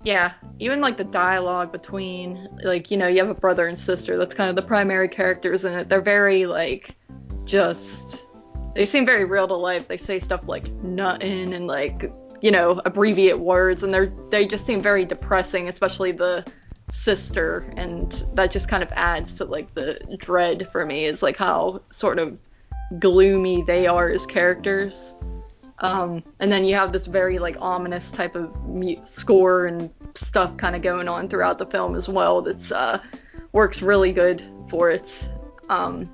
[0.06, 4.18] Yeah, even like the dialogue between, like, you know, you have a brother and sister.
[4.18, 5.90] That's kind of the primary characters in it.
[5.90, 6.96] They're very like,
[7.46, 7.80] just
[8.76, 9.88] they seem very real to life.
[9.88, 12.12] They say stuff like "nuttin" and like,
[12.42, 16.46] you know, abbreviate words, and they're they just seem very depressing, especially the
[17.04, 21.06] sister, and that just kind of adds to like the dread for me.
[21.06, 22.38] Is like how sort of
[23.00, 24.94] gloomy they are as characters.
[25.80, 28.56] Um, and then you have this very like ominous type of
[29.18, 32.42] score and stuff kind of going on throughout the film as well.
[32.42, 33.00] That's uh,
[33.52, 35.06] works really good for it.
[35.70, 36.10] Um,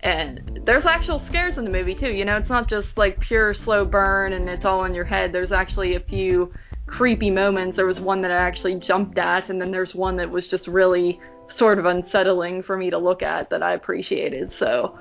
[0.00, 2.10] and there's actual scares in the movie too.
[2.10, 5.32] You know, it's not just like pure slow burn and it's all in your head.
[5.32, 6.52] There's actually a few
[6.86, 7.76] creepy moments.
[7.76, 10.66] There was one that I actually jumped at, and then there's one that was just
[10.66, 11.20] really
[11.56, 14.52] sort of unsettling for me to look at that I appreciated.
[14.58, 14.98] So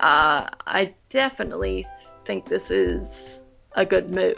[0.00, 1.86] uh, I definitely
[2.30, 3.02] think this is
[3.72, 4.36] a good move.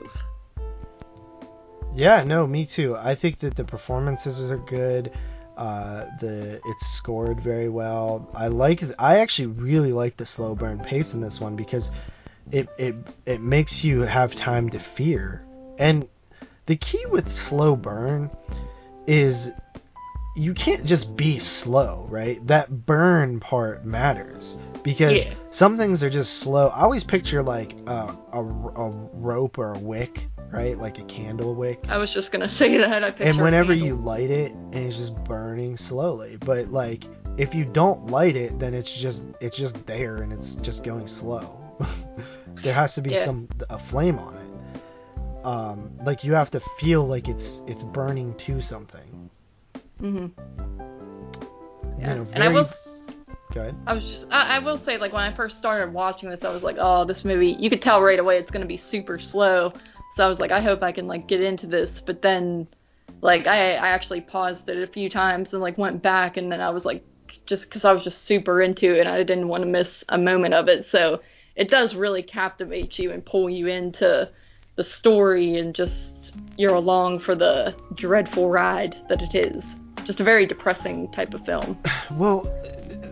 [1.94, 2.96] Yeah, no, me too.
[2.96, 5.12] I think that the performances are good.
[5.58, 8.30] Uh, the it's scored very well.
[8.34, 8.82] I like.
[8.98, 11.90] I actually really like the slow burn pace in this one because
[12.50, 12.94] it it
[13.26, 15.44] it makes you have time to fear.
[15.78, 16.08] And
[16.64, 18.30] the key with slow burn
[19.06, 19.50] is
[20.34, 22.44] you can't just be slow, right?
[22.46, 25.34] That burn part matters because Yeah.
[25.50, 26.68] some things are just slow.
[26.68, 30.78] I always picture like a, a, a rope or a wick, right?
[30.78, 31.84] Like a candle wick.
[31.88, 33.04] I was just gonna say that.
[33.04, 36.38] I picture And whenever you light it, and it's just burning slowly.
[36.38, 37.04] But like,
[37.36, 41.08] if you don't light it, then it's just it's just there and it's just going
[41.08, 41.58] slow.
[42.62, 43.26] there has to be Yeah.
[43.26, 45.44] some a flame on it.
[45.44, 49.28] Um, like you have to feel like it's it's burning to something.
[50.02, 50.30] Hmm You
[51.98, 52.14] Yeah.
[52.14, 52.68] know, and I will
[53.54, 53.76] Go ahead.
[53.86, 56.48] I was just, I, I will say, like, when I first started watching this, I
[56.48, 59.18] was like, oh, this movie, you could tell right away it's going to be super
[59.18, 59.72] slow.
[60.16, 61.90] So I was like, I hope I can, like, get into this.
[62.06, 62.66] But then,
[63.20, 66.38] like, I, I actually paused it a few times and, like, went back.
[66.38, 67.04] And then I was like,
[67.46, 70.18] just because I was just super into it and I didn't want to miss a
[70.18, 70.86] moment of it.
[70.90, 71.20] So
[71.54, 74.30] it does really captivate you and pull you into
[74.76, 75.92] the story and just
[76.56, 79.62] you're along for the dreadful ride that it is.
[80.06, 81.78] Just a very depressing type of film.
[82.12, 82.46] Well,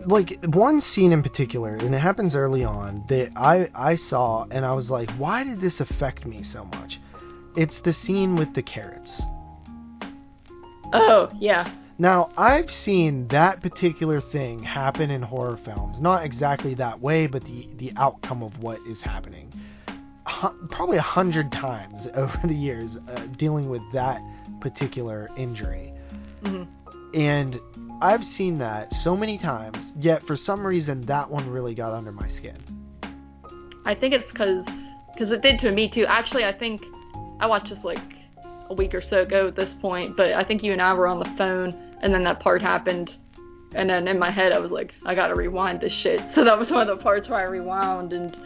[0.05, 4.65] like one scene in particular, and it happens early on that I I saw, and
[4.65, 6.99] I was like, why did this affect me so much?
[7.55, 9.21] It's the scene with the carrots.
[10.93, 11.73] Oh, yeah.
[11.97, 16.01] Now, I've seen that particular thing happen in horror films.
[16.01, 19.53] Not exactly that way, but the, the outcome of what is happening.
[20.27, 24.21] Hu- probably a hundred times over the years uh, dealing with that
[24.61, 25.93] particular injury.
[26.43, 26.63] hmm
[27.13, 27.59] And
[28.01, 32.11] I've seen that so many times, yet for some reason that one really got under
[32.11, 32.57] my skin.
[33.85, 34.65] I think it's because
[35.13, 36.05] because it did to me too.
[36.05, 36.83] Actually, I think
[37.39, 37.99] I watched this like
[38.69, 41.07] a week or so ago at this point, but I think you and I were
[41.07, 43.15] on the phone, and then that part happened,
[43.73, 46.21] and then in my head I was like, I gotta rewind this shit.
[46.35, 48.37] So that was one of the parts where I rewound, and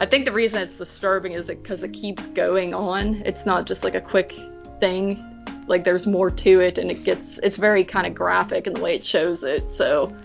[0.00, 3.22] I think the reason it's disturbing is because it keeps going on.
[3.24, 4.32] It's not just like a quick
[4.80, 5.27] thing.
[5.68, 8.80] Like there's more to it, and it gets it's very kind of graphic in the
[8.80, 9.64] way it shows it.
[9.76, 10.16] So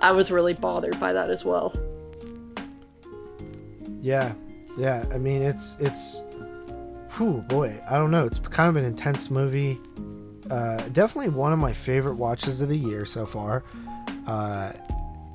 [0.00, 1.74] I was really bothered by that as well.
[4.00, 4.34] Yeah,
[4.76, 5.04] yeah.
[5.12, 6.22] I mean, it's it's.
[7.16, 8.26] Whew, boy, I don't know.
[8.26, 9.80] It's kind of an intense movie.
[10.50, 13.64] Uh, definitely one of my favorite watches of the year so far.
[14.26, 14.72] Uh,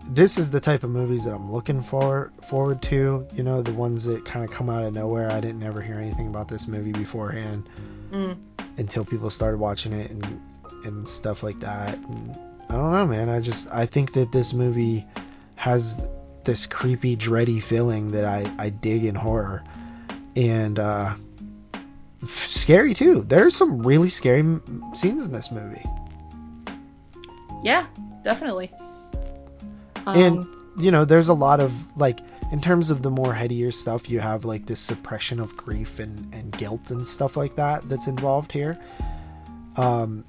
[0.09, 3.25] this is the type of movies that I'm looking for forward to.
[3.33, 5.31] You know, the ones that kind of come out of nowhere.
[5.31, 7.67] I didn't ever hear anything about this movie beforehand
[8.11, 8.35] Mm.
[8.77, 10.39] Until people started watching it and
[10.85, 11.97] and stuff like that.
[11.97, 12.35] And
[12.69, 13.29] I don't know, man.
[13.29, 15.05] I just I think that this movie
[15.55, 15.95] has
[16.45, 19.63] this creepy, dready feeling that I I dig in horror,
[20.35, 21.15] and uh,
[22.23, 23.23] f- scary too.
[23.27, 25.83] There's some really scary m- scenes in this movie,
[27.63, 27.85] Yeah,
[28.23, 28.71] definitely.
[30.07, 32.19] and Um, you know, there's a lot of like.
[32.51, 36.33] In terms of the more headier stuff, you have like this suppression of grief and,
[36.33, 38.77] and guilt and stuff like that that's involved here.
[39.77, 40.25] Um,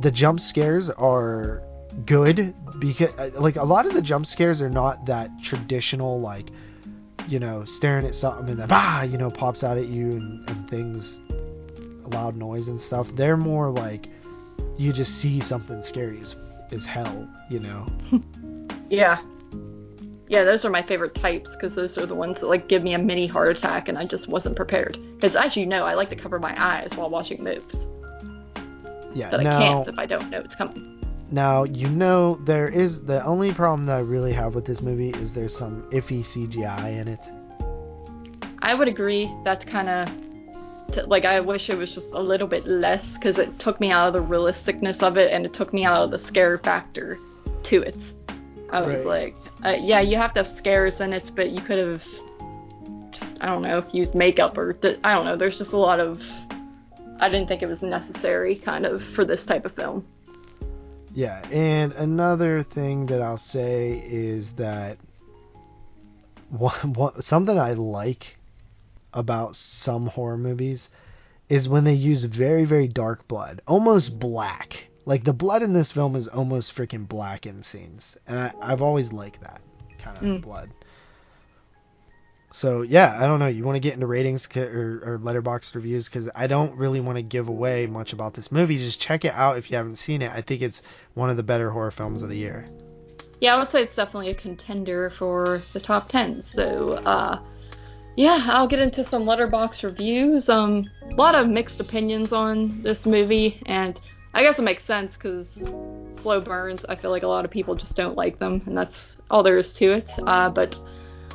[0.00, 1.62] the jump scares are
[2.04, 6.50] good because like a lot of the jump scares are not that traditional like
[7.26, 10.48] you know staring at something and then bah you know pops out at you and,
[10.48, 11.18] and things
[12.12, 14.08] loud noise and stuff they're more like
[14.76, 16.34] you just see something scary as,
[16.70, 17.86] as hell you know
[18.90, 19.20] yeah.
[20.28, 22.94] Yeah, those are my favorite types because those are the ones that like give me
[22.94, 24.98] a mini heart attack and I just wasn't prepared.
[25.20, 27.62] Because as you know, I like to cover my eyes while watching movies,
[29.14, 31.00] yeah but I now can't if I don't know it's coming.
[31.30, 35.10] now you know there is the only problem that i really have with this movie
[35.10, 37.20] is there's some iffy cgi in it
[38.60, 39.30] I would agree.
[39.44, 43.58] That's kind of like I wish it was just a little bit less because it
[43.58, 46.26] took me out of the realisticness of it and it took me out of the
[46.26, 47.16] scare factor
[47.64, 47.96] to it.
[48.70, 49.06] I was Right.
[49.06, 52.02] like, uh, yeah, you have to have scares in it, but you could have,
[53.10, 55.36] just, I don't know, used makeup or th- I don't know.
[55.36, 56.20] There's just a lot of.
[57.18, 60.06] I didn't think it was necessary, kind of, for this type of film.
[61.14, 64.98] Yeah, and another thing that I'll say is that
[66.50, 68.36] one, one, something I like
[69.14, 70.90] about some horror movies
[71.48, 74.88] is when they use very, very dark blood, almost black.
[75.06, 78.82] Like the blood in this film is almost freaking black in scenes, and I, I've
[78.82, 79.60] always liked that
[80.02, 80.42] kind of Mm.
[80.42, 80.70] blood.
[82.50, 83.46] So yeah, I don't know.
[83.46, 87.16] You want to get into ratings or, or Letterboxd reviews because I don't really want
[87.16, 88.78] to give away much about this movie.
[88.78, 90.32] Just check it out if you haven't seen it.
[90.32, 90.82] I think it's
[91.14, 92.66] one of the better horror films of the year.
[93.40, 96.44] Yeah, I would say it's definitely a contender for the top 10.
[96.54, 97.42] So, uh,
[98.16, 100.48] yeah, I'll get into some Letterboxd reviews.
[100.48, 104.00] Um, a lot of mixed opinions on this movie, and
[104.36, 105.46] I guess it makes sense because
[106.20, 106.82] slow burns.
[106.90, 109.56] I feel like a lot of people just don't like them, and that's all there
[109.56, 110.10] is to it.
[110.26, 110.78] Uh, but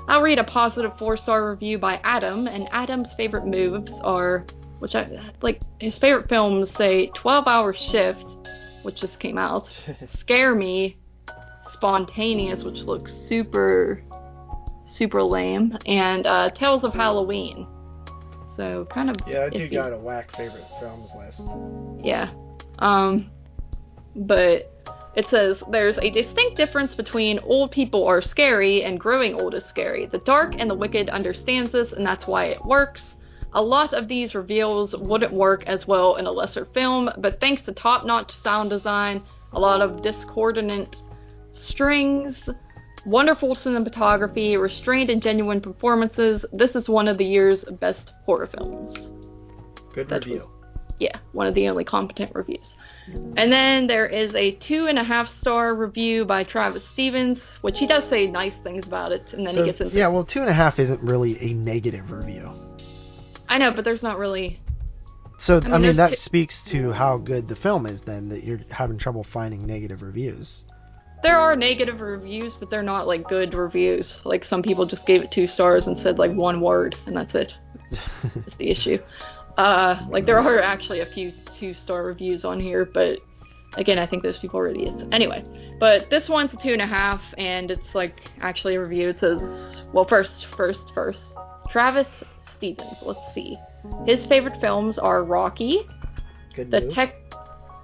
[0.08, 4.46] I'll read a positive four star review by Adam, and Adam's favorite moves are,
[4.78, 8.26] which I like, his favorite films say 12 Hour Shift,
[8.84, 9.68] which just came out,
[10.20, 10.96] Scare Me,
[11.74, 14.04] Spontaneous, which looks super,
[14.94, 17.66] super lame, and uh, Tales of Halloween.
[18.58, 19.74] So kind of Yeah, that dude iffy.
[19.74, 21.42] got a whack favorite films list.
[22.06, 22.30] Yeah.
[22.82, 23.32] Um,
[24.16, 24.72] but
[25.16, 29.64] it says there's a distinct difference between old people are scary and growing old is
[29.66, 30.06] scary.
[30.06, 33.04] The dark and the wicked understands this, and that's why it works.
[33.54, 37.62] A lot of these reveals wouldn't work as well in a lesser film, but thanks
[37.64, 39.22] to top notch sound design,
[39.52, 41.04] a lot of discordant
[41.52, 42.38] strings,
[43.06, 49.12] wonderful cinematography, restrained and genuine performances, this is one of the year's best horror films
[49.94, 50.50] Good That review.
[51.02, 52.70] Yeah, one of the only competent reviews.
[53.36, 57.80] And then there is a two and a half star review by Travis Stevens, which
[57.80, 59.96] he does say nice things about it, and then So, he gets into.
[59.98, 62.52] yeah, well, two and a half isn't really a negative review.
[63.50, 64.60] I know, but there's not really.
[65.40, 68.02] So I mean, mean, that two- speaks to how good the film is.
[68.02, 70.64] Then that you're having trouble finding negative reviews.
[71.24, 74.20] There are negative reviews, but they're not like good reviews.
[74.24, 77.34] Like some people just gave it two stars and said like one word, and that's
[77.34, 77.58] it.
[78.24, 78.98] That's the issue.
[79.58, 83.20] Uh, like there are actually a few two star reviews on here, but
[83.76, 85.04] again, I think those people are idiots.
[85.12, 85.44] Anyway,
[85.80, 89.10] but this one's a two and a half, and it's like actually a review.
[89.10, 91.22] It says, well, first, first, first,
[91.70, 92.08] Travis
[92.58, 92.98] Stevens.
[93.02, 93.58] Let's see.
[94.06, 95.88] His favorite films are Rocky,
[96.56, 96.92] Good the.
[96.92, 97.16] Tech,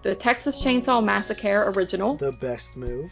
[0.03, 3.11] the Texas Chainsaw Massacre original, the best move.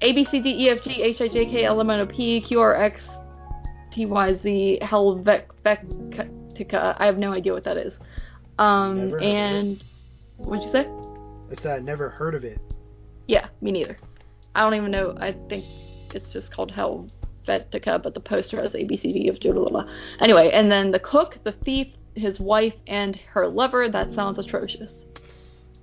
[0.00, 2.06] A B C D E F G H I J K L M N O
[2.06, 3.02] P Q R X
[3.92, 4.78] T Y Z
[6.72, 7.94] I have no idea what that is.
[8.58, 9.84] Um, Never heard of and
[10.36, 10.88] what'd you say?
[11.50, 12.60] I said I never heard of it.
[13.26, 13.96] Yeah, me neither.
[14.54, 15.16] I don't even know.
[15.18, 15.64] I think
[16.14, 19.50] it's just called Helvetica, but the poster has A B C D E F G.
[19.50, 19.92] Blah, blah, blah.
[20.20, 23.88] Anyway, and then the cook, the thief, his wife, and her lover.
[23.88, 24.92] That sounds atrocious.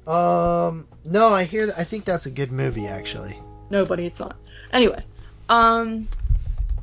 [0.07, 1.73] Um, no, I hear.
[1.75, 3.39] I think that's a good movie actually.
[3.69, 4.37] Nobody, it's not.
[4.71, 5.03] Anyway,
[5.49, 6.07] um,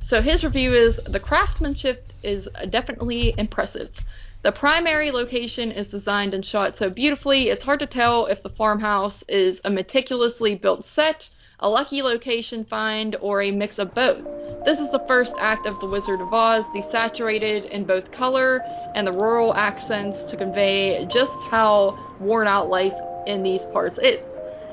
[0.08, 3.90] so his review is the craftsmanship is definitely impressive.
[4.42, 8.50] The primary location is designed and shot so beautifully, it's hard to tell if the
[8.50, 11.28] farmhouse is a meticulously built set,
[11.60, 14.24] a lucky location find, or a mix of both.
[14.64, 18.62] This is the first act of The Wizard of Oz, desaturated in both color
[18.94, 22.94] and the rural accents to convey just how worn out life
[23.26, 24.20] in these parts is.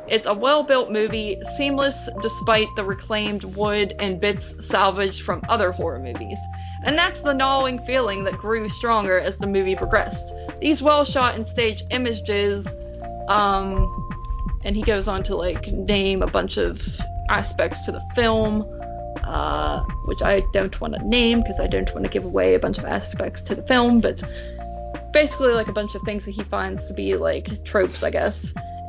[0.08, 5.72] It's a well built movie, seamless despite the reclaimed wood and bits salvaged from other
[5.72, 6.38] horror movies.
[6.84, 10.34] And that's the gnawing feeling that grew stronger as the movie progressed.
[10.60, 12.66] These well shot and staged images,
[13.28, 14.10] um,
[14.66, 16.80] and he goes on to like name a bunch of
[17.30, 18.64] aspects to the film,
[19.24, 22.60] uh, which I don't want to name because I don't want to give away a
[22.60, 24.22] bunch of aspects to the film, but
[25.14, 28.36] basically like a bunch of things that he finds to be like tropes, I guess.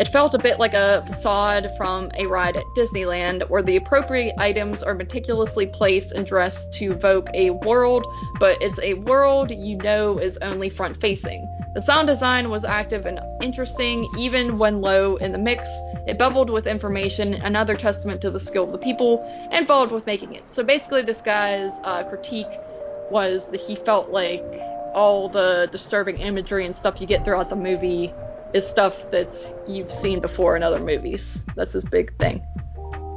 [0.00, 4.34] It felt a bit like a facade from a ride at Disneyland, where the appropriate
[4.38, 8.04] items are meticulously placed and dressed to evoke a world,
[8.40, 11.48] but it's a world you know is only front facing.
[11.76, 15.62] The sound design was active and interesting, even when low in the mix.
[16.08, 20.32] It bubbled with information, another testament to the skill of the people involved with making
[20.32, 20.42] it.
[20.56, 22.50] So basically, this guy's uh, critique
[23.12, 24.42] was that he felt like
[24.94, 28.12] all the disturbing imagery and stuff you get throughout the movie
[28.54, 29.28] is stuff that
[29.68, 31.20] you've seen before in other movies.
[31.56, 32.42] That's his big thing.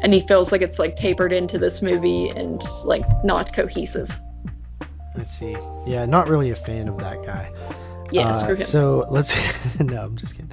[0.04, 4.10] And he feels like it's like tapered into this movie and like not cohesive.
[5.16, 5.56] Let's see.
[5.86, 7.52] Yeah, not really a fan of that guy.
[8.12, 8.68] Yeah, Uh, screw him.
[8.68, 9.34] So let's.
[9.80, 10.52] no, I'm just kidding.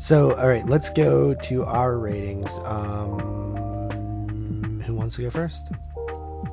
[0.00, 2.50] So all right, let's go to our ratings.
[2.64, 5.70] Um, who wants to go first?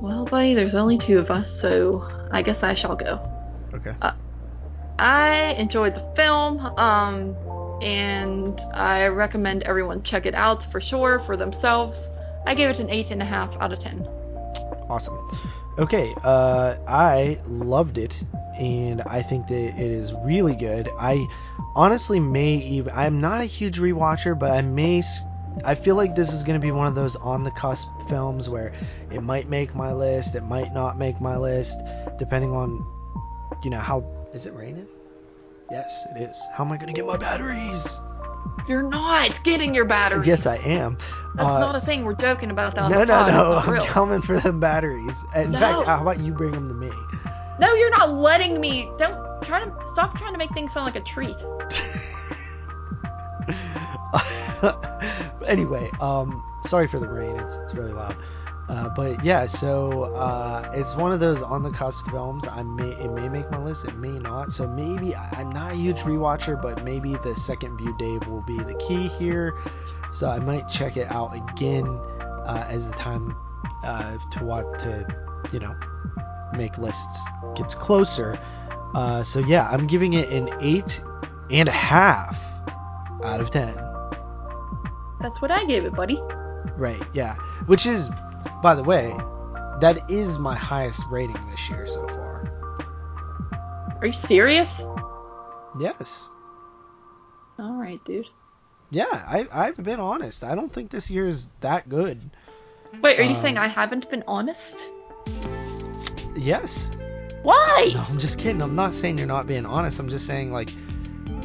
[0.01, 3.19] Well, buddy, there's only two of us, so I guess I shall go.
[3.73, 3.93] Okay.
[4.97, 7.35] I enjoyed the film, um,
[7.81, 11.97] and I recommend everyone check it out for sure for themselves.
[12.45, 14.07] I gave it an eight and a half out of ten.
[14.89, 15.17] Awesome.
[15.79, 18.13] Okay, uh, I loved it,
[18.57, 20.89] and I think that it is really good.
[20.99, 21.25] I
[21.75, 22.93] honestly may even.
[22.93, 25.01] I'm not a huge rewatcher, but I may
[25.65, 28.49] I feel like this is going to be one of those on the cusp films
[28.49, 28.73] where
[29.11, 31.73] it might make my list, it might not make my list,
[32.17, 32.85] depending on,
[33.63, 34.03] you know, how.
[34.33, 34.87] Is it raining?
[35.72, 36.38] Yes, it is.
[36.52, 37.81] How am I going to get my batteries?
[38.68, 40.27] You're not getting your batteries.
[40.27, 40.98] Yes, I am.
[41.35, 42.03] That's Uh, not a thing.
[42.03, 43.27] We're joking about that no, the no.
[43.31, 43.52] No.
[43.57, 43.88] I'm real.
[43.88, 45.15] coming for them batteries.
[45.34, 45.60] In No.
[45.60, 46.91] fact, how about you bring them to me?
[47.60, 48.89] No, you're not letting me.
[48.99, 51.38] Don't try to stop trying to make things sound like a treat.
[55.48, 57.38] anyway, um, sorry for the rain.
[57.39, 58.18] It's, it's really loud.
[58.69, 62.43] Uh, but yeah, so uh, it's one of those on the cusp films.
[62.49, 64.51] I may it may make my list, it may not.
[64.51, 68.57] So maybe I'm not a huge rewatcher, but maybe the second view Dave will be
[68.57, 69.53] the key here.
[70.13, 73.35] So I might check it out again uh, as the time
[73.83, 75.05] uh, to watch to
[75.51, 75.75] you know
[76.55, 77.19] make lists
[77.55, 78.39] gets closer.
[78.93, 81.01] Uh, so yeah, I'm giving it an eight
[81.49, 82.38] and a half
[83.23, 83.75] out of ten.
[85.21, 86.19] That's what I gave it, buddy.
[86.77, 87.35] Right, yeah.
[87.67, 88.09] Which is,
[88.61, 89.13] by the way,
[89.81, 92.27] that is my highest rating this year so far.
[94.01, 94.67] Are you serious?
[95.79, 96.27] Yes.
[97.59, 98.25] All right, dude.
[98.89, 100.43] Yeah, I, I've been honest.
[100.43, 102.31] I don't think this year is that good.
[103.01, 104.59] Wait, are you Um, saying I haven't been honest?
[106.35, 106.71] Yes.
[107.43, 107.91] Why?
[107.93, 108.61] No, I'm just kidding.
[108.61, 109.99] I'm not saying you're not being honest.
[109.99, 110.69] I'm just saying like,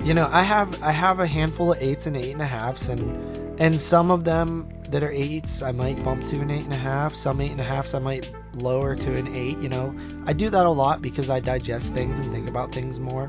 [0.05, 2.83] you know, I have I have a handful of eights and eight and a halves,
[2.89, 6.73] and and some of them that are eights I might bump to an eight and
[6.73, 7.15] a half.
[7.15, 9.59] Some eight and a halves I might lower to an eight.
[9.59, 9.95] You know,
[10.27, 13.29] I do that a lot because I digest things and think about things more.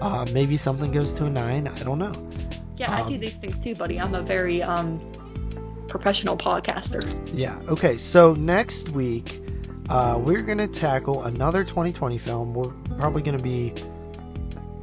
[0.00, 1.68] Uh, maybe something goes to a nine.
[1.68, 2.12] I don't know.
[2.76, 4.00] Yeah, I do Um, these things too, buddy.
[4.00, 5.00] I'm a very um
[5.88, 7.02] professional podcaster.
[7.32, 7.60] Yeah.
[7.68, 7.98] Okay.
[7.98, 9.40] So next week,
[9.88, 12.54] uh, we're gonna tackle another 2020 film.
[12.54, 13.74] We're probably gonna be.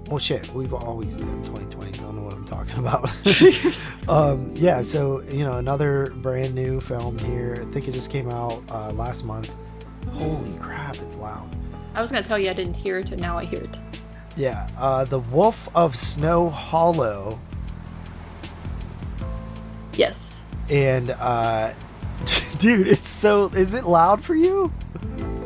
[0.10, 0.54] Well, shit.
[0.54, 2.00] We've always done 2020.
[2.00, 2.12] I
[2.50, 4.08] don't know what I'm talking about.
[4.10, 4.82] um, yeah.
[4.84, 7.66] So you know, another brand new film here.
[7.68, 9.48] I think it just came out uh, last month.
[10.12, 10.96] Holy crap!
[10.96, 11.56] It's loud.
[11.94, 13.76] I was gonna tell you I didn't hear it, and now I hear it.
[14.36, 14.70] Yeah.
[14.78, 17.40] Uh, the Wolf of Snow Hollow.
[19.94, 20.16] Yes.
[20.70, 21.74] And uh,
[22.60, 23.48] dude, it's so.
[23.48, 24.72] Is it loud for you?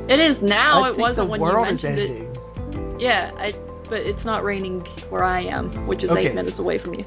[0.09, 0.83] It is now.
[0.83, 3.01] I it wasn't the when you mentioned it.
[3.01, 3.53] Yeah, I,
[3.91, 6.27] but it's not raining where I am, which is Okay.
[6.27, 7.03] eight minutes away from you.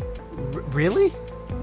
[0.54, 1.14] R- really?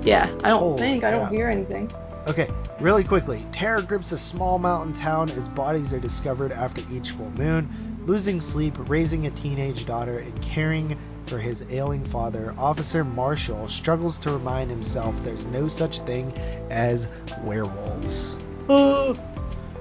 [0.02, 1.32] Yeah, I don't Holy think I don't crap.
[1.32, 1.92] hear anything.
[2.26, 2.50] Okay,
[2.80, 3.46] really quickly.
[3.52, 7.70] Terror grips a small mountain town as bodies are discovered after each full moon.
[8.08, 14.18] Losing sleep, raising a teenage daughter, and caring for his ailing father, Officer Marshall struggles
[14.20, 16.32] to remind himself there's no such thing
[16.72, 17.08] as
[17.44, 18.38] werewolves.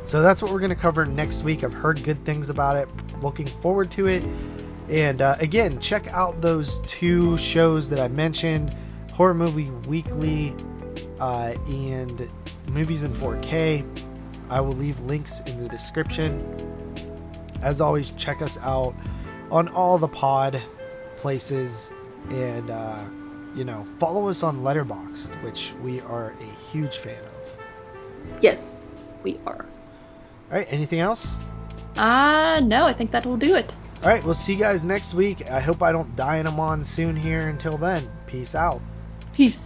[0.06, 1.62] So that's what we're going to cover next week.
[1.62, 2.88] I've heard good things about it.
[3.22, 4.24] Looking forward to it.
[4.90, 8.76] And uh, again, check out those two shows that I mentioned
[9.12, 10.52] Horror Movie Weekly
[11.20, 12.28] uh, and
[12.68, 13.86] Movies in 4K.
[14.48, 17.06] I will leave links in the description.
[17.62, 18.94] As always, check us out
[19.52, 20.60] on all the pod
[21.18, 21.72] places
[22.28, 23.04] and, uh,
[23.54, 28.42] you know, follow us on Letterboxd, which we are a huge fan of.
[28.42, 28.58] Yes,
[29.22, 29.66] we are.
[30.50, 31.24] All right, anything else?
[31.94, 33.72] Uh, no, I think that will do it.
[34.02, 35.46] All right, we'll see you guys next week.
[35.50, 37.48] I hope I don't die in a mon soon here.
[37.48, 38.80] Until then, peace out.
[39.34, 39.58] Peace.